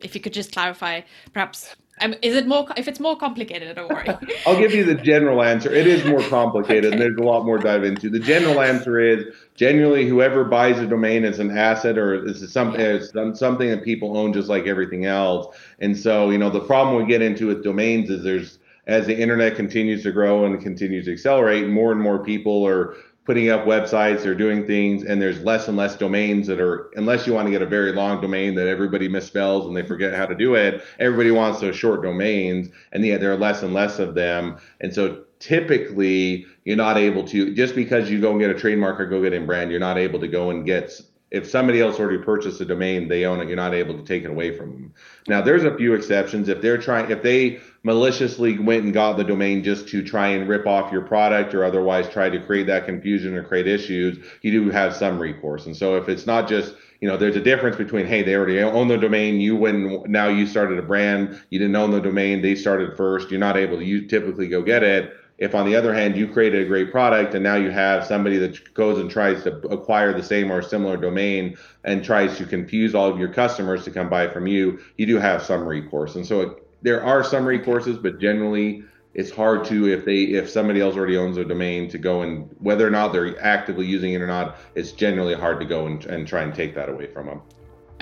if 0.03 0.15
you 0.15 0.21
could 0.21 0.33
just 0.33 0.53
clarify, 0.53 1.03
perhaps. 1.33 1.75
Um, 2.01 2.15
is 2.23 2.35
it 2.35 2.47
more 2.47 2.67
if 2.77 2.89
it's 2.89 3.01
more 3.01 3.17
complicated? 3.17 3.75
Don't 3.77 3.89
worry. 3.89 4.09
I'll 4.47 4.59
give 4.59 4.73
you 4.73 4.85
the 4.85 4.95
general 4.95 5.43
answer. 5.43 5.73
It 5.73 5.87
is 5.87 6.05
more 6.05 6.23
complicated, 6.23 6.87
okay. 6.87 6.93
and 6.93 7.01
there's 7.01 7.19
a 7.19 7.23
lot 7.23 7.45
more 7.45 7.59
dive 7.59 7.85
into. 7.85 8.09
The 8.09 8.19
general 8.19 8.61
answer 8.61 8.99
is 8.99 9.35
generally 9.55 10.09
whoever 10.09 10.45
buys 10.45 10.79
a 10.79 10.87
domain 10.87 11.25
is 11.25 11.39
an 11.39 11.57
asset 11.57 11.99
or 11.99 12.27
is 12.27 12.53
something 12.53 12.81
yeah. 12.81 12.95
is 12.95 13.11
something 13.39 13.69
that 13.71 13.85
people 13.85 14.17
own 14.17 14.33
just 14.33 14.49
like 14.49 14.67
everything 14.67 15.05
else. 15.05 15.55
And 15.79 15.97
so 15.97 16.31
you 16.31 16.39
know 16.39 16.51
the 16.51 16.61
problem 16.61 16.97
we 16.97 17.07
get 17.07 17.23
into 17.23 17.47
with 17.47 17.63
domains 17.63 18.11
is 18.11 18.23
there's 18.25 18.59
as 18.87 19.07
the 19.07 19.17
internet 19.17 19.55
continues 19.55 20.03
to 20.03 20.11
grow 20.11 20.45
and 20.45 20.61
continues 20.61 21.05
to 21.05 21.13
accelerate, 21.13 21.69
more 21.69 21.93
and 21.93 22.01
more 22.01 22.19
people 22.25 22.67
are 22.67 22.97
putting 23.25 23.51
up 23.51 23.65
websites 23.65 24.25
or 24.25 24.35
doing 24.35 24.67
things 24.67 25.05
and 25.05 25.21
there's 25.21 25.41
less 25.43 25.69
and 25.69 25.77
less 25.77 25.97
domains 25.97 26.47
that 26.47 26.61
are 26.61 26.91
unless 26.97 27.27
you 27.27 27.33
want 27.33 27.47
to 27.47 27.51
get 27.53 27.63
a 27.63 27.67
very 27.67 27.93
long 27.93 28.21
domain 28.21 28.55
that 28.55 28.67
everybody 28.67 29.09
misspells 29.09 29.67
and 29.67 29.77
they 29.77 29.83
forget 29.83 30.15
how 30.15 30.27
to 30.27 30.35
do 30.35 30.55
it 30.55 30.83
everybody 30.99 31.31
wants 31.31 31.61
those 31.61 31.77
short 31.77 32.03
domains 32.03 32.69
and 32.93 33.05
yet 33.05 33.21
there 33.21 33.33
are 33.33 33.37
less 33.37 33.63
and 33.63 33.75
less 33.75 33.99
of 33.99 34.15
them. 34.15 34.59
And 34.81 34.95
so 34.95 35.25
typically 35.39 36.47
you're 36.65 36.77
not 36.77 36.97
able 36.97 37.25
to 37.27 37.55
just 37.55 37.75
because 37.75 38.11
you 38.11 38.21
go 38.21 38.31
and 38.31 38.41
get 38.41 38.51
a 38.51 38.59
trademark 38.59 39.01
or 39.01 39.07
go 39.07 39.23
get 39.23 39.33
a 39.33 39.41
brand 39.41 39.71
you're 39.71 39.81
not 39.81 39.97
able 39.99 40.21
to 40.21 40.29
go 40.29 40.51
and 40.51 40.67
get 40.67 41.01
if 41.31 41.49
somebody 41.49 41.81
else 41.81 42.01
already 42.01 42.19
purchased 42.19 42.61
a 42.61 42.65
domain, 42.65 43.09
they 43.09 43.25
own 43.25 43.41
it. 43.41 43.47
You're 43.47 43.57
not 43.57 43.75
able 43.75 43.97
to 43.97 44.05
take 44.05 44.25
it 44.25 44.31
away 44.31 44.57
from 44.57 44.73
them. 44.73 44.95
Now, 45.29 45.41
there's 45.41 45.65
a 45.65 45.77
few 45.77 45.95
exceptions. 45.95 46.49
If 46.49 46.61
they're 46.61 46.79
trying, 46.79 47.11
if 47.11 47.23
they 47.23 47.61
maliciously 47.83 48.59
went 48.59 48.85
and 48.85 48.93
got 48.93 49.17
the 49.17 49.25
domain 49.25 49.63
just 49.63 49.89
to 49.89 50.03
try 50.03 50.29
and 50.29 50.49
rip 50.49 50.67
off 50.67 50.93
your 50.93 51.03
product 51.03 51.55
or 51.55 51.65
otherwise 51.65 52.09
try 52.09 52.29
to 52.29 52.41
create 52.41 52.67
that 52.67 52.85
confusion 52.85 53.37
or 53.37 53.45
create 53.45 53.67
issues, 53.69 54.25
you 54.43 54.51
do 54.51 54.71
have 54.71 54.95
some 54.95 55.19
recourse. 55.19 55.67
And 55.67 55.77
so 55.77 55.97
if 55.97 56.09
it's 56.09 56.27
not 56.27 56.49
just 56.49 56.75
you 57.01 57.09
know, 57.09 57.17
there's 57.17 57.37
a 57.37 57.41
difference 57.41 57.77
between, 57.77 58.07
hey, 58.07 58.23
they 58.23 58.35
already 58.35 58.61
own 58.61 58.89
the 58.89 58.99
domain, 58.99 59.41
you 59.41 59.57
went, 59.57 60.07
now 60.09 60.29
you 60.29 60.47
started 60.47 60.79
a 60.79 60.83
brand, 60.83 61.41
you 61.49 61.59
didn't 61.59 61.75
own 61.75 61.91
the 61.91 62.01
domain, 62.01 62.43
they 62.43 62.55
started 62.55 62.95
first, 62.97 63.31
you're 63.31 63.41
not 63.41 63.57
able 63.57 63.79
to 63.79 63.85
you 63.85 64.07
typically 64.07 64.49
go 64.49 64.61
get 64.63 64.83
it. 64.83 65.15
If 65.41 65.55
on 65.55 65.65
the 65.65 65.75
other 65.75 65.95
hand, 65.95 66.19
you 66.19 66.29
created 66.29 66.63
a 66.63 66.69
great 66.69 66.93
product 66.93 67.35
and 67.35 67.43
now 67.43 67.57
you 67.57 67.71
have 67.71 68.05
somebody 68.05 68.37
that 68.37 68.75
goes 68.75 68.99
and 68.99 69.11
tries 69.11 69.43
to 69.45 69.57
acquire 69.69 70.13
the 70.13 70.23
same 70.23 70.53
or 70.53 70.61
similar 70.61 70.99
domain 70.99 71.57
and 71.83 72.05
tries 72.05 72.37
to 72.37 72.45
confuse 72.45 72.95
all 72.95 73.09
of 73.09 73.19
your 73.19 73.33
customers 73.33 73.83
to 73.85 73.91
come 73.91 74.11
buy 74.11 74.29
from 74.29 74.47
you, 74.47 74.79
you 74.99 75.07
do 75.07 75.17
have 75.17 75.43
some 75.43 75.67
recourse. 75.67 76.15
And 76.15 76.27
so 76.27 76.43
it, 76.43 76.67
there 76.83 77.03
are 77.03 77.25
some 77.25 77.47
recourses, 77.47 78.01
but 78.01 78.21
generally 78.21 78.85
it's 79.15 79.31
hard 79.31 79.65
to 79.65 79.89
if 79.89 80.05
they 80.05 80.25
if 80.25 80.49
somebody 80.49 80.81
else 80.81 80.95
already 80.95 81.17
owns 81.17 81.39
a 81.39 81.45
domain 81.45 81.89
to 81.89 81.99
go 81.99 82.21
and 82.21 82.55
whether 82.59 82.87
or 82.87 82.91
not 82.91 83.13
they're 83.15 83.43
actively 83.43 83.87
using 83.87 84.13
it 84.13 84.21
or 84.21 84.27
not, 84.27 84.59
it's 84.75 84.93
generally 84.93 85.35
hard 85.35 85.59
to 85.61 85.67
go 85.67 85.87
and, 85.87 86.05
and 86.05 86.29
try 86.29 86.43
and 86.43 86.55
take 86.55 86.75
that 86.75 86.91
away 86.91 87.07
from 87.07 87.27
them. 87.27 87.41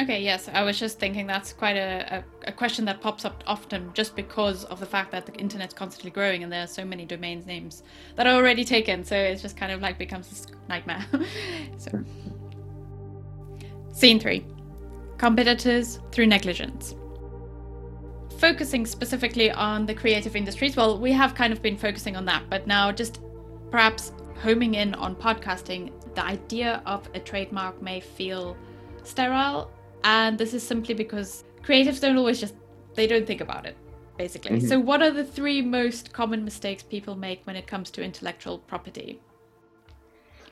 Okay, 0.00 0.22
yes, 0.22 0.48
I 0.52 0.62
was 0.62 0.78
just 0.78 1.00
thinking 1.00 1.26
that's 1.26 1.52
quite 1.52 1.76
a, 1.76 2.24
a, 2.44 2.48
a, 2.50 2.52
question 2.52 2.84
that 2.84 3.00
pops 3.00 3.24
up 3.24 3.42
often 3.48 3.90
just 3.94 4.14
because 4.14 4.64
of 4.66 4.78
the 4.78 4.86
fact 4.86 5.10
that 5.10 5.26
the 5.26 5.32
internet's 5.34 5.74
constantly 5.74 6.12
growing 6.12 6.44
and 6.44 6.52
there 6.52 6.62
are 6.62 6.68
so 6.68 6.84
many 6.84 7.04
domain 7.04 7.42
names 7.46 7.82
that 8.14 8.24
are 8.24 8.36
already 8.36 8.64
taken. 8.64 9.02
So 9.02 9.16
it's 9.16 9.42
just 9.42 9.56
kind 9.56 9.72
of 9.72 9.80
like 9.80 9.98
becomes 9.98 10.28
this 10.28 10.46
nightmare. 10.68 11.04
so, 11.78 12.04
scene 13.92 14.20
three 14.20 14.46
competitors 15.18 15.98
through 16.12 16.26
negligence 16.26 16.94
focusing 18.38 18.86
specifically 18.86 19.50
on 19.50 19.84
the 19.84 19.94
creative 19.94 20.36
industries, 20.36 20.76
well, 20.76 20.98
we 20.98 21.12
have 21.12 21.34
kind 21.34 21.52
of 21.52 21.60
been 21.60 21.76
focusing 21.76 22.16
on 22.16 22.24
that, 22.24 22.48
but 22.48 22.66
now 22.66 22.92
just 22.92 23.20
perhaps 23.70 24.12
homing 24.42 24.74
in 24.74 24.94
on 24.94 25.14
podcasting, 25.16 25.90
the 26.14 26.24
idea 26.24 26.80
of 26.86 27.08
a 27.14 27.20
trademark 27.20 27.82
may 27.82 28.00
feel 28.00 28.56
sterile. 29.02 29.70
And 30.04 30.38
this 30.38 30.54
is 30.54 30.62
simply 30.62 30.94
because 30.94 31.44
creatives 31.62 32.00
don't 32.00 32.16
always 32.16 32.40
just, 32.40 32.54
they 32.94 33.06
don't 33.06 33.26
think 33.26 33.40
about 33.40 33.66
it, 33.66 33.76
basically. 34.16 34.58
Mm-hmm. 34.58 34.68
So, 34.68 34.78
what 34.78 35.02
are 35.02 35.10
the 35.10 35.24
three 35.24 35.62
most 35.62 36.12
common 36.12 36.44
mistakes 36.44 36.82
people 36.82 37.16
make 37.16 37.42
when 37.44 37.56
it 37.56 37.66
comes 37.66 37.90
to 37.92 38.02
intellectual 38.02 38.58
property? 38.58 39.20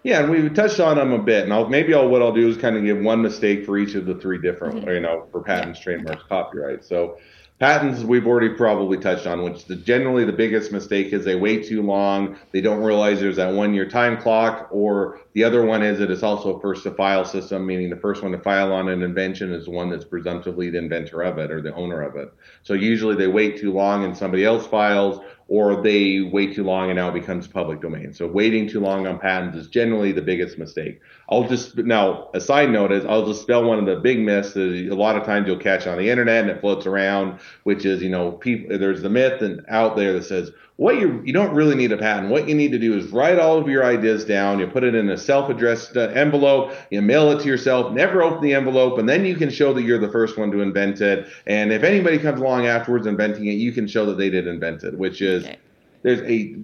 Yeah, 0.03 0.21
and 0.21 0.31
we 0.31 0.49
touched 0.51 0.79
on 0.79 0.99
them 0.99 1.13
a 1.13 1.19
bit. 1.19 1.45
And 1.45 1.53
I'll, 1.53 1.69
maybe 1.69 1.93
I'll, 1.93 2.09
what 2.09 2.23
I'll 2.23 2.33
do 2.33 2.49
is 2.49 2.57
kind 2.57 2.77
of 2.77 2.85
give 2.85 2.99
one 2.99 3.21
mistake 3.21 3.67
for 3.67 3.77
each 3.77 3.97
of 3.97 4.07
the 4.07 4.15
three 4.15 4.41
different, 4.41 4.77
mm-hmm. 4.77 4.91
you 4.91 5.01
know, 5.01 5.27
for 5.33 5.43
patents, 5.43 5.81
yeah. 5.81 5.85
trademarks, 5.85 6.23
copyright. 6.29 6.85
So 6.85 7.19
Patents 7.59 8.03
we've 8.03 8.27
already 8.27 8.51
probably 8.51 8.99
touched 8.99 9.27
on, 9.27 9.43
which 9.43 9.65
the, 9.65 9.77
generally 9.77 10.27
the 10.27 10.33
biggest 10.33 10.73
mistake 10.73 11.15
is 11.15 11.25
they 11.25 11.37
wait 11.37 11.67
too 11.67 11.81
long. 11.81 12.37
They 12.53 12.61
don't 12.61 12.83
realize 12.83 13.19
there's 13.19 13.37
that 13.37 13.55
one 13.55 13.73
year 13.73 13.89
time 13.89 14.19
clock, 14.19 14.69
or 14.71 15.21
the 15.33 15.43
other 15.43 15.65
one 15.65 15.83
is 15.83 15.99
that 15.99 16.11
it's 16.11 16.23
also 16.23 16.57
a 16.57 16.61
first 16.61 16.83
to 16.83 16.91
file 16.91 17.25
system, 17.25 17.65
meaning 17.65 17.89
the 17.89 17.97
first 17.97 18.23
one 18.23 18.33
to 18.33 18.39
file 18.39 18.75
on 18.75 18.91
an 18.91 19.03
invention 19.03 19.55
is 19.55 19.65
the 19.65 19.71
one 19.71 19.89
that's 19.89 20.05
presumptively 20.05 20.69
the 20.69 20.77
inventor 20.77 21.23
of 21.23 21.39
it 21.39 21.51
or 21.51 21.63
the 21.63 21.75
owner 21.75 22.03
of 22.03 22.17
it. 22.17 22.31
So 22.63 22.75
usually 22.75 23.17
they 23.17 23.27
wait 23.27 23.59
too 23.59 23.73
long 23.73 24.05
and 24.05 24.15
somebody 24.15 24.45
else 24.45 24.67
files, 24.67 25.25
or 25.49 25.81
they 25.81 26.21
wait 26.21 26.55
too 26.55 26.65
long 26.65 26.91
and 26.91 26.97
now 26.97 27.09
it 27.09 27.15
becomes 27.15 27.47
public 27.47 27.81
domain. 27.81 28.13
So 28.13 28.27
waiting 28.27 28.69
too 28.69 28.81
long 28.81 29.07
on 29.07 29.19
patents 29.19 29.57
is 29.57 29.69
generally 29.69 30.11
the 30.11 30.23
biggest 30.23 30.59
mistake. 30.59 31.01
I'll 31.31 31.47
just 31.49 31.77
now 31.77 32.29
a 32.35 32.41
side 32.41 32.71
note 32.71 32.91
is 32.91 33.05
I'll 33.05 33.27
just 33.27 33.43
spell 33.43 33.65
one 33.65 33.79
of 33.79 33.87
the 33.87 33.97
big 33.97 34.19
myths 34.19 34.55
that 34.55 34.89
a 34.91 34.95
lot 34.95 35.17
of 35.17 35.25
times 35.25 35.47
you'll 35.47 35.59
catch 35.59 35.87
on 35.87 35.99
the 35.99 36.11
internet 36.11 36.43
and 36.43 36.51
it 36.51 36.61
floats 36.61 36.85
around, 36.87 37.39
which 37.63 37.85
is 37.85 38.03
you 38.03 38.09
know 38.09 38.33
people 38.33 38.77
there's 38.79 39.03
the 39.03 39.11
myth 39.11 39.41
and 39.41 39.65
out 39.69 39.97
there 39.97 40.13
that 40.15 40.25
says 40.25 40.51
what 40.77 40.99
you 40.99 41.23
you 41.25 41.33
don't 41.33 41.55
really 41.55 41.75
need 41.75 41.91
a 41.93 41.97
patent. 41.97 42.31
What 42.31 42.49
you 42.49 42.55
need 42.55 42.73
to 42.73 42.79
do 42.79 42.97
is 42.97 43.07
write 43.09 43.39
all 43.39 43.59
of 43.59 43.67
your 43.69 43.85
ideas 43.85 44.25
down. 44.25 44.59
You 44.59 44.67
put 44.67 44.85
it 44.85 44.95
in 44.95 45.09
a 45.09 45.17
self-addressed 45.17 45.97
uh, 45.97 46.01
envelope. 46.09 46.75
You 46.91 47.01
mail 47.01 47.31
it 47.33 47.41
to 47.43 47.49
yourself. 47.49 47.93
Never 47.93 48.23
open 48.23 48.43
the 48.43 48.53
envelope, 48.55 48.99
and 48.99 49.09
then 49.09 49.25
you 49.25 49.37
can 49.37 49.49
show 49.49 49.73
that 49.73 49.83
you're 49.83 49.99
the 49.99 50.11
first 50.11 50.37
one 50.37 50.51
to 50.51 50.61
invent 50.61 51.01
it. 51.01 51.29
And 51.47 51.73
if 51.73 51.83
anybody 51.83 52.19
comes 52.19 52.41
along 52.41 52.67
afterwards 52.67 53.07
inventing 53.07 53.47
it, 53.47 53.53
you 53.53 53.73
can 53.73 53.87
show 53.87 54.05
that 54.07 54.19
they 54.19 54.29
did 54.29 54.47
invent 54.47 54.85
it. 54.85 54.99
Which 54.99 55.23
is 55.23 55.45
okay. 55.45 55.59
there's 56.03 56.21
a 56.21 56.57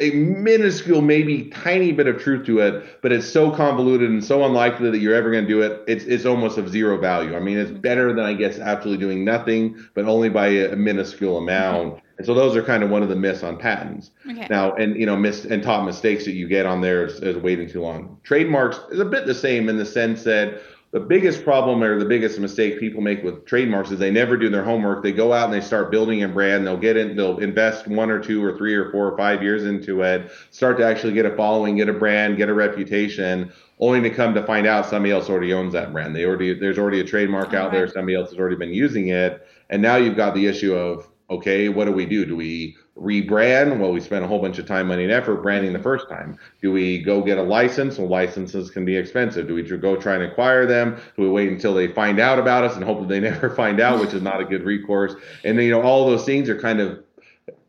a 0.00 0.10
minuscule, 0.10 1.00
maybe 1.00 1.44
tiny 1.50 1.90
bit 1.90 2.06
of 2.06 2.22
truth 2.22 2.46
to 2.46 2.60
it, 2.60 3.02
but 3.02 3.10
it's 3.12 3.26
so 3.26 3.50
convoluted 3.50 4.08
and 4.10 4.22
so 4.22 4.44
unlikely 4.44 4.90
that 4.90 4.98
you're 4.98 5.14
ever 5.14 5.30
going 5.30 5.44
to 5.44 5.48
do 5.48 5.62
it. 5.62 5.82
It's 5.88 6.04
it's 6.04 6.26
almost 6.26 6.58
of 6.58 6.68
zero 6.68 7.00
value. 7.00 7.34
I 7.34 7.40
mean, 7.40 7.56
it's 7.56 7.70
better 7.70 8.12
than 8.12 8.24
I 8.24 8.34
guess 8.34 8.58
absolutely 8.58 9.04
doing 9.04 9.24
nothing, 9.24 9.82
but 9.94 10.04
only 10.04 10.28
by 10.28 10.48
a, 10.48 10.72
a 10.72 10.76
minuscule 10.76 11.38
amount. 11.38 12.02
And 12.18 12.26
so 12.26 12.34
those 12.34 12.56
are 12.56 12.62
kind 12.62 12.82
of 12.82 12.90
one 12.90 13.02
of 13.02 13.08
the 13.08 13.16
myths 13.16 13.44
on 13.44 13.56
patents. 13.58 14.10
Okay. 14.28 14.46
Now, 14.50 14.74
and 14.74 14.96
you 14.96 15.06
know, 15.06 15.16
miss 15.16 15.44
and 15.44 15.62
top 15.62 15.84
mistakes 15.84 16.24
that 16.24 16.32
you 16.32 16.48
get 16.48 16.66
on 16.66 16.80
there 16.80 17.06
is, 17.06 17.20
is 17.20 17.36
waiting 17.36 17.68
too 17.68 17.80
long. 17.80 18.18
Trademarks 18.24 18.80
is 18.90 18.98
a 18.98 19.04
bit 19.04 19.24
the 19.24 19.34
same 19.34 19.68
in 19.68 19.78
the 19.78 19.86
sense 19.86 20.24
that 20.24 20.60
the 20.90 21.00
biggest 21.00 21.44
problem 21.44 21.82
or 21.82 21.98
the 21.98 22.06
biggest 22.06 22.38
mistake 22.40 22.80
people 22.80 23.02
make 23.02 23.22
with 23.22 23.44
trademarks 23.44 23.90
is 23.90 23.98
they 23.98 24.10
never 24.10 24.38
do 24.38 24.48
their 24.48 24.64
homework. 24.64 25.02
They 25.02 25.12
go 25.12 25.34
out 25.34 25.44
and 25.44 25.52
they 25.52 25.64
start 25.64 25.90
building 25.90 26.22
a 26.22 26.28
brand. 26.28 26.66
They'll 26.66 26.78
get 26.78 26.96
in, 26.96 27.14
they'll 27.14 27.38
invest 27.38 27.86
one 27.86 28.10
or 28.10 28.18
two 28.18 28.42
or 28.42 28.56
three 28.56 28.74
or 28.74 28.90
four 28.90 29.06
or 29.06 29.16
five 29.16 29.42
years 29.42 29.64
into 29.64 30.00
it, 30.02 30.30
start 30.50 30.78
to 30.78 30.86
actually 30.86 31.12
get 31.12 31.26
a 31.26 31.36
following, 31.36 31.76
get 31.76 31.90
a 31.90 31.92
brand, 31.92 32.38
get 32.38 32.48
a 32.48 32.54
reputation, 32.54 33.52
only 33.78 34.00
to 34.00 34.10
come 34.10 34.32
to 34.34 34.44
find 34.46 34.66
out 34.66 34.86
somebody 34.86 35.12
else 35.12 35.28
already 35.28 35.52
owns 35.52 35.74
that 35.74 35.92
brand. 35.92 36.16
They 36.16 36.24
already 36.24 36.54
there's 36.54 36.78
already 36.78 37.00
a 37.00 37.04
trademark 37.04 37.52
out 37.52 37.70
there. 37.70 37.86
Somebody 37.86 38.16
else 38.16 38.30
has 38.30 38.38
already 38.38 38.56
been 38.56 38.72
using 38.72 39.08
it, 39.08 39.46
and 39.68 39.82
now 39.82 39.96
you've 39.96 40.16
got 40.16 40.34
the 40.34 40.46
issue 40.46 40.74
of 40.74 41.06
okay, 41.30 41.68
what 41.68 41.84
do 41.84 41.92
we 41.92 42.06
do? 42.06 42.24
Do 42.24 42.36
we 42.36 42.76
rebrand? 42.96 43.78
Well, 43.78 43.92
we 43.92 44.00
spent 44.00 44.24
a 44.24 44.28
whole 44.28 44.40
bunch 44.40 44.58
of 44.58 44.66
time, 44.66 44.88
money, 44.88 45.04
and 45.04 45.12
effort 45.12 45.42
branding 45.42 45.72
the 45.72 45.78
first 45.78 46.08
time. 46.08 46.38
Do 46.62 46.72
we 46.72 47.02
go 47.02 47.22
get 47.22 47.38
a 47.38 47.42
license? 47.42 47.98
Well, 47.98 48.08
licenses 48.08 48.70
can 48.70 48.84
be 48.84 48.96
expensive. 48.96 49.46
Do 49.46 49.54
we 49.54 49.62
go 49.62 49.96
try 49.96 50.14
and 50.14 50.24
acquire 50.24 50.66
them? 50.66 50.96
Do 51.16 51.22
we 51.22 51.28
wait 51.28 51.50
until 51.50 51.74
they 51.74 51.88
find 51.88 52.18
out 52.18 52.38
about 52.38 52.64
us 52.64 52.76
and 52.76 52.84
hope 52.84 53.00
that 53.00 53.08
they 53.08 53.20
never 53.30 53.50
find 53.50 53.80
out, 53.80 54.00
which 54.00 54.14
is 54.14 54.22
not 54.22 54.40
a 54.40 54.44
good 54.44 54.64
recourse? 54.64 55.14
And 55.44 55.60
you 55.62 55.70
know, 55.70 55.82
all 55.82 56.06
those 56.06 56.24
things 56.24 56.48
are 56.48 56.58
kind 56.58 56.80
of 56.80 57.02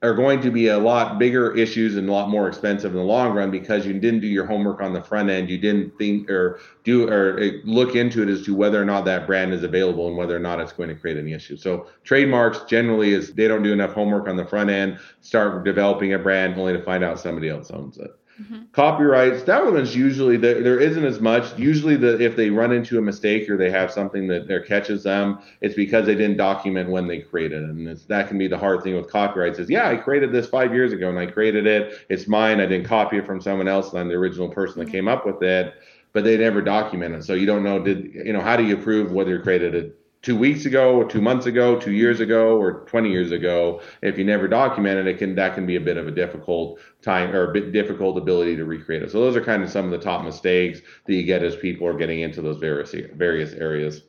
are 0.02 0.14
going 0.14 0.42
to 0.42 0.52
be 0.52 0.68
a 0.68 0.78
lot 0.78 1.20
bigger 1.20 1.56
issues 1.56 1.98
and 1.98 2.08
a 2.08 2.12
lot 2.12 2.30
more 2.30 2.48
expensive 2.48 2.92
in 2.92 2.98
the 2.98 3.04
long 3.04 3.34
run 3.34 3.52
because 3.52 3.86
you 3.86 3.94
didn't 3.94 4.22
do 4.22 4.28
your 4.28 4.46
homework 4.46 4.82
on 4.82 4.94
the 4.94 5.02
front 5.02 5.30
end. 5.30 5.50
You 5.50 5.58
didn't 5.58 5.98
think 5.98 6.30
or 6.30 6.60
do 6.84 7.10
or 7.10 7.62
look 7.64 7.96
into 7.96 8.22
it 8.24 8.30
as 8.30 8.44
to 8.46 8.56
whether 8.56 8.82
or 8.82 8.86
not 8.86 9.06
that 9.06 9.28
brand 9.28 9.54
is 9.54 9.64
available 9.64 10.08
and 10.08 10.18
whether 10.18 10.36
or 10.36 10.40
not 10.40 10.60
it's 10.60 10.72
going 10.72 10.90
to 10.90 10.96
create 10.96 11.18
any 11.18 11.34
issues. 11.34 11.62
So 11.62 11.88
trademarks 12.04 12.62
generally 12.70 13.14
is 13.14 13.34
they 13.34 13.48
don't 13.48 13.64
do 13.64 13.74
enough 13.74 13.94
homework 13.94 14.28
on 14.28 14.38
the 14.38 14.46
front 14.46 14.70
end, 14.70 15.00
start 15.22 15.64
developing 15.66 16.14
a 16.14 16.20
brand 16.20 16.58
only 16.58 16.74
to 16.74 16.82
find 16.82 17.04
out 17.04 17.20
somebody 17.20 17.50
else 17.50 17.72
owns 17.72 17.98
it. 17.98 18.12
Mm-hmm. 18.42 18.64
Copyrights, 18.72 19.44
that 19.44 19.66
one 19.66 19.76
is 19.78 19.96
usually 19.96 20.38
there, 20.38 20.62
there 20.62 20.80
isn't 20.80 21.04
as 21.04 21.20
much. 21.20 21.58
Usually, 21.58 21.98
the 21.98 22.22
if 22.22 22.38
they 22.38 22.50
run 22.50 22.72
into 22.72 22.98
a 22.98 23.02
mistake 23.02 23.50
or 23.50 23.58
they 23.58 23.70
have 23.70 23.92
something 23.92 24.28
that 24.28 24.48
there 24.48 24.62
catches 24.62 25.04
them, 25.04 25.40
it's 25.60 25.76
because 25.76 26.06
they 26.06 26.16
didn't 26.16 26.38
document 26.38 26.90
when 26.90 27.08
they 27.08 27.20
created 27.20 27.64
it. 27.64 27.70
And 27.70 27.98
that 28.08 28.28
can 28.30 28.38
be 28.38 28.48
the 28.48 28.58
hard 28.58 28.82
thing 28.82 28.96
with 28.96 29.10
copyrights 29.10 29.60
is 29.60 29.70
yeah, 29.70 29.90
I 29.90 29.98
created 29.98 30.32
this 30.32 30.48
five 30.48 30.74
years 30.74 30.94
ago 30.94 31.10
and 31.10 31.20
I 31.20 31.26
created 31.26 31.68
it. 31.68 32.06
It's 32.08 32.28
mine. 32.28 32.62
I 32.62 32.66
didn't 32.66 32.88
copy 32.88 33.18
it 33.18 33.26
from 33.26 33.42
someone 33.42 33.68
else. 33.68 33.90
And 33.90 34.00
I'm 34.00 34.08
the 34.08 34.16
original 34.16 34.48
person 34.48 34.80
that 34.80 34.86
mm-hmm. 34.86 34.94
came 34.94 35.08
up 35.10 35.26
with 35.26 35.44
it, 35.44 35.74
but 36.14 36.24
they 36.24 36.38
never 36.38 36.62
document 36.62 37.16
it. 37.16 37.24
So 37.26 37.34
you 37.34 37.46
don't 37.46 37.64
know 37.64 37.84
did 37.84 38.14
you 38.14 38.32
know 38.32 38.42
how 38.42 38.56
do 38.56 38.64
you 38.64 38.78
prove 38.78 39.12
whether 39.12 39.32
you 39.32 39.40
created 39.40 39.76
it 39.76 39.99
two 40.22 40.38
weeks 40.38 40.66
ago 40.66 40.96
or 40.96 41.06
two 41.08 41.22
months 41.22 41.46
ago, 41.46 41.80
two 41.80 41.92
years 41.92 42.20
ago 42.20 42.58
or 42.58 42.82
20 42.86 43.10
years 43.10 43.32
ago. 43.32 43.82
If 44.02 44.18
you 44.18 44.26
never 44.26 44.48
documented 44.48 45.08
it, 45.08 45.18
can 45.18 45.36
that 45.36 45.56
can 45.56 45.66
be 45.66 45.78
a 45.78 45.82
bit 45.82 45.98
of 45.98 46.08
a 46.08 46.12
difficult 46.12 46.80
time 47.02 47.34
or 47.36 47.50
a 47.50 47.54
bit 47.54 47.72
difficult 47.72 48.18
ability 48.18 48.56
to 48.58 48.66
recreate 48.66 49.04
it. 49.04 49.12
So 49.12 49.20
those 49.22 49.36
are 49.36 49.44
kind 49.44 49.64
of 49.64 49.70
some 49.70 49.86
of 49.86 49.92
the 49.92 50.00
top 50.00 50.24
mistakes 50.24 50.82
that 51.06 51.14
you 51.14 51.24
get 51.24 51.44
as 51.44 51.56
people 51.56 51.88
are 51.88 51.98
getting 51.98 52.22
into 52.22 52.42
those 52.42 52.58
various 52.58 52.94
various 53.16 53.54
areas. 53.54 54.04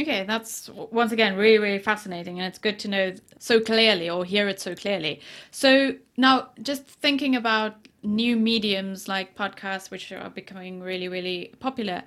Okay, 0.00 0.24
that's 0.24 0.70
once 0.70 1.12
again 1.12 1.36
really, 1.36 1.58
really 1.58 1.78
fascinating, 1.78 2.38
and 2.38 2.48
it's 2.48 2.58
good 2.58 2.78
to 2.78 2.88
know 2.88 3.14
so 3.38 3.60
clearly 3.60 4.08
or 4.08 4.24
hear 4.24 4.48
it 4.48 4.58
so 4.58 4.74
clearly. 4.74 5.20
So 5.50 5.94
now, 6.16 6.48
just 6.62 6.84
thinking 6.84 7.36
about 7.36 7.88
new 8.02 8.36
mediums 8.36 9.06
like 9.06 9.36
podcasts, 9.36 9.90
which 9.90 10.10
are 10.10 10.30
becoming 10.30 10.80
really, 10.80 11.08
really 11.08 11.52
popular, 11.60 12.04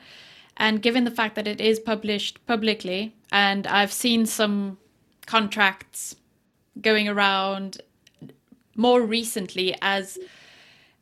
and 0.58 0.82
given 0.82 1.04
the 1.04 1.12
fact 1.12 1.36
that 1.36 1.48
it 1.48 1.60
is 1.60 1.80
published 1.80 2.46
publicly, 2.46 3.16
and 3.32 3.68
I've 3.68 3.92
seen 3.92 4.26
some 4.26 4.78
contracts 5.26 6.16
going 6.82 7.08
around 7.08 7.82
more 8.76 9.02
recently 9.02 9.76
as 9.82 10.18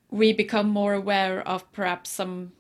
we 0.10 0.32
become 0.34 0.70
more 0.70 0.94
aware 0.94 1.48
of 1.48 1.70
perhaps 1.72 2.10
some 2.10 2.52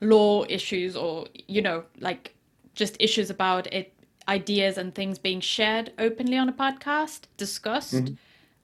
law 0.00 0.44
issues 0.48 0.96
or, 0.96 1.26
you 1.46 1.62
know, 1.62 1.84
like 2.00 2.34
just 2.74 2.96
issues 3.00 3.30
about 3.30 3.72
it, 3.72 3.92
ideas 4.28 4.76
and 4.76 4.94
things 4.94 5.18
being 5.18 5.40
shared 5.40 5.92
openly 5.98 6.36
on 6.36 6.48
a 6.48 6.52
podcast, 6.52 7.22
discussed, 7.36 7.94
mm-hmm. 7.94 8.14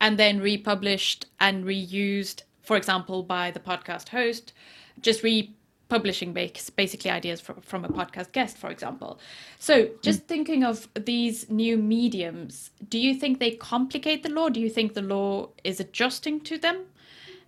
and 0.00 0.18
then 0.18 0.40
republished 0.40 1.26
and 1.38 1.64
reused, 1.64 2.42
for 2.62 2.76
example, 2.76 3.22
by 3.22 3.50
the 3.50 3.60
podcast 3.60 4.08
host, 4.08 4.52
just 5.00 5.22
re 5.22 5.54
publishing 5.90 6.32
makes 6.32 6.70
basically 6.70 7.10
ideas 7.10 7.40
from, 7.40 7.60
from 7.60 7.84
a 7.84 7.88
podcast 7.88 8.32
guest, 8.32 8.56
for 8.56 8.70
example. 8.70 9.18
So, 9.58 9.90
just 10.00 10.20
mm. 10.22 10.26
thinking 10.28 10.64
of 10.64 10.88
these 10.94 11.50
new 11.50 11.76
mediums, 11.76 12.70
do 12.88 12.98
you 12.98 13.14
think 13.14 13.38
they 13.38 13.50
complicate 13.50 14.22
the 14.22 14.30
law? 14.30 14.48
Do 14.48 14.60
you 14.60 14.70
think 14.70 14.94
the 14.94 15.02
law 15.02 15.50
is 15.64 15.80
adjusting 15.80 16.40
to 16.42 16.56
them? 16.56 16.86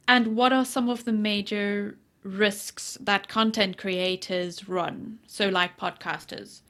And 0.06 0.36
what 0.36 0.52
are 0.52 0.64
some 0.64 0.90
of 0.90 1.04
the 1.04 1.12
major 1.12 1.96
risks 2.24 2.98
that 3.00 3.28
content 3.28 3.78
creators 3.78 4.68
run? 4.68 5.20
So, 5.26 5.48
like 5.48 5.78
podcasters. 5.78 6.60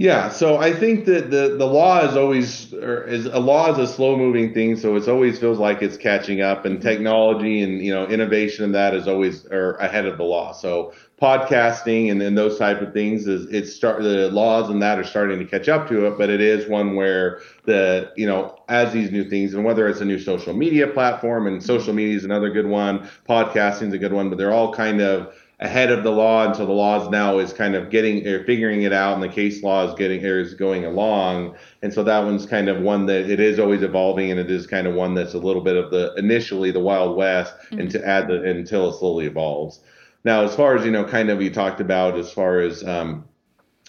Yeah, 0.00 0.30
so 0.30 0.56
I 0.56 0.72
think 0.72 1.04
that 1.04 1.30
the 1.30 1.56
the 1.58 1.66
law 1.66 2.02
is 2.08 2.16
always 2.16 2.72
is 2.72 3.26
a 3.26 3.38
law 3.38 3.70
is 3.70 3.76
a 3.76 3.86
slow 3.86 4.16
moving 4.16 4.54
thing, 4.54 4.78
so 4.78 4.96
it 4.96 5.06
always 5.06 5.38
feels 5.38 5.58
like 5.58 5.82
it's 5.82 5.98
catching 5.98 6.40
up, 6.40 6.64
and 6.64 6.78
mm-hmm. 6.78 6.88
technology 6.88 7.60
and 7.60 7.84
you 7.84 7.92
know 7.92 8.06
innovation 8.06 8.64
and 8.64 8.74
that 8.74 8.94
is 8.94 9.06
always 9.06 9.44
are 9.48 9.74
ahead 9.76 10.06
of 10.06 10.16
the 10.16 10.24
law. 10.24 10.52
So 10.52 10.94
podcasting 11.20 12.10
and 12.10 12.18
then 12.18 12.34
those 12.34 12.58
type 12.58 12.80
of 12.80 12.94
things 12.94 13.26
is 13.26 13.44
it's 13.52 13.74
start 13.74 14.02
the 14.02 14.30
laws 14.30 14.70
and 14.70 14.80
that 14.80 14.98
are 14.98 15.04
starting 15.04 15.38
to 15.38 15.44
catch 15.44 15.68
up 15.68 15.86
to 15.90 16.06
it, 16.06 16.16
but 16.16 16.30
it 16.30 16.40
is 16.40 16.66
one 16.66 16.94
where 16.96 17.42
the 17.66 18.10
you 18.16 18.26
know 18.26 18.56
as 18.70 18.94
these 18.94 19.10
new 19.10 19.28
things 19.28 19.52
and 19.52 19.66
whether 19.66 19.86
it's 19.86 20.00
a 20.00 20.04
new 20.06 20.18
social 20.18 20.54
media 20.54 20.86
platform 20.86 21.46
and 21.46 21.58
mm-hmm. 21.58 21.66
social 21.66 21.92
media 21.92 22.16
is 22.16 22.24
another 22.24 22.48
good 22.48 22.66
one, 22.66 23.06
podcasting 23.28 23.88
is 23.88 23.92
a 23.92 23.98
good 23.98 24.14
one, 24.14 24.30
but 24.30 24.38
they're 24.38 24.50
all 24.50 24.72
kind 24.72 25.02
of 25.02 25.34
ahead 25.60 25.90
of 25.92 26.02
the 26.02 26.10
law 26.10 26.46
until 26.46 26.66
the 26.66 26.72
laws 26.72 27.10
now 27.10 27.38
is 27.38 27.52
kind 27.52 27.74
of 27.74 27.90
getting 27.90 28.26
or 28.26 28.42
figuring 28.44 28.82
it 28.82 28.92
out 28.92 29.14
and 29.14 29.22
the 29.22 29.28
case 29.28 29.62
law 29.62 29.86
is 29.86 29.94
getting 29.94 30.24
or 30.24 30.38
is 30.38 30.54
going 30.54 30.86
along 30.86 31.54
and 31.82 31.92
so 31.92 32.02
that 32.02 32.24
one's 32.24 32.46
kind 32.46 32.68
of 32.68 32.80
one 32.80 33.04
that 33.06 33.28
it 33.30 33.38
is 33.38 33.58
always 33.58 33.82
evolving 33.82 34.30
and 34.30 34.40
it 34.40 34.50
is 34.50 34.66
kind 34.66 34.86
of 34.86 34.94
one 34.94 35.14
that's 35.14 35.34
a 35.34 35.38
little 35.38 35.62
bit 35.62 35.76
of 35.76 35.90
the 35.90 36.14
initially 36.16 36.70
the 36.70 36.80
wild 36.80 37.14
west 37.14 37.54
mm-hmm. 37.54 37.80
and 37.80 37.90
to 37.90 38.06
add 38.06 38.26
the 38.26 38.42
until 38.42 38.88
it 38.88 38.98
slowly 38.98 39.26
evolves 39.26 39.80
now 40.24 40.42
as 40.42 40.54
far 40.56 40.76
as 40.76 40.84
you 40.84 40.90
know 40.90 41.04
kind 41.04 41.28
of 41.28 41.42
you 41.42 41.50
talked 41.50 41.80
about 41.80 42.16
as 42.16 42.32
far 42.32 42.60
as 42.60 42.82
um, 42.84 43.24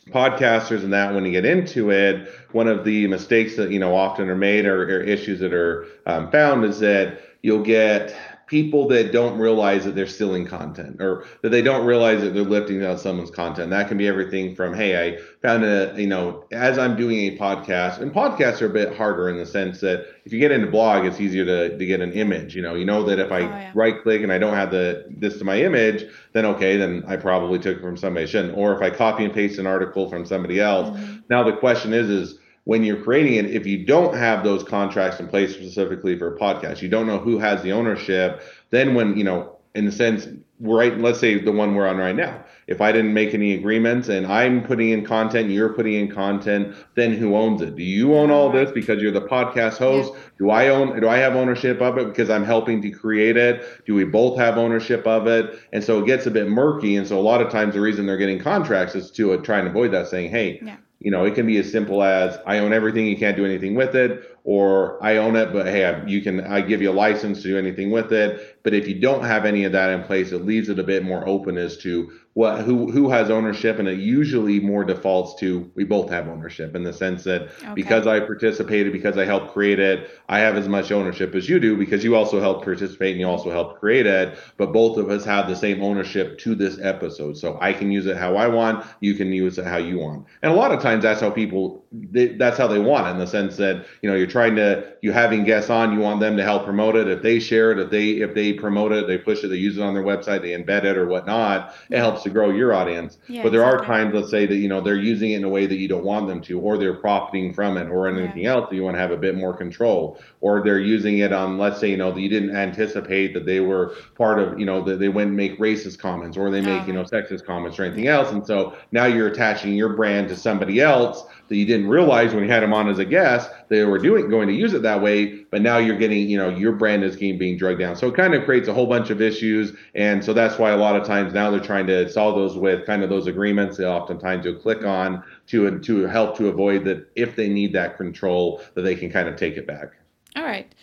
podcasters 0.10 0.84
and 0.84 0.92
that 0.92 1.14
when 1.14 1.24
you 1.24 1.32
get 1.32 1.46
into 1.46 1.90
it 1.90 2.30
one 2.52 2.68
of 2.68 2.84
the 2.84 3.08
mistakes 3.08 3.56
that 3.56 3.72
you 3.72 3.80
know 3.80 3.96
often 3.96 4.30
are 4.30 4.36
made 4.36 4.66
or, 4.66 4.84
or 4.84 5.02
issues 5.02 5.40
that 5.40 5.54
are 5.54 5.88
um, 6.06 6.30
found 6.32 6.66
is 6.66 6.80
that 6.80 7.22
you'll 7.44 7.64
get 7.64 8.14
people 8.52 8.86
that 8.86 9.14
don't 9.14 9.40
realize 9.40 9.86
that 9.86 9.96
they're 9.96 10.06
stealing 10.06 10.46
content 10.46 11.02
or 11.02 11.24
that 11.42 11.52
they 11.52 11.62
don't 11.62 11.86
realize 11.86 12.20
that 12.20 12.34
they're 12.34 12.44
lifting 12.44 12.84
out 12.84 13.00
someone's 13.00 13.32
content. 13.32 13.70
That 13.70 13.88
can 13.88 13.98
be 13.98 14.10
everything 14.10 14.56
from, 14.56 14.74
hey, 14.74 15.08
I 15.08 15.22
found 15.42 15.64
a, 15.64 15.94
you 15.96 16.08
know, 16.08 16.44
as 16.52 16.78
I'm 16.78 16.98
doing 16.98 17.18
a 17.20 17.38
podcast, 17.38 18.00
and 18.00 18.14
podcasts 18.14 18.62
are 18.62 18.66
a 18.66 18.70
bit 18.70 18.94
harder 18.94 19.30
in 19.30 19.38
the 19.38 19.46
sense 19.46 19.80
that 19.80 20.06
if 20.26 20.34
you 20.34 20.40
get 20.40 20.52
into 20.52 20.68
blog, 20.68 21.06
it's 21.06 21.22
easier 21.22 21.46
to, 21.46 21.78
to 21.78 21.86
get 21.86 22.02
an 22.02 22.12
image. 22.12 22.54
You 22.54 22.62
know, 22.62 22.76
you 22.76 22.84
know 22.84 23.04
that 23.06 23.20
if 23.20 23.32
I 23.32 23.40
oh, 23.40 23.44
yeah. 23.44 23.72
right 23.74 24.04
click 24.04 24.22
and 24.22 24.34
I 24.34 24.38
don't 24.38 24.56
have 24.56 24.70
the 24.70 25.06
this 25.10 25.38
to 25.38 25.46
my 25.46 25.62
image, 25.62 26.04
then 26.34 26.46
okay, 26.46 26.76
then 26.76 27.06
I 27.08 27.16
probably 27.16 27.58
took 27.58 27.78
it 27.78 27.82
from 27.82 27.96
somebody 27.96 28.28
shouldn't. 28.28 28.58
Or 28.58 28.76
if 28.76 28.82
I 28.82 28.90
copy 28.90 29.24
and 29.24 29.34
paste 29.34 29.60
an 29.60 29.66
article 29.66 30.10
from 30.10 30.26
somebody 30.26 30.60
else. 30.60 30.90
Mm-hmm. 30.90 31.20
Now 31.30 31.44
the 31.44 31.56
question 31.56 31.94
is, 31.94 32.10
is 32.10 32.38
when 32.66 32.84
you're 32.84 33.02
creating 33.02 33.34
it, 33.34 33.46
if 33.46 33.66
you 33.66 33.86
don't 33.86 34.16
have 34.16 34.44
those 34.44 34.64
contracts 34.64 35.20
in 35.20 35.28
place 35.28 35.54
specifically 35.54 36.18
for 36.18 36.36
a 36.36 36.40
podcast, 36.40 36.82
you 36.82 36.90
don't 36.90 37.08
know 37.08 37.18
who 37.18 37.40
has 37.40 37.62
the 37.64 37.72
ownership. 37.72 38.42
Then 38.70 38.94
when 38.94 39.18
you 39.18 39.24
know 39.24 39.58
in 39.74 39.86
the 39.86 39.92
sense, 39.92 40.28
right? 40.60 40.98
Let's 40.98 41.20
say 41.20 41.40
the 41.40 41.52
one 41.52 41.76
we're 41.76 41.88
on 41.88 41.98
right 41.98 42.16
now. 42.16 42.44
If 42.68 42.82
I 42.82 42.92
didn't 42.92 43.14
make 43.14 43.34
any 43.34 43.54
agreements 43.54 44.10
and 44.10 44.28
I'm 44.28 44.64
putting 44.64 44.90
in 44.90 45.06
content, 45.06 45.50
you're 45.50 45.74
putting 45.74 45.94
in 45.94 46.12
content, 46.12 46.76
then 46.96 47.14
who 47.14 47.36
owns 47.36 47.62
it? 47.62 47.76
Do 47.76 47.84
you 47.84 48.16
own 48.16 48.32
all 48.32 48.52
this 48.52 48.72
because 48.72 49.02
you're 49.02 49.12
the 49.12 49.22
podcast 49.22 49.78
host? 49.78 50.14
Yeah. 50.14 50.20
Do 50.40 50.50
I 50.50 50.68
own? 50.68 51.00
Do 51.00 51.08
I 51.08 51.18
have 51.18 51.36
ownership 51.36 51.82
of 51.82 51.98
it 51.98 52.08
because 52.08 52.30
I'm 52.30 52.44
helping 52.44 52.82
to 52.82 52.92
create 52.92 53.38
it? 53.38 53.86
Do 53.86 53.96
we 53.96 54.04
both 54.04 54.38
have 54.38 54.58
ownership 54.58 55.08
of 55.08 55.28
it? 55.28 55.60
And 55.74 55.84
so 55.84 56.00
it 56.00 56.06
gets 56.06 56.26
a 56.26 56.32
bit 56.32 56.50
murky. 56.50 56.98
And 56.98 57.08
so 57.08 57.18
a 57.18 57.22
lot 57.22 57.42
of 57.42 57.50
times 57.50 57.74
the 57.74 57.82
reason 57.82 58.06
they're 58.06 58.18
getting 58.18 58.40
contracts 58.40 58.94
is 58.96 59.10
to 59.12 59.34
uh, 59.34 59.38
try 59.38 59.60
and 59.60 59.68
avoid 59.68 59.92
that, 59.92 60.08
saying, 60.08 60.32
"Hey." 60.32 60.60
Yeah 60.62 60.78
you 61.02 61.12
know, 61.12 61.26
it 61.26 61.36
can 61.36 61.48
be 61.48 61.58
as 61.58 61.72
simple 61.72 62.04
as 62.04 62.38
I 62.46 62.60
own 62.60 62.74
everything, 62.74 63.08
you 63.08 63.18
can't 63.18 63.36
do 63.36 63.44
anything 63.44 63.76
with 63.76 63.96
it, 63.96 64.31
or 64.44 65.04
I 65.04 65.18
own 65.18 65.36
it, 65.36 65.54
but 65.54 65.68
hey, 65.68 66.04
you 66.08 66.22
can 66.22 66.42
I 66.42 66.62
give 66.62 66.82
you 66.82 66.92
a 66.92 66.94
license 66.94 67.42
to 67.42 67.50
do 67.50 67.58
anything 67.58 67.92
with 67.92 68.12
it. 68.12 68.58
But 68.64 68.74
if 68.74 68.88
you 68.88 69.00
don't 69.00 69.24
have 69.24 69.46
any 69.46 69.64
of 69.66 69.72
that 69.74 69.90
in 69.92 70.04
place, 70.04 70.32
it 70.32 70.46
leaves 70.46 70.70
it 70.70 70.80
a 70.80 70.84
bit 70.84 71.04
more 71.04 71.28
open 71.28 71.58
as 71.58 71.78
to 71.78 72.12
what 72.34 72.62
who 72.62 72.90
who 72.90 73.10
has 73.10 73.30
ownership 73.30 73.78
and 73.78 73.90
it 73.90 74.00
usually 74.00 74.60
more 74.60 74.86
defaults 74.86 75.36
to 75.36 75.70
we 75.76 75.84
both 75.84 76.10
have 76.10 76.30
ownership 76.30 76.76
in 76.76 76.84
the 76.84 76.94
sense 76.94 77.26
that 77.26 77.42
okay. 77.42 77.74
because 77.76 78.08
I 78.08 78.22
participated 78.22 78.94
because 78.94 79.18
I 79.18 79.26
helped 79.26 79.52
create 79.52 79.80
it 79.80 80.10
I 80.30 80.40
have 80.40 80.56
as 80.56 80.70
much 80.70 80.94
ownership 80.94 81.36
as 81.36 81.50
you 81.50 81.60
do 81.60 81.76
because 81.76 82.06
you 82.06 82.16
also 82.16 82.40
helped 82.40 82.64
participate 82.64 83.12
and 83.12 83.20
you 83.20 83.28
also 83.28 83.52
helped 83.52 83.82
create 83.82 84.06
it 84.06 84.38
but 84.56 84.72
both 84.72 84.98
of 84.98 85.10
us 85.10 85.26
have 85.26 85.50
the 85.50 85.58
same 85.58 85.84
ownership 85.84 86.40
to 86.40 86.56
this 86.56 86.80
episode 86.82 87.38
so 87.38 87.58
I 87.60 87.74
can 87.74 87.92
use 87.92 88.06
it 88.06 88.16
how 88.16 88.38
I 88.38 88.48
want 88.48 88.86
you 89.02 89.14
can 89.16 89.34
use 89.34 89.58
it 89.58 89.66
how 89.66 89.78
you 89.78 90.00
want 90.00 90.26
and 90.42 90.54
a 90.54 90.56
lot 90.56 90.72
of 90.72 90.82
times 90.82 91.04
that's 91.04 91.20
how 91.20 91.32
people 91.32 91.81
they, 91.92 92.28
that's 92.30 92.58
how 92.58 92.68
they 92.68 92.80
want 92.80 93.08
it 93.08 93.12
in 93.12 93.18
the 93.18 93.28
sense 93.28 93.58
that 93.58 93.86
you 94.02 94.10
know 94.10 94.16
you're 94.16 94.28
trying 94.28 94.56
to 94.56 94.96
you 95.02 95.12
having 95.12 95.44
guests 95.44 95.70
on 95.70 95.94
you 95.94 96.00
want 96.00 96.20
them 96.20 96.38
to 96.38 96.44
help 96.44 96.64
promote 96.64 96.96
it 96.96 97.08
if 97.08 97.22
they 97.22 97.40
share 97.40 97.72
it 97.72 97.80
if 97.80 97.90
they 97.90 98.12
if 98.12 98.34
they 98.34 98.54
promote 98.54 98.92
it 98.92 99.08
they 99.08 99.18
push 99.18 99.44
it 99.44 99.50
they 99.50 99.56
use 99.56 99.78
it 99.78 99.82
on 99.82 99.94
their 99.94 100.04
website 100.04 100.42
they 100.42 100.52
embed 100.52 100.84
it 100.84 100.98
or 100.98 101.08
whatnot 101.08 101.76
it 101.90 101.98
helps 101.98 102.24
to 102.24 102.30
grow 102.30 102.50
your 102.52 102.74
audience. 102.74 103.18
Yeah, 103.28 103.44
but 103.44 103.52
there 103.52 103.62
exactly. 103.62 103.86
are 103.86 103.98
times, 103.98 104.16
let's 104.16 104.30
say 104.30 104.46
that 104.46 104.56
you 104.56 104.68
know 104.68 104.82
they're 104.82 104.96
using 104.96 105.32
it 105.32 105.38
in 105.38 105.44
a 105.44 105.50
way 105.50 105.66
that 105.66 105.78
you 105.78 105.88
don't 105.88 106.04
want 106.04 106.28
them 106.28 106.42
to, 106.42 106.60
or 106.60 106.78
they're 106.78 106.94
profiting 106.94 107.54
from 107.54 107.78
it, 107.78 107.90
or 107.90 108.08
anything 108.08 108.44
yeah. 108.44 108.52
else 108.52 108.70
that 108.70 108.76
you 108.76 108.84
want 108.84 108.96
to 108.96 109.02
have 109.02 109.12
a 109.12 109.18
bit 109.18 109.36
more 109.36 109.54
control, 109.54 110.20
or 110.42 110.64
they're 110.64 110.80
using 110.80 111.20
it 111.20 111.34
on, 111.34 111.58
let's 111.58 111.80
say 111.80 111.90
you 111.90 111.98
know 111.98 112.12
that 112.12 112.22
you 112.22 112.30
didn't 112.30 112.56
anticipate 112.56 113.34
that 113.34 113.46
they 113.46 113.60
were 113.60 113.96
part 114.16 114.40
of, 114.40 114.60
you 114.60 114.66
know, 114.66 114.84
that 114.84 115.00
they 115.00 115.10
went 115.10 115.30
and 115.30 115.38
make 115.38 115.58
racist 115.60 116.00
comments, 116.00 116.38
or 116.38 116.50
they 116.50 116.62
make 116.62 116.84
oh. 116.84 116.86
you 116.86 117.00
uh-huh. 117.00 117.04
know 117.04 117.04
sexist 117.04 117.46
comments, 117.46 117.80
or 117.80 117.84
anything 117.84 118.08
else, 118.08 118.32
and 118.32 118.46
so 118.46 118.76
now 118.92 119.06
you're 119.06 119.28
attaching 119.28 119.74
your 119.74 119.90
brand 119.90 120.30
to 120.30 120.36
somebody 120.36 120.80
else 120.80 121.26
that 121.52 121.58
you 121.58 121.66
didn't 121.66 121.90
realize 121.90 122.34
when 122.34 122.46
you 122.46 122.50
had 122.50 122.64
them 122.64 122.74
on 122.74 122.88
as 122.88 122.98
a 122.98 123.04
guest 123.04 123.52
they 123.68 123.84
were 123.84 124.00
doing 124.00 124.30
going 124.30 124.48
to 124.48 124.54
use 124.54 124.74
it 124.74 124.82
that 124.82 125.02
way 125.02 125.44
but 125.52 125.62
now 125.62 125.78
you're 125.78 125.98
getting 125.98 126.30
you 126.30 126.38
know 126.38 126.48
your 126.48 126.72
brand 126.72 127.04
is 127.04 127.18
getting 127.18 127.38
being 127.38 127.58
drugged 127.58 127.78
down 127.78 127.94
so 127.94 128.08
it 128.08 128.16
kind 128.16 128.34
of 128.34 128.46
creates 128.46 128.70
a 128.70 128.74
whole 128.74 128.88
bunch 128.88 129.10
of 129.10 129.22
issues 129.22 129.74
and 129.94 130.24
so 130.24 130.32
that's 130.32 130.58
why 130.58 130.70
a 130.72 130.78
lot 130.78 130.96
of 130.96 131.06
times 131.06 131.34
now 131.34 131.52
they're 131.52 131.60
trying 131.60 131.86
to 131.86 132.10
solve 132.10 132.36
those 132.36 132.56
with 132.56 132.86
kind 132.86 133.04
of 133.04 133.10
those 133.10 133.28
agreements 133.28 133.76
that 133.76 133.86
oftentimes 133.86 134.46
you'll 134.46 134.56
click 134.56 134.86
on 134.86 135.22
to 135.46 135.78
to 135.80 136.08
help 136.08 136.38
to 136.38 136.48
avoid 136.48 136.86
that 136.86 137.06
if 137.18 137.36
they 137.36 137.50
need 137.50 137.74
that 137.74 137.98
control 137.98 138.62
that 138.76 138.84
they 138.84 138.96
can 138.96 139.12
kind 139.12 139.28
of 139.28 139.36
take 139.36 139.58
it 139.58 139.68
back 139.68 139.92
all 140.38 140.44
right 140.44 140.74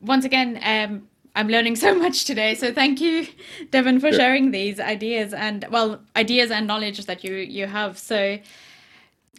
once 0.00 0.24
again 0.24 0.60
um 0.62 1.08
I'm 1.36 1.48
learning 1.48 1.74
so 1.86 1.96
much 1.96 2.26
today. 2.26 2.54
So 2.54 2.72
thank 2.72 3.00
you, 3.00 3.26
Devon, 3.72 3.98
for 3.98 4.10
sure. 4.10 4.20
sharing 4.20 4.52
these 4.52 4.78
ideas 4.78 5.34
and 5.34 5.66
well, 5.68 6.00
ideas 6.14 6.52
and 6.52 6.64
knowledge 6.68 7.04
that 7.06 7.24
you 7.24 7.34
you 7.34 7.66
have. 7.66 7.98
So 7.98 8.38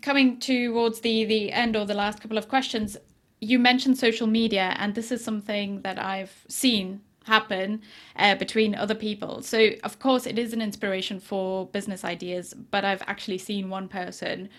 coming 0.06 0.40
towards 0.40 1.00
the 1.00 1.26
the 1.26 1.52
end 1.52 1.76
or 1.76 1.84
the 1.84 1.96
last 1.96 2.22
couple 2.22 2.38
of 2.38 2.48
questions, 2.48 2.96
you 3.42 3.58
mentioned 3.58 3.98
social 3.98 4.28
media, 4.28 4.76
and 4.78 4.94
this 4.94 5.12
is 5.12 5.24
something 5.24 5.82
that 5.82 5.98
I've 5.98 6.46
seen 6.48 7.02
happen 7.26 7.82
uh, 8.16 8.36
between 8.36 8.76
other 8.76 8.94
people. 8.94 9.42
So, 9.42 9.72
of 9.84 9.98
course, 9.98 10.28
it 10.28 10.38
is 10.38 10.54
an 10.54 10.62
inspiration 10.62 11.20
for 11.20 11.66
business 11.66 12.04
ideas, 12.04 12.54
but 12.54 12.86
I've 12.86 13.02
actually 13.08 13.40
seen 13.40 13.72
one 13.72 13.88
person 13.88 14.50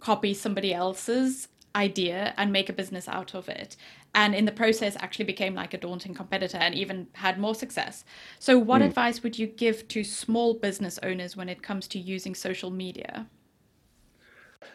copy 0.00 0.34
somebody 0.34 0.74
else's 0.74 1.48
idea 1.74 2.34
and 2.36 2.52
make 2.52 2.68
a 2.68 2.74
business 2.74 3.08
out 3.08 3.34
of 3.34 3.48
it. 3.48 3.76
And 4.14 4.34
in 4.34 4.44
the 4.44 4.52
process, 4.52 4.96
actually 5.00 5.24
became 5.24 5.54
like 5.54 5.72
a 5.72 5.78
daunting 5.78 6.12
competitor 6.12 6.58
and 6.58 6.74
even 6.74 7.06
had 7.14 7.38
more 7.38 7.54
success. 7.54 8.04
So, 8.38 8.58
what 8.58 8.82
mm. 8.82 8.88
advice 8.88 9.22
would 9.22 9.38
you 9.38 9.46
give 9.46 9.88
to 9.88 10.04
small 10.04 10.52
business 10.52 10.98
owners 11.02 11.38
when 11.38 11.48
it 11.48 11.62
comes 11.62 11.88
to 11.88 11.98
using 11.98 12.34
social 12.34 12.70
media? 12.70 13.26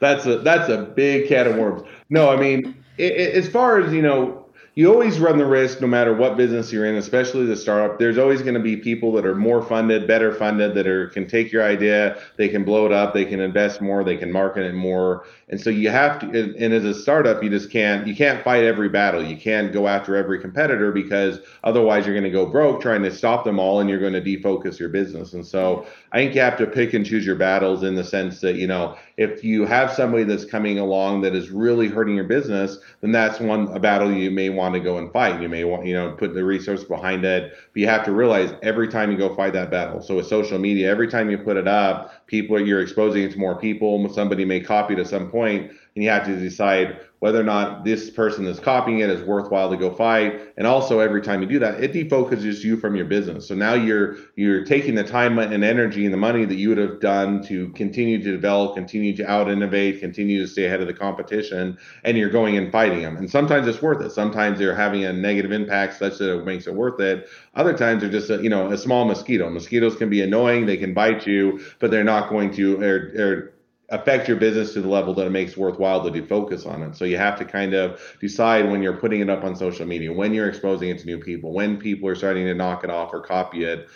that's 0.00 0.26
a 0.26 0.38
that's 0.38 0.68
a 0.68 0.82
big 0.82 1.28
can 1.28 1.46
of 1.46 1.56
worms. 1.56 1.82
No, 2.10 2.30
I 2.30 2.36
mean, 2.36 2.74
it, 2.96 3.12
it, 3.12 3.34
as 3.34 3.48
far 3.48 3.80
as 3.80 3.92
you 3.92 4.02
know, 4.02 4.46
you 4.78 4.88
always 4.88 5.18
run 5.18 5.38
the 5.38 5.44
risk, 5.44 5.80
no 5.80 5.88
matter 5.88 6.14
what 6.14 6.36
business 6.36 6.72
you're 6.72 6.86
in, 6.86 6.94
especially 6.94 7.44
the 7.44 7.56
startup. 7.56 7.98
There's 7.98 8.16
always 8.16 8.42
going 8.42 8.54
to 8.54 8.60
be 8.60 8.76
people 8.76 9.10
that 9.14 9.26
are 9.26 9.34
more 9.34 9.60
funded, 9.60 10.06
better 10.06 10.32
funded, 10.32 10.76
that 10.76 10.86
are 10.86 11.08
can 11.08 11.26
take 11.26 11.50
your 11.50 11.64
idea, 11.64 12.22
they 12.36 12.48
can 12.48 12.62
blow 12.62 12.86
it 12.86 12.92
up, 12.92 13.12
they 13.12 13.24
can 13.24 13.40
invest 13.40 13.80
more, 13.80 14.04
they 14.04 14.16
can 14.16 14.30
market 14.30 14.64
it 14.64 14.74
more. 14.74 15.26
And 15.48 15.60
so 15.60 15.68
you 15.68 15.90
have 15.90 16.20
to. 16.20 16.54
And 16.56 16.72
as 16.72 16.84
a 16.84 16.94
startup, 16.94 17.42
you 17.42 17.50
just 17.50 17.72
can't 17.72 18.06
you 18.06 18.14
can't 18.14 18.44
fight 18.44 18.62
every 18.62 18.88
battle. 18.88 19.24
You 19.24 19.36
can't 19.36 19.72
go 19.72 19.88
after 19.88 20.14
every 20.14 20.40
competitor 20.40 20.92
because 20.92 21.40
otherwise 21.64 22.06
you're 22.06 22.14
going 22.14 22.22
to 22.22 22.30
go 22.30 22.46
broke 22.46 22.80
trying 22.80 23.02
to 23.02 23.10
stop 23.10 23.44
them 23.44 23.58
all, 23.58 23.80
and 23.80 23.90
you're 23.90 23.98
going 23.98 24.12
to 24.12 24.20
defocus 24.20 24.78
your 24.78 24.90
business. 24.90 25.32
And 25.32 25.44
so 25.44 25.86
I 26.12 26.18
think 26.18 26.36
you 26.36 26.40
have 26.42 26.58
to 26.58 26.66
pick 26.66 26.94
and 26.94 27.04
choose 27.04 27.26
your 27.26 27.34
battles 27.34 27.82
in 27.82 27.96
the 27.96 28.04
sense 28.04 28.40
that 28.42 28.56
you 28.56 28.68
know 28.68 28.96
if 29.16 29.42
you 29.42 29.66
have 29.66 29.90
somebody 29.90 30.22
that's 30.22 30.44
coming 30.44 30.78
along 30.78 31.22
that 31.22 31.34
is 31.34 31.50
really 31.50 31.88
hurting 31.88 32.14
your 32.14 32.24
business, 32.24 32.78
then 33.00 33.10
that's 33.10 33.40
one 33.40 33.68
a 33.68 33.80
battle 33.80 34.12
you 34.12 34.30
may 34.30 34.50
want 34.50 34.67
to 34.72 34.80
go 34.80 34.98
and 34.98 35.12
fight. 35.12 35.40
You 35.40 35.48
may 35.48 35.64
want, 35.64 35.86
you 35.86 35.94
know, 35.94 36.12
put 36.12 36.34
the 36.34 36.44
resource 36.44 36.84
behind 36.84 37.24
it, 37.24 37.52
but 37.52 37.80
you 37.80 37.86
have 37.86 38.04
to 38.04 38.12
realize 38.12 38.52
every 38.62 38.88
time 38.88 39.10
you 39.10 39.16
go 39.16 39.34
fight 39.34 39.52
that 39.52 39.70
battle. 39.70 40.00
So 40.00 40.16
with 40.16 40.26
social 40.26 40.58
media, 40.58 40.90
every 40.90 41.08
time 41.08 41.30
you 41.30 41.38
put 41.38 41.56
it 41.56 41.68
up, 41.68 42.26
people 42.26 42.56
are, 42.56 42.60
you're 42.60 42.80
exposing 42.80 43.22
it 43.24 43.32
to 43.32 43.38
more 43.38 43.58
people. 43.58 44.08
Somebody 44.12 44.44
may 44.44 44.60
copy 44.60 44.94
it 44.94 45.00
at 45.00 45.08
some 45.08 45.30
point, 45.30 45.72
and 45.98 46.04
you 46.04 46.10
have 46.10 46.24
to 46.24 46.36
decide 46.36 47.00
whether 47.18 47.40
or 47.40 47.42
not 47.42 47.84
this 47.84 48.08
person 48.08 48.44
that's 48.44 48.60
copying 48.60 49.00
it 49.00 49.10
is 49.10 49.20
worthwhile 49.22 49.68
to 49.68 49.76
go 49.76 49.92
fight. 49.92 50.40
And 50.56 50.64
also 50.64 51.00
every 51.00 51.20
time 51.20 51.42
you 51.42 51.48
do 51.48 51.58
that, 51.58 51.82
it 51.82 51.92
defocuses 51.92 52.62
you 52.62 52.76
from 52.76 52.94
your 52.94 53.06
business. 53.06 53.48
So 53.48 53.56
now 53.56 53.74
you're 53.74 54.16
you're 54.36 54.64
taking 54.64 54.94
the 54.94 55.02
time 55.02 55.40
and 55.40 55.64
energy 55.64 56.04
and 56.04 56.14
the 56.14 56.18
money 56.18 56.44
that 56.44 56.54
you 56.54 56.68
would 56.68 56.78
have 56.78 57.00
done 57.00 57.42
to 57.46 57.70
continue 57.70 58.22
to 58.22 58.30
develop, 58.30 58.76
continue 58.76 59.16
to 59.16 59.28
out 59.28 59.50
innovate, 59.50 59.98
continue 59.98 60.40
to 60.40 60.46
stay 60.46 60.66
ahead 60.66 60.80
of 60.80 60.86
the 60.86 60.94
competition, 60.94 61.76
and 62.04 62.16
you're 62.16 62.30
going 62.30 62.56
and 62.56 62.70
fighting 62.70 63.02
them. 63.02 63.16
And 63.16 63.28
sometimes 63.28 63.66
it's 63.66 63.82
worth 63.82 64.00
it. 64.00 64.10
Sometimes 64.10 64.60
they're 64.60 64.76
having 64.76 65.04
a 65.04 65.12
negative 65.12 65.50
impact 65.50 65.98
such 65.98 66.18
that 66.18 66.32
it 66.32 66.44
makes 66.44 66.68
it 66.68 66.74
worth 66.74 67.00
it. 67.00 67.28
Other 67.56 67.76
times 67.76 68.02
they're 68.02 68.08
just 68.08 68.30
a, 68.30 68.40
you 68.40 68.50
know 68.50 68.70
a 68.70 68.78
small 68.78 69.04
mosquito. 69.04 69.50
Mosquitoes 69.50 69.96
can 69.96 70.10
be 70.10 70.22
annoying, 70.22 70.66
they 70.66 70.76
can 70.76 70.94
bite 70.94 71.26
you, 71.26 71.58
but 71.80 71.90
they're 71.90 72.04
not 72.04 72.30
going 72.30 72.52
to 72.52 72.80
or, 72.80 72.94
or 73.18 73.54
affect 73.90 74.28
your 74.28 74.36
business 74.36 74.74
to 74.74 74.82
the 74.82 74.88
level 74.88 75.14
that 75.14 75.26
it 75.26 75.30
makes 75.30 75.56
worthwhile 75.56 76.10
to 76.10 76.26
focus 76.26 76.66
on 76.66 76.82
it. 76.82 76.94
So 76.96 77.04
you 77.04 77.16
have 77.16 77.38
to 77.38 77.44
kind 77.44 77.74
of 77.74 78.00
decide 78.20 78.70
when 78.70 78.82
you're 78.82 78.96
putting 78.96 79.20
it 79.20 79.30
up 79.30 79.44
on 79.44 79.56
social 79.56 79.86
media, 79.86 80.12
when 80.12 80.34
you're 80.34 80.48
exposing 80.48 80.90
it 80.90 80.98
to 80.98 81.06
new 81.06 81.18
people, 81.18 81.52
when 81.52 81.78
people 81.78 82.08
are 82.08 82.14
starting 82.14 82.44
to 82.46 82.54
knock 82.54 82.84
it 82.84 82.90
off 82.90 83.12
or 83.12 83.20
copy 83.20 83.64
it. 83.64 83.88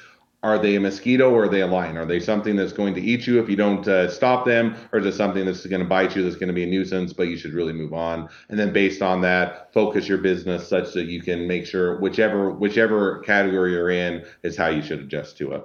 Are 0.44 0.58
they 0.58 0.74
a 0.74 0.80
mosquito 0.80 1.30
or 1.30 1.44
are 1.44 1.48
they 1.48 1.60
a 1.60 1.68
lion? 1.68 1.96
Are 1.96 2.04
they 2.04 2.18
something 2.18 2.56
that's 2.56 2.72
going 2.72 2.94
to 2.94 3.00
eat 3.00 3.28
you 3.28 3.40
if 3.40 3.48
you 3.48 3.54
don't 3.54 3.86
uh, 3.86 4.10
stop 4.10 4.44
them, 4.44 4.74
or 4.90 4.98
is 4.98 5.06
it 5.06 5.14
something 5.14 5.46
that's 5.46 5.64
going 5.66 5.80
to 5.82 5.86
bite 5.86 6.16
you 6.16 6.24
that's 6.24 6.34
going 6.34 6.48
to 6.48 6.52
be 6.52 6.64
a 6.64 6.66
nuisance, 6.66 7.12
but 7.12 7.28
you 7.28 7.36
should 7.36 7.52
really 7.52 7.72
move 7.72 7.94
on? 7.94 8.28
And 8.48 8.58
then 8.58 8.72
based 8.72 9.02
on 9.02 9.20
that, 9.20 9.72
focus 9.72 10.08
your 10.08 10.18
business 10.18 10.66
such 10.66 10.94
that 10.94 11.04
you 11.04 11.22
can 11.22 11.46
make 11.46 11.64
sure 11.64 12.00
whichever 12.00 12.50
whichever 12.50 13.20
category 13.20 13.70
you're 13.70 13.90
in 13.90 14.24
is 14.42 14.56
how 14.56 14.66
you 14.66 14.82
should 14.82 14.98
adjust 14.98 15.38
to 15.38 15.52
it. 15.52 15.64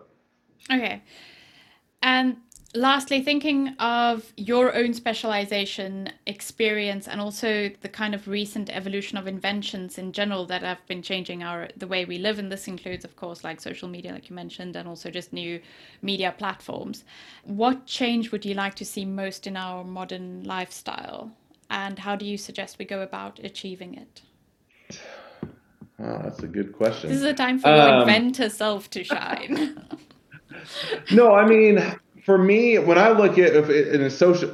Okay, 0.70 1.02
and 2.04 2.38
lastly, 2.78 3.22
thinking 3.22 3.70
of 3.80 4.32
your 4.38 4.76
own 4.76 4.94
specialization 4.94 6.10
experience 6.26 7.08
and 7.08 7.20
also 7.20 7.70
the 7.82 7.90
kind 7.90 8.14
of 8.16 8.28
recent 8.28 8.70
evolution 8.70 9.18
of 9.18 9.28
inventions 9.28 9.98
in 9.98 10.14
general 10.14 10.46
that 10.46 10.62
have 10.62 10.86
been 10.88 11.02
changing 11.02 11.44
our 11.44 11.68
the 11.76 11.88
way 11.88 12.06
we 12.06 12.18
live, 12.18 12.40
and 12.40 12.52
this 12.52 12.68
includes, 12.68 13.04
of 13.04 13.16
course, 13.16 13.44
like 13.44 13.60
social 13.60 13.90
media, 13.90 14.12
like 14.12 14.30
you 14.30 14.36
mentioned, 14.36 14.76
and 14.76 14.88
also 14.88 15.10
just 15.10 15.34
new 15.34 15.60
media 16.02 16.34
platforms. 16.38 17.04
What 17.44 17.86
change 17.86 18.32
would 18.32 18.46
you 18.46 18.54
like 18.54 18.76
to 18.76 18.86
see 18.86 19.06
most 19.06 19.48
in 19.48 19.58
our 19.58 19.84
modern 19.84 20.44
lifestyle, 20.44 21.32
and 21.70 22.00
how 22.00 22.16
do 22.16 22.26
you 22.26 22.38
suggest 22.38 22.80
we 22.80 22.86
go 22.86 23.02
about 23.02 23.40
achieving 23.40 23.96
it? 23.96 24.22
Oh, 26.00 26.20
that's 26.24 26.44
a 26.44 26.48
good 26.48 26.74
question. 26.74 27.10
This 27.10 27.18
is 27.18 27.24
a 27.24 27.34
time 27.34 27.58
for 27.58 27.70
um, 27.70 27.76
your 27.76 28.00
inventor 28.02 28.50
self 28.50 28.90
to 28.92 29.04
shine. 29.04 29.82
no, 31.12 31.34
I 31.34 31.48
mean, 31.48 31.80
for 32.28 32.38
me, 32.38 32.78
when 32.78 32.98
I 32.98 33.12
look 33.12 33.40
at 33.40 33.54
in 33.72 34.02
a 34.02 34.10
social, 34.10 34.52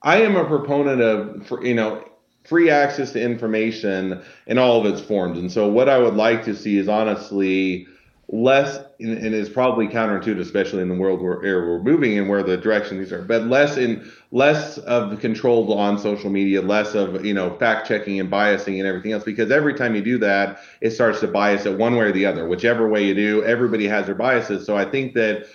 I 0.00 0.22
am 0.22 0.34
a 0.34 0.46
proponent 0.46 1.02
of 1.02 1.62
you 1.62 1.74
know 1.74 2.02
free 2.44 2.70
access 2.70 3.12
to 3.12 3.20
information 3.20 4.22
in 4.46 4.56
all 4.56 4.80
of 4.80 4.86
its 4.86 5.02
forms. 5.02 5.38
And 5.38 5.52
so 5.52 5.68
what 5.68 5.90
I 5.90 5.98
would 5.98 6.14
like 6.14 6.42
to 6.46 6.56
see 6.56 6.78
is 6.78 6.88
honestly 6.88 7.86
less 8.28 8.78
and 8.98 9.34
is 9.34 9.50
probably 9.50 9.88
counterintuitive, 9.88 10.40
especially 10.40 10.80
in 10.80 10.88
the 10.88 10.94
world 10.94 11.20
where 11.20 11.38
we're 11.38 11.82
moving 11.82 12.18
and 12.18 12.30
where 12.30 12.42
the 12.42 12.56
direction 12.56 12.98
these 12.98 13.12
are, 13.12 13.20
but 13.20 13.42
less 13.42 13.76
in 13.76 14.10
less 14.32 14.78
of 14.78 15.20
control 15.20 15.74
on 15.74 15.98
social 15.98 16.30
media, 16.30 16.62
less 16.62 16.94
of 16.94 17.26
you 17.26 17.34
know 17.34 17.54
fact 17.58 17.86
checking 17.86 18.20
and 18.20 18.30
biasing 18.30 18.78
and 18.78 18.86
everything 18.86 19.12
else. 19.12 19.22
Because 19.22 19.50
every 19.50 19.74
time 19.74 19.94
you 19.94 20.00
do 20.00 20.16
that, 20.20 20.60
it 20.80 20.92
starts 20.92 21.20
to 21.20 21.28
bias 21.28 21.66
it 21.66 21.76
one 21.76 21.94
way 21.94 22.06
or 22.06 22.12
the 22.12 22.24
other. 22.24 22.48
Whichever 22.48 22.88
way 22.88 23.04
you 23.04 23.14
do, 23.14 23.44
everybody 23.44 23.86
has 23.86 24.06
their 24.06 24.14
biases. 24.14 24.64
So 24.64 24.78
I 24.78 24.86
think 24.86 25.12
that 25.12 25.46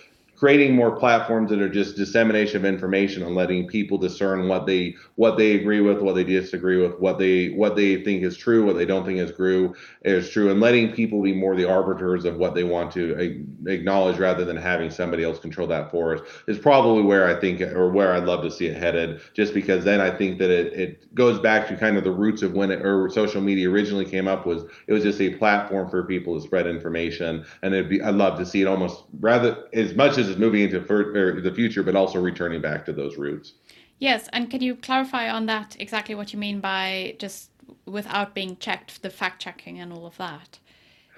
creating 0.41 0.75
more 0.75 0.97
platforms 0.97 1.51
that 1.51 1.61
are 1.61 1.69
just 1.69 1.95
dissemination 1.95 2.57
of 2.57 2.65
information 2.65 3.21
and 3.21 3.35
letting 3.35 3.67
people 3.67 3.95
discern 3.95 4.47
what 4.47 4.65
they 4.65 4.95
what 5.13 5.37
they 5.37 5.51
agree 5.51 5.81
with, 5.81 6.01
what 6.01 6.15
they 6.15 6.23
disagree 6.23 6.77
with, 6.77 6.99
what 6.99 7.19
they 7.19 7.49
what 7.49 7.75
they 7.75 8.03
think 8.03 8.23
is 8.23 8.35
true, 8.35 8.65
what 8.65 8.75
they 8.75 8.83
don't 8.83 9.05
think 9.05 9.19
is 9.19 9.31
true 9.35 9.75
is 10.03 10.31
true, 10.31 10.49
and 10.49 10.59
letting 10.59 10.91
people 10.93 11.21
be 11.21 11.31
more 11.31 11.55
the 11.55 11.63
arbiters 11.63 12.25
of 12.25 12.37
what 12.37 12.55
they 12.55 12.63
want 12.63 12.91
to 12.91 13.45
acknowledge 13.67 14.17
rather 14.17 14.43
than 14.43 14.57
having 14.57 14.89
somebody 14.89 15.23
else 15.23 15.37
control 15.37 15.67
that 15.67 15.91
for 15.91 16.15
us 16.15 16.21
is 16.47 16.57
probably 16.57 17.03
where 17.03 17.27
I 17.27 17.39
think 17.39 17.61
or 17.61 17.91
where 17.91 18.11
I'd 18.11 18.23
love 18.25 18.41
to 18.41 18.49
see 18.49 18.65
it 18.65 18.75
headed. 18.75 19.21
Just 19.35 19.53
because 19.53 19.85
then 19.85 20.01
I 20.01 20.09
think 20.09 20.39
that 20.39 20.49
it, 20.49 20.73
it 20.73 21.13
goes 21.13 21.37
back 21.39 21.67
to 21.67 21.77
kind 21.77 21.97
of 21.97 22.03
the 22.03 22.11
roots 22.11 22.41
of 22.41 22.53
when 22.53 22.71
it, 22.71 22.83
or 22.83 23.11
social 23.11 23.41
media 23.41 23.69
originally 23.69 24.05
came 24.05 24.27
up 24.27 24.47
was 24.47 24.63
it 24.87 24.93
was 24.93 25.03
just 25.03 25.21
a 25.21 25.35
platform 25.35 25.87
for 25.87 26.03
people 26.03 26.33
to 26.33 26.41
spread 26.41 26.65
information, 26.65 27.45
and 27.61 27.75
it'd 27.75 27.89
be 27.89 28.01
I'd 28.01 28.15
love 28.15 28.39
to 28.39 28.45
see 28.47 28.63
it 28.63 28.67
almost 28.67 29.03
rather 29.19 29.67
as 29.73 29.93
much 29.93 30.17
as 30.17 30.30
moving 30.37 30.61
into 30.61 30.79
the 30.79 31.53
future, 31.53 31.83
but 31.83 31.95
also 31.95 32.19
returning 32.19 32.61
back 32.61 32.85
to 32.85 32.93
those 32.93 33.17
roots. 33.17 33.53
Yes, 33.99 34.27
and 34.33 34.49
can 34.49 34.61
you 34.61 34.75
clarify 34.75 35.29
on 35.29 35.45
that 35.45 35.75
exactly 35.79 36.15
what 36.15 36.33
you 36.33 36.39
mean 36.39 36.59
by 36.59 37.15
just 37.19 37.51
without 37.85 38.33
being 38.33 38.57
checked, 38.57 39.03
the 39.03 39.09
fact 39.09 39.41
checking 39.41 39.79
and 39.79 39.93
all 39.93 40.05
of 40.05 40.17
that? 40.17 40.57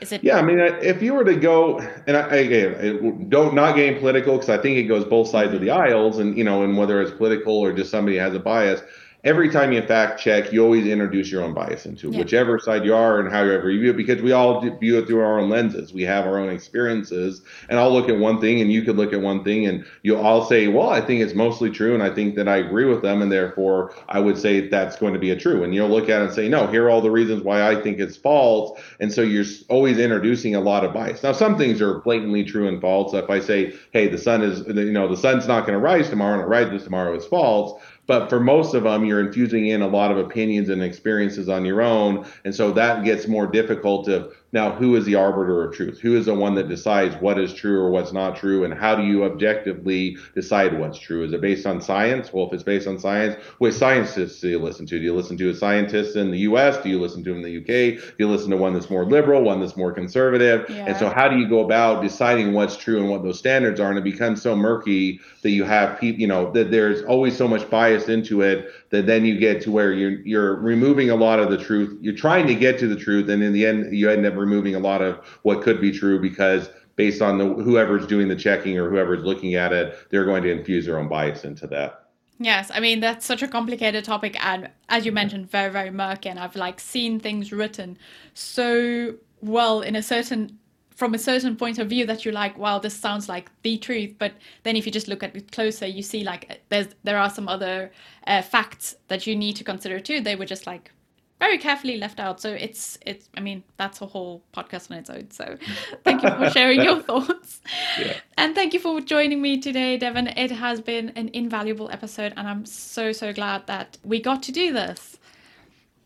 Is 0.02 0.12
it? 0.12 0.24
Yeah, 0.24 0.38
I 0.38 0.42
mean, 0.42 0.60
if 0.60 1.02
you 1.02 1.14
were 1.14 1.24
to 1.24 1.36
go, 1.36 1.80
and 2.08 2.18
I, 2.18 2.36
again, 2.36 3.30
don't 3.30 3.54
not 3.54 3.76
getting 3.76 4.00
political 4.00 4.34
because 4.34 4.50
I 4.50 4.58
think 4.58 4.78
it 4.78 4.84
goes 4.84 5.06
both 5.06 5.30
sides 5.30 5.54
of 5.54 5.62
the 5.62 5.70
aisles, 5.70 6.18
and 6.18 6.38
you 6.38 6.44
know, 6.44 6.64
and 6.64 6.78
whether 6.78 7.02
it's 7.02 7.12
political 7.12 7.58
or 7.58 7.72
just 7.72 7.90
somebody 7.90 8.18
has 8.18 8.34
a 8.34 8.40
bias 8.40 8.82
every 9.24 9.50
time 9.50 9.72
you 9.72 9.82
fact 9.82 10.20
check, 10.20 10.52
you 10.52 10.64
always 10.64 10.86
introduce 10.86 11.32
your 11.32 11.44
own 11.44 11.54
bias 11.54 11.86
into 11.86 12.10
yeah. 12.10 12.20
whichever 12.20 12.60
side 12.60 12.84
you 12.84 12.94
are 12.94 13.20
and 13.20 13.32
however 13.32 13.70
you 13.70 13.80
view 13.80 13.92
it, 13.92 13.98
because 13.98 14.22
we 14.22 14.32
all 14.32 14.60
view 14.80 14.98
it 14.98 15.08
through 15.08 15.22
our 15.22 15.40
own 15.40 15.50
lenses. 15.50 15.94
We 15.94 16.04
have 16.04 16.26
our 16.26 16.38
own 16.40 16.50
experiences, 16.50 17.42
and 17.70 17.80
I'll 17.80 17.92
look 17.92 18.10
at 18.10 18.18
one 18.18 18.42
thing, 18.42 18.62
and 18.62 18.72
you 18.72 18.82
could 18.82 18.98
look 18.98 19.14
at 19.14 19.22
one 19.22 19.44
thing, 19.44 19.66
and 19.66 19.86
you'll 20.02 20.22
all 20.22 20.46
say, 20.46 20.68
"Well, 20.68 20.90
I 20.90 21.02
think 21.02 21.22
it's 21.22 21.34
mostly 21.34 21.70
true, 21.70 21.94
and 21.94 22.04
I 22.04 22.10
think 22.10 22.36
that 22.36 22.48
I 22.48 22.58
agree 22.58 22.86
with 22.86 23.02
them, 23.02 23.22
and 23.22 23.32
therefore 23.32 23.94
I 24.10 24.20
would 24.20 24.38
say 24.38 24.68
that's 24.68 24.98
going 24.98 25.14
to 25.14 25.20
be 25.20 25.32
a 25.32 25.36
true." 25.36 25.64
And 25.64 25.74
you'll 25.74 25.90
look 25.90 26.10
at 26.10 26.22
it 26.22 26.26
and 26.26 26.34
say, 26.34 26.50
"No, 26.50 26.68
here 26.68 26.86
are 26.86 26.90
all 26.90 27.02
the 27.02 27.12
reasons 27.12 27.44
why 27.44 27.68
I 27.68 27.76
think 27.82 28.00
it's 28.00 28.18
false," 28.18 28.80
and 29.00 29.12
so 29.12 29.22
you're 29.22 29.46
always 29.70 30.00
introducing 30.00 30.56
a 30.56 30.62
lot 30.62 30.84
of 30.84 30.94
bias. 30.94 31.24
Now, 31.24 31.32
some 31.32 31.58
things 31.58 31.82
are 31.82 32.00
blatantly 32.00 32.44
true 32.44 32.68
and 32.68 32.82
false. 32.82 33.14
If 33.14 33.30
I 33.30 33.40
say, 33.40 33.74
"Hey, 33.92 34.08
the 34.08 34.18
sun 34.18 34.42
is," 34.42 34.66
you 34.68 34.92
know, 34.92 35.08
the 35.08 35.18
sun's 35.18 35.48
not 35.48 35.62
going 35.62 35.74
to 35.74 35.80
rise 35.80 36.10
tomorrow, 36.10 36.34
and 36.34 36.42
it 36.42 36.48
rises 36.48 36.84
tomorrow, 36.84 37.14
it's 37.14 37.26
false 37.26 37.80
but 38.06 38.30
for 38.30 38.40
most 38.40 38.74
of 38.74 38.84
them, 38.84 39.06
you're 39.06 39.22
infusing 39.22 39.68
in 39.68 39.82
a 39.82 39.88
lot 39.88 40.12
of 40.12 40.18
opinions 40.18 40.70
and 40.70 40.84
experiences 40.84 41.48
on 41.48 41.66
your 41.66 41.82
own. 41.82 42.26
And 42.44 42.54
so 42.54 42.72
that 42.72 43.04
gets 43.06 43.28
more 43.28 43.48
difficult 43.48 44.06
to 44.06 44.32
now, 44.54 44.72
who 44.72 44.96
is 44.96 45.04
the 45.06 45.16
arbiter 45.16 45.64
of 45.64 45.74
truth? 45.74 46.00
Who 46.00 46.16
is 46.16 46.28
the 46.28 46.36
one 46.36 46.54
that 46.56 46.70
decides 46.70 47.16
what 47.16 47.40
is 47.40 47.56
true 47.56 47.80
or 47.80 47.90
what's 47.90 48.14
not 48.14 48.36
true? 48.36 48.64
And 48.64 48.74
how 48.74 48.96
do 48.96 49.04
you 49.04 49.24
objectively 49.24 50.16
decide 50.36 50.80
what's 50.80 51.00
true? 51.00 51.24
Is 51.24 51.34
it 51.34 51.42
based 51.42 51.66
on 51.66 51.82
science? 51.82 52.32
Well, 52.32 52.46
if 52.46 52.54
it's 52.54 52.62
based 52.62 52.88
on 52.88 53.00
science, 53.00 53.36
which 53.58 53.74
scientists 53.74 54.40
do 54.42 54.50
you 54.50 54.60
listen 54.60 54.86
to? 54.86 55.00
Do 55.00 55.04
you 55.04 55.16
listen 55.16 55.38
to 55.38 55.50
a 55.50 55.56
scientist 55.56 56.16
in 56.16 56.30
the 56.30 56.38
US? 56.42 56.78
Do 56.84 56.90
you 56.90 57.02
listen 57.02 57.24
to 57.24 57.34
them 57.34 57.44
in 57.44 57.46
the 57.46 57.58
UK? 57.58 58.00
Do 58.00 58.14
you 58.20 58.30
listen 58.30 58.52
to 58.52 58.58
one 58.58 58.74
that's 58.74 58.92
more 58.92 59.06
liberal, 59.06 59.42
one 59.42 59.60
that's 59.60 59.76
more 59.76 59.92
conservative? 59.92 60.70
Yeah. 60.70 60.86
And 60.86 60.98
so, 60.98 61.10
how 61.10 61.28
do 61.28 61.40
you 61.40 61.50
go 61.50 61.62
about 61.66 62.04
deciding 62.04 62.54
what's 62.54 62.78
true 62.78 63.00
and 63.00 63.10
what 63.10 63.24
those 63.24 63.40
standards 63.40 63.80
are? 63.80 63.90
And 63.90 63.98
it 63.98 64.04
becomes 64.04 64.44
so 64.44 64.56
murky 64.56 65.20
that 65.42 65.50
you 65.50 65.64
have 65.64 66.00
people, 66.00 66.22
you 66.22 66.28
know, 66.28 66.52
that 66.52 66.70
there's 66.70 67.02
always 67.06 67.36
so 67.36 67.48
much 67.48 67.68
bias 67.72 68.08
into 68.08 68.42
it 68.42 68.72
that 68.94 69.08
then 69.08 69.26
you 69.26 69.40
get 69.40 69.60
to 69.60 69.72
where 69.72 69.92
you're 69.92 70.22
you're 70.22 70.56
removing 70.58 71.10
a 71.10 71.16
lot 71.16 71.40
of 71.40 71.50
the 71.50 71.58
truth. 71.58 71.98
You're 72.00 72.16
trying 72.16 72.46
to 72.46 72.54
get 72.54 72.78
to 72.78 72.88
the 72.88 72.96
truth, 72.96 73.28
and 73.28 73.42
in 73.42 73.52
the 73.52 73.66
end, 73.66 73.98
you 73.98 74.08
end 74.08 74.24
up 74.24 74.36
removing 74.36 74.76
a 74.76 74.80
lot 74.80 75.02
of 75.02 75.16
what 75.42 75.64
could 75.64 75.82
be 75.82 75.92
true 75.92 76.22
because 76.22 76.70
based 76.96 77.20
on 77.20 77.40
the 77.40 77.46
whoever's 77.46 78.06
doing 78.06 78.28
the 78.28 78.36
checking 78.36 78.78
or 78.78 78.92
whoever's 78.92 79.24
looking 79.24 79.56
at 79.56 79.74
it, 79.74 79.98
they're 80.12 80.26
going 80.26 80.44
to 80.44 80.52
infuse 80.52 80.86
their 80.86 81.00
own 81.00 81.08
bias 81.08 81.44
into 81.44 81.66
that. 81.66 82.06
Yes, 82.38 82.70
I 82.72 82.80
mean 82.80 83.00
that's 83.00 83.26
such 83.26 83.42
a 83.42 83.48
complicated 83.48 84.06
topic, 84.06 84.38
and 84.46 84.70
as 84.90 85.08
you 85.08 85.12
mentioned, 85.12 85.50
very 85.50 85.72
very 85.72 85.90
murky. 85.90 86.30
And 86.30 86.38
I've 86.38 86.56
like 86.56 86.80
seen 86.80 87.20
things 87.20 87.52
written 87.52 87.98
so 88.36 89.16
well 89.42 89.82
in 89.82 89.96
a 89.96 90.04
certain 90.04 90.60
from 90.96 91.14
a 91.14 91.20
certain 91.20 91.56
point 91.56 91.80
of 91.80 91.90
view 91.90 92.06
that 92.06 92.24
you're 92.24 92.34
like, 92.34 92.58
wow, 92.58 92.80
this 92.80 92.96
sounds 92.96 93.28
like 93.28 93.52
the 93.64 93.78
truth. 93.78 94.16
But 94.18 94.34
then 94.64 94.76
if 94.76 94.86
you 94.86 94.92
just 94.92 95.08
look 95.08 95.24
at 95.24 95.36
it 95.36 95.52
closer, 95.52 95.88
you 95.88 96.02
see 96.02 96.24
like 96.24 96.62
there's 96.70 96.88
there 97.04 97.18
are 97.18 97.30
some 97.30 97.48
other 97.48 97.92
uh, 98.28 98.42
facts 98.42 98.96
that 99.08 99.28
you 99.28 99.36
need 99.36 99.56
to 99.58 99.64
consider 99.64 100.00
too. 100.00 100.22
They 100.22 100.36
were 100.36 100.46
just 100.46 100.68
like 100.68 100.92
very 101.40 101.58
carefully 101.58 101.98
left 101.98 102.20
out. 102.20 102.40
So 102.40 102.54
it's 102.54 102.98
it's 103.06 103.30
I 103.36 103.42
mean 103.42 103.64
that's 103.78 104.02
a 104.02 104.06
whole 104.06 104.44
podcast 104.56 104.92
on 104.92 104.98
its 104.98 105.10
own. 105.10 105.30
So 105.32 105.58
thank 106.04 106.24
you 106.24 106.30
for 106.30 106.50
sharing 106.50 106.82
your 106.82 107.02
thoughts. 107.02 107.62
Yeah. 108.00 108.16
And 108.38 108.56
thank 108.56 108.74
you 108.74 108.80
for 108.80 109.02
joining 109.02 109.42
me 109.42 109.60
today, 109.60 109.98
Devon. 109.98 110.28
It 110.28 110.52
has 110.52 110.80
been 110.80 111.10
an 111.16 111.30
invaluable 111.34 111.90
episode 111.92 112.34
and 112.38 112.48
I'm 112.48 112.66
so 112.66 113.12
so 113.12 113.34
glad 113.34 113.68
that 113.68 113.98
we 114.04 114.22
got 114.22 114.44
to 114.44 114.52
do 114.52 114.72
this. 114.74 115.18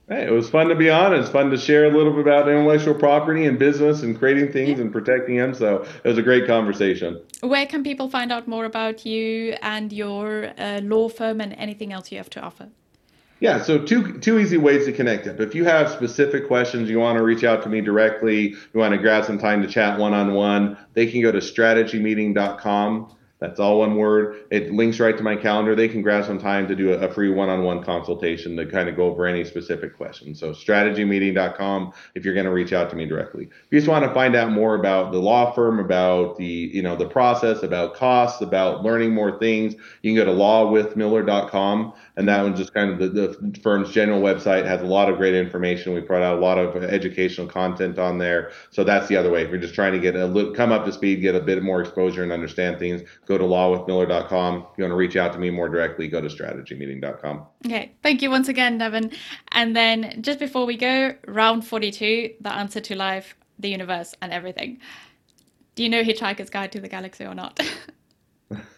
Hey, 0.10 0.26
it 0.26 0.32
was 0.32 0.50
fun 0.50 0.70
to 0.70 0.76
be 0.76 0.90
on. 0.90 1.14
It's 1.14 1.28
fun 1.28 1.50
to 1.50 1.58
share 1.58 1.84
a 1.84 1.90
little 1.90 2.14
bit 2.14 2.22
about 2.22 2.48
intellectual 2.48 2.94
property 2.94 3.46
and 3.46 3.60
business 3.60 4.04
and 4.04 4.18
creating 4.18 4.54
things 4.54 4.78
yeah. 4.78 4.86
and 4.86 4.92
protecting 4.92 5.36
them. 5.36 5.54
So 5.54 5.86
it 6.02 6.08
was 6.08 6.18
a 6.18 6.22
great 6.22 6.48
conversation. 6.48 7.22
Where 7.42 7.66
can 7.66 7.84
people 7.84 8.10
find 8.10 8.32
out 8.32 8.48
more 8.48 8.64
about 8.64 9.06
you 9.06 9.58
and 9.62 9.92
your 9.92 10.54
uh, 10.58 10.80
law 10.82 11.10
firm 11.10 11.42
and 11.42 11.52
anything 11.54 11.92
else 11.92 12.10
you 12.10 12.18
have 12.20 12.30
to 12.32 12.42
offer? 12.42 12.70
Yeah, 13.40 13.62
so 13.62 13.78
two 13.78 14.18
two 14.20 14.40
easy 14.40 14.58
ways 14.58 14.86
to 14.86 14.94
connect 14.94 15.28
up. 15.28 15.40
If 15.40 15.54
you 15.54 15.66
have 15.66 15.92
specific 15.92 16.48
questions, 16.48 16.90
you 16.90 17.00
want 17.00 17.20
to 17.20 17.24
reach 17.24 17.44
out 17.44 17.62
to 17.64 17.70
me 17.70 17.82
directly, 17.82 18.50
you 18.50 18.80
want 18.80 18.94
to 18.94 18.98
grab 18.98 19.26
some 19.26 19.38
time 19.38 19.62
to 19.62 19.68
chat 19.68 20.00
one 20.00 20.14
on 20.14 20.34
one, 20.34 20.76
they 20.94 21.06
can 21.06 21.22
go 21.22 21.32
to 21.32 21.38
strategymeeting.com 21.38 23.16
that's 23.40 23.60
all 23.60 23.80
one 23.80 23.96
word. 23.96 24.46
It 24.50 24.72
links 24.72 25.00
right 25.00 25.16
to 25.16 25.24
my 25.24 25.36
calendar. 25.36 25.76
They 25.76 25.88
can 25.88 26.02
grab 26.02 26.26
some 26.26 26.40
time 26.40 26.68
to 26.68 26.76
do 26.76 26.94
a, 26.94 27.08
free 27.08 27.30
one-on-one 27.30 27.84
consultation 27.84 28.58
to 28.58 28.66
kind 28.66 28.90
of 28.90 28.96
go 28.96 29.06
over 29.06 29.26
any 29.26 29.44
specific 29.46 29.96
questions. 29.96 30.40
So 30.40 30.52
strategymeeting.com 30.52 31.94
if 32.16 32.26
you're 32.26 32.34
going 32.34 32.46
to 32.46 32.52
reach 32.52 32.74
out 32.74 32.90
to 32.90 32.96
me 32.96 33.06
directly. 33.06 33.46
If 33.46 33.68
you 33.72 33.80
just 33.80 33.90
want 33.90 34.06
to 34.06 34.14
find 34.14 34.36
out 34.36 34.52
more 34.52 34.76
about 34.76 35.12
the 35.12 35.20
law 35.20 35.52
firm, 35.52 35.80
about 35.80 36.38
the 36.38 36.46
you 36.46 36.82
know 36.82 36.96
the 36.96 37.08
process, 37.08 37.64
about 37.64 37.96
costs, 37.96 38.42
about 38.42 38.84
learning 38.84 39.14
more 39.14 39.38
things, 39.40 39.76
you 40.02 40.14
can 40.14 40.16
go 40.16 40.26
to 40.26 40.38
lawwithmiller.com, 40.38 41.94
and 42.18 42.28
that 42.28 42.44
one's 42.44 42.58
just 42.58 42.74
kind 42.74 42.90
of 42.90 42.98
the, 42.98 43.38
the 43.40 43.60
firm's 43.62 43.92
general 43.92 44.20
website 44.20 44.66
has 44.66 44.82
a 44.82 44.86
lot 44.86 45.08
of 45.08 45.18
great 45.18 45.36
information. 45.36 45.94
We 45.94 46.02
put 46.02 46.24
out 46.24 46.38
a 46.38 46.42
lot 46.42 46.58
of 46.58 46.84
educational 46.84 47.48
content 47.48 48.00
on 48.00 48.18
there. 48.18 48.52
So 48.72 48.84
that's 48.84 49.08
the 49.08 49.16
other 49.16 49.30
way. 49.30 49.44
If 49.44 49.52
you're 49.52 49.60
just 49.60 49.76
trying 49.76 49.94
to 49.94 50.00
get 50.00 50.16
a 50.16 50.26
look, 50.26 50.56
come 50.56 50.72
up 50.72 50.84
to 50.86 50.92
speed, 50.92 51.22
get 51.22 51.36
a 51.36 51.40
bit 51.40 51.62
more 51.62 51.80
exposure, 51.80 52.24
and 52.24 52.32
understand 52.32 52.80
things 52.80 53.04
go 53.28 53.38
to 53.38 53.44
lawwithmiller.com. 53.44 54.56
If 54.56 54.78
you 54.78 54.84
want 54.84 54.92
to 54.92 54.96
reach 54.96 55.16
out 55.16 55.32
to 55.34 55.40
me 55.40 55.52
more 55.52 55.70
directly, 55.70 56.08
go 56.08 56.20
to 56.20 56.28
strategymeeting.com. 56.28 57.46
Okay. 57.68 57.92
Thank 58.02 58.24
you 58.24 58.32
once 58.32 58.48
again, 58.48 58.80
Devin. 58.80 59.12
And 59.52 59.76
then 59.76 60.22
just 60.22 60.40
before 60.40 60.66
we 60.66 60.76
go, 60.76 61.14
round 61.28 61.68
42, 61.68 62.34
the 62.42 62.52
answer 62.52 62.82
to 62.82 62.96
life, 62.96 63.36
the 63.60 63.70
universe, 63.70 64.16
and 64.24 64.34
everything. 64.34 64.80
Do 65.76 65.84
you 65.84 65.90
know 65.90 66.04
Hitchhiker's 66.04 66.50
Guide 66.50 66.72
to 66.72 66.82
the 66.82 66.90
Galaxy 66.90 67.26
or 67.26 67.36
not? 67.36 67.60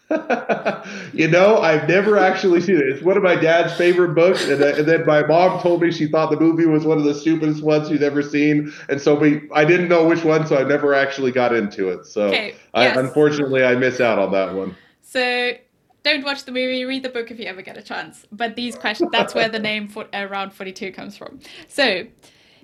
you 1.14 1.28
know, 1.28 1.60
I've 1.60 1.88
never 1.88 2.18
actually 2.18 2.62
seen 2.62 2.78
it. 2.78 2.90
It's 2.90 3.04
one 3.04 3.16
of 3.16 3.22
my 3.22 3.36
dad's 3.36 3.74
favorite 3.74 4.16
books, 4.16 4.48
and, 4.48 4.62
uh, 4.62 4.76
and, 4.76 4.88
then 4.88 5.06
my 5.06 5.22
mom 5.26 5.60
told 5.62 5.84
me 5.84 5.92
she 5.92 6.08
thought 6.08 6.32
the 6.32 6.40
movie 6.40 6.66
was 6.66 6.84
one 6.84 6.98
of 6.98 7.04
the 7.04 7.14
stupidest 7.14 7.62
ones 7.62 7.90
she'd 7.90 8.02
ever 8.02 8.24
seen, 8.24 8.74
and 8.90 9.00
so 9.00 9.14
we 9.14 9.42
I 9.54 9.66
didn't 9.66 9.88
know 9.88 10.08
which 10.08 10.24
one, 10.24 10.48
so 10.48 10.58
I 10.58 10.64
never 10.64 10.96
actually 10.96 11.32
got 11.32 11.54
into 11.54 11.90
it. 11.90 12.08
So 12.08 12.24
okay, 12.24 12.56
I, 12.74 12.86
yes. 12.86 12.98
unfortunately, 12.98 13.64
I 13.64 13.76
miss 13.76 14.02
out 14.02 14.18
on 14.18 14.32
that 14.32 14.56
one. 14.56 14.76
So 15.04 15.54
don't 16.02 16.24
watch 16.24 16.46
the 16.46 16.52
movie, 16.52 16.86
read 16.86 17.04
the 17.04 17.10
book 17.10 17.30
if 17.30 17.40
you 17.40 17.46
ever 17.46 17.62
get 17.62 17.78
a 17.78 17.82
chance. 17.84 18.26
But 18.32 18.56
these 18.56 18.76
questions, 18.76 19.12
that's 19.12 19.36
where 19.36 19.50
the 19.50 19.60
name 19.60 19.88
for 19.88 20.08
around 20.14 20.54
42 20.54 20.92
comes 20.92 21.18
from. 21.18 21.40
So, 21.68 22.08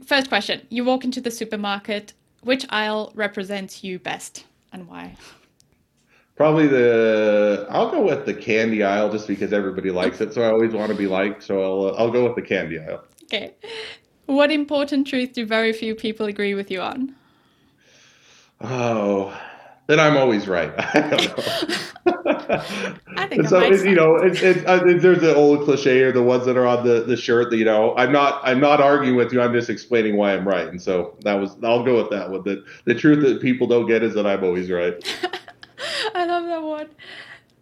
first 0.04 0.30
question 0.30 0.66
You 0.70 0.84
walk 0.84 1.04
into 1.04 1.22
the 1.22 1.32
supermarket, 1.32 2.14
which 2.41 2.66
aisle 2.70 3.12
represents 3.14 3.84
you 3.84 4.00
best 4.00 4.46
and 4.72 4.88
why? 4.88 5.16
Probably 6.36 6.67
the 6.67 7.65
I'll 7.69 7.89
go 7.89 8.01
with 8.01 8.25
the 8.25 8.33
candy 8.33 8.83
aisle 8.83 9.09
just 9.11 9.27
because 9.27 9.53
everybody 9.53 9.89
likes 9.89 10.19
it. 10.19 10.33
So 10.33 10.41
I 10.41 10.47
always 10.47 10.73
want 10.73 10.91
to 10.91 10.97
be 10.97 11.07
liked. 11.07 11.43
So 11.43 11.61
I'll 11.61 11.95
uh, 11.95 11.97
I'll 11.97 12.11
go 12.11 12.25
with 12.25 12.36
the 12.36 12.41
candy 12.41 12.79
aisle. 12.79 13.03
Okay. 13.23 13.53
What 14.25 14.51
important 14.51 15.07
truth 15.07 15.33
do 15.33 15.45
very 15.45 15.71
few 15.71 15.95
people 15.95 16.25
agree 16.25 16.53
with 16.53 16.69
you 16.69 16.81
on? 16.81 17.15
Oh, 18.61 19.38
then 19.88 19.99
I'm 19.99 20.17
always 20.17 20.47
right. 20.47 20.73
I 20.77 20.99
don't 21.01 21.38
know. 21.38 21.75
I 23.17 23.27
think 23.27 23.47
so 23.47 23.59
that 23.59 23.69
makes 23.69 23.83
you 23.83 23.95
know, 23.95 24.15
it's, 24.15 24.41
it's, 24.41 24.65
uh, 24.65 24.79
there's 24.79 25.21
the 25.21 25.36
old 25.36 25.63
cliche 25.63 26.01
or 26.01 26.11
the 26.11 26.23
ones 26.23 26.45
that 26.45 26.57
are 26.57 26.65
on 26.65 26.86
the, 26.86 27.01
the 27.01 27.15
shirt 27.15 27.49
that 27.51 27.57
you 27.57 27.65
know. 27.65 27.95
I'm 27.95 28.11
not 28.11 28.41
I'm 28.43 28.59
not 28.59 28.81
arguing 28.81 29.15
with 29.15 29.31
you. 29.31 29.41
I'm 29.41 29.53
just 29.53 29.69
explaining 29.69 30.17
why 30.17 30.33
I'm 30.33 30.47
right. 30.47 30.67
And 30.67 30.81
so 30.81 31.15
that 31.21 31.36
was 31.36 31.55
I'll 31.63 31.83
go 31.83 31.95
with 31.95 32.09
that 32.11 32.29
one. 32.29 32.43
The 32.43 32.63
the 32.86 32.95
truth 32.95 33.23
that 33.23 33.41
people 33.41 33.67
don't 33.67 33.88
get 33.88 34.03
is 34.03 34.13
that 34.15 34.25
I'm 34.25 34.43
always 34.43 34.69
right. 34.69 34.95
I 36.15 36.25
love 36.25 36.45
that 36.45 36.61
one. 36.61 36.89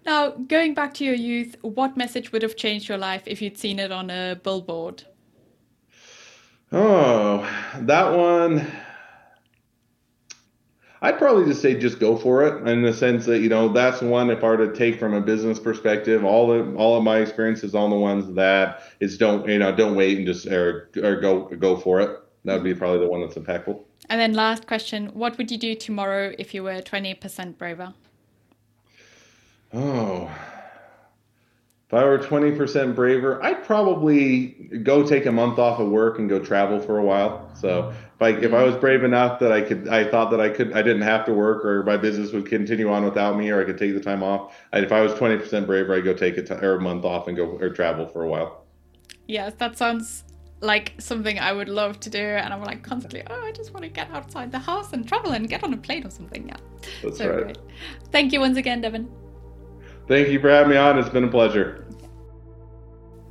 Now, 0.05 0.31
going 0.31 0.73
back 0.73 0.93
to 0.95 1.05
your 1.05 1.15
youth, 1.15 1.55
what 1.61 1.95
message 1.95 2.31
would 2.31 2.41
have 2.41 2.55
changed 2.55 2.89
your 2.89 2.97
life 2.97 3.23
if 3.25 3.41
you'd 3.41 3.57
seen 3.57 3.79
it 3.79 3.91
on 3.91 4.09
a 4.09 4.39
billboard? 4.43 5.03
Oh, 6.71 7.47
that 7.79 8.17
one. 8.17 8.67
I'd 11.01 11.17
probably 11.17 11.45
just 11.45 11.61
say 11.61 11.77
just 11.77 11.99
go 11.99 12.17
for 12.17 12.43
it 12.43 12.65
in 12.67 12.81
the 12.81 12.93
sense 12.93 13.25
that 13.25 13.39
you 13.39 13.49
know 13.49 13.67
that's 13.67 14.01
one 14.01 14.29
if 14.29 14.41
I 14.41 14.47
were 14.47 14.65
to 14.65 14.73
take 14.73 14.97
from 14.97 15.13
a 15.13 15.19
business 15.19 15.59
perspective 15.59 16.23
all 16.23 16.49
of 16.49 16.77
all 16.77 16.95
of 16.97 17.03
my 17.03 17.17
experiences 17.17 17.75
on 17.75 17.89
the 17.89 17.97
ones 17.97 18.33
that 18.35 18.83
is 19.01 19.17
don't 19.17 19.45
you 19.49 19.59
know 19.59 19.75
don't 19.75 19.95
wait 19.95 20.17
and 20.17 20.25
just 20.25 20.47
or, 20.47 20.89
or 21.03 21.19
go 21.19 21.49
go 21.57 21.75
for 21.75 21.99
it 21.99 22.23
that 22.45 22.55
would 22.55 22.63
be 22.63 22.73
probably 22.73 22.99
the 22.99 23.09
one 23.09 23.21
that's 23.21 23.35
impactful. 23.35 23.81
And 24.09 24.19
then 24.19 24.33
last 24.33 24.67
question, 24.67 25.07
what 25.07 25.37
would 25.37 25.49
you 25.49 25.57
do 25.57 25.75
tomorrow 25.75 26.33
if 26.37 26.53
you 26.53 26.63
were 26.63 26.81
20% 26.81 27.57
braver? 27.57 27.93
Oh, 29.73 30.29
if 31.93 31.99
I 31.99 32.05
were 32.05 32.17
20% 32.17 32.95
braver, 32.95 33.43
I'd 33.43 33.63
probably 33.63 34.47
go 34.81 35.05
take 35.05 35.27
a 35.27 35.31
month 35.31 35.59
off 35.59 35.79
of 35.79 35.89
work 35.89 36.17
and 36.17 36.27
go 36.27 36.39
travel 36.39 36.79
for 36.79 36.97
a 36.97 37.03
while. 37.03 37.51
So 37.53 37.93
if 38.15 38.21
I 38.21 38.29
if 38.29 38.45
I 38.45 38.47
mm-hmm. 38.47 38.65
was 38.65 38.75
brave 38.77 39.03
enough 39.03 39.39
that 39.41 39.51
I 39.51 39.61
could, 39.61 39.87
I 39.87 40.09
thought 40.09 40.31
that 40.31 40.41
I 40.41 40.49
could, 40.49 40.73
I 40.73 40.81
didn't 40.81 41.03
have 41.03 41.23
to 41.25 41.33
work 41.35 41.63
or 41.63 41.83
my 41.83 41.97
business 41.97 42.31
would 42.31 42.47
continue 42.47 42.91
on 42.91 43.05
without 43.05 43.37
me, 43.37 43.51
or 43.51 43.61
I 43.61 43.65
could 43.65 43.77
take 43.77 43.93
the 43.93 43.99
time 43.99 44.23
off. 44.23 44.55
And 44.71 44.83
if 44.83 44.91
I 44.91 45.01
was 45.01 45.11
20% 45.13 45.67
braver, 45.67 45.93
I'd 45.93 46.03
go 46.03 46.15
take 46.15 46.35
a, 46.37 46.41
t- 46.41 46.55
or 46.55 46.77
a 46.77 46.81
month 46.81 47.05
off 47.05 47.27
and 47.27 47.37
go 47.37 47.45
or 47.45 47.69
travel 47.69 48.07
for 48.07 48.23
a 48.23 48.27
while. 48.27 48.65
Yes, 49.27 49.53
that 49.59 49.77
sounds 49.77 50.23
like 50.61 50.93
something 50.97 51.37
I 51.37 51.53
would 51.53 51.69
love 51.69 51.99
to 51.99 52.09
do. 52.09 52.17
And 52.17 52.51
I'm 52.51 52.63
like 52.63 52.81
constantly, 52.81 53.21
oh, 53.29 53.45
I 53.45 53.51
just 53.51 53.71
want 53.71 53.83
to 53.83 53.89
get 53.89 54.09
outside 54.09 54.51
the 54.51 54.57
house 54.57 54.93
and 54.93 55.07
travel 55.07 55.33
and 55.33 55.47
get 55.47 55.63
on 55.63 55.71
a 55.75 55.77
plane 55.77 56.07
or 56.07 56.09
something. 56.09 56.47
Yeah. 56.47 56.57
That's 57.03 57.19
so 57.19 57.29
right. 57.29 57.43
great. 57.43 57.57
Thank 58.11 58.33
you 58.33 58.39
once 58.39 58.57
again, 58.57 58.81
Devin. 58.81 59.22
Thank 60.07 60.29
you 60.29 60.39
for 60.39 60.49
having 60.49 60.71
me 60.71 60.77
on. 60.77 60.99
It's 60.99 61.09
been 61.09 61.23
a 61.23 61.31
pleasure. 61.31 61.83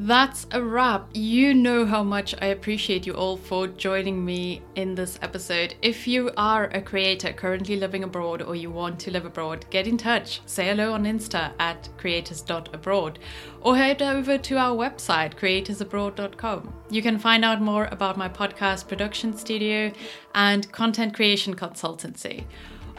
That's 0.05 0.49
a 0.51 0.61
wrap. 0.61 1.11
You 1.14 1.55
know 1.55 1.87
how 1.87 2.03
much 2.03 2.35
I 2.43 2.47
appreciate 2.47 3.07
you 3.07 3.12
all 3.12 3.37
for 3.37 3.68
joining 3.68 4.25
me 4.25 4.62
in 4.75 4.97
this 4.97 5.16
episode. 5.23 5.77
If 5.81 6.09
you 6.09 6.33
are 6.37 6.64
a 6.64 6.83
creator 6.83 7.33
currently 7.33 7.77
living 7.77 8.03
abroad 8.03 8.43
or 8.43 8.57
you 8.57 8.68
want 8.68 8.99
to 9.01 9.12
live 9.12 9.27
abroad, 9.27 9.64
get 9.70 9.87
in 9.87 9.97
touch. 9.97 10.41
Say 10.47 10.66
hello 10.66 10.95
on 10.95 11.05
Insta 11.05 11.53
at 11.61 11.89
creators.abroad 11.99 13.20
or 13.61 13.77
head 13.77 14.03
over 14.03 14.39
to 14.39 14.57
our 14.57 14.75
website, 14.75 15.37
creatorsabroad.com. 15.37 16.75
You 16.91 17.01
can 17.03 17.18
find 17.18 17.45
out 17.45 17.62
more 17.62 17.87
about 17.93 18.16
my 18.16 18.29
podcast 18.29 18.89
production 18.89 19.37
studio 19.37 19.93
and 20.35 20.73
content 20.73 21.14
creation 21.14 21.55
consultancy. 21.55 22.45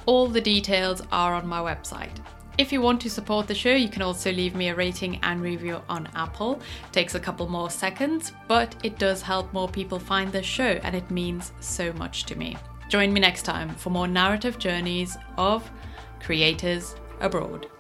All 0.06 0.28
the 0.28 0.40
details 0.40 1.02
are 1.12 1.34
on 1.34 1.48
my 1.48 1.60
website. 1.60 2.18
If 2.56 2.72
you 2.72 2.82
want 2.82 3.02
to 3.02 3.10
support 3.10 3.48
the 3.48 3.56
show, 3.56 3.74
you 3.74 3.90
can 3.90 4.04
also 4.04 4.32
leave 4.32 4.54
me 4.54 4.70
a 4.70 4.76
rating 4.76 5.20
and 5.24 5.42
review 5.42 5.82
on 5.90 6.08
Apple. 6.16 6.62
It 6.86 6.94
takes 6.94 7.16
a 7.16 7.20
couple 7.20 7.50
more 7.50 7.72
seconds, 7.72 8.32
but 8.48 8.76
it 8.84 9.00
does 9.00 9.24
help 9.24 9.52
more 9.54 9.68
people 9.68 9.98
find 9.98 10.32
the 10.32 10.44
show 10.44 10.80
and 10.84 10.96
it 10.96 11.10
means 11.10 11.52
so 11.62 11.92
much 11.94 12.26
to 12.26 12.36
me. 12.36 12.56
Join 12.90 13.12
me 13.12 13.20
next 13.20 13.42
time 13.42 13.70
for 13.70 13.90
more 13.90 14.08
narrative 14.08 14.60
journeys 14.60 15.18
of 15.36 15.68
creators 16.20 16.96
abroad. 17.22 17.73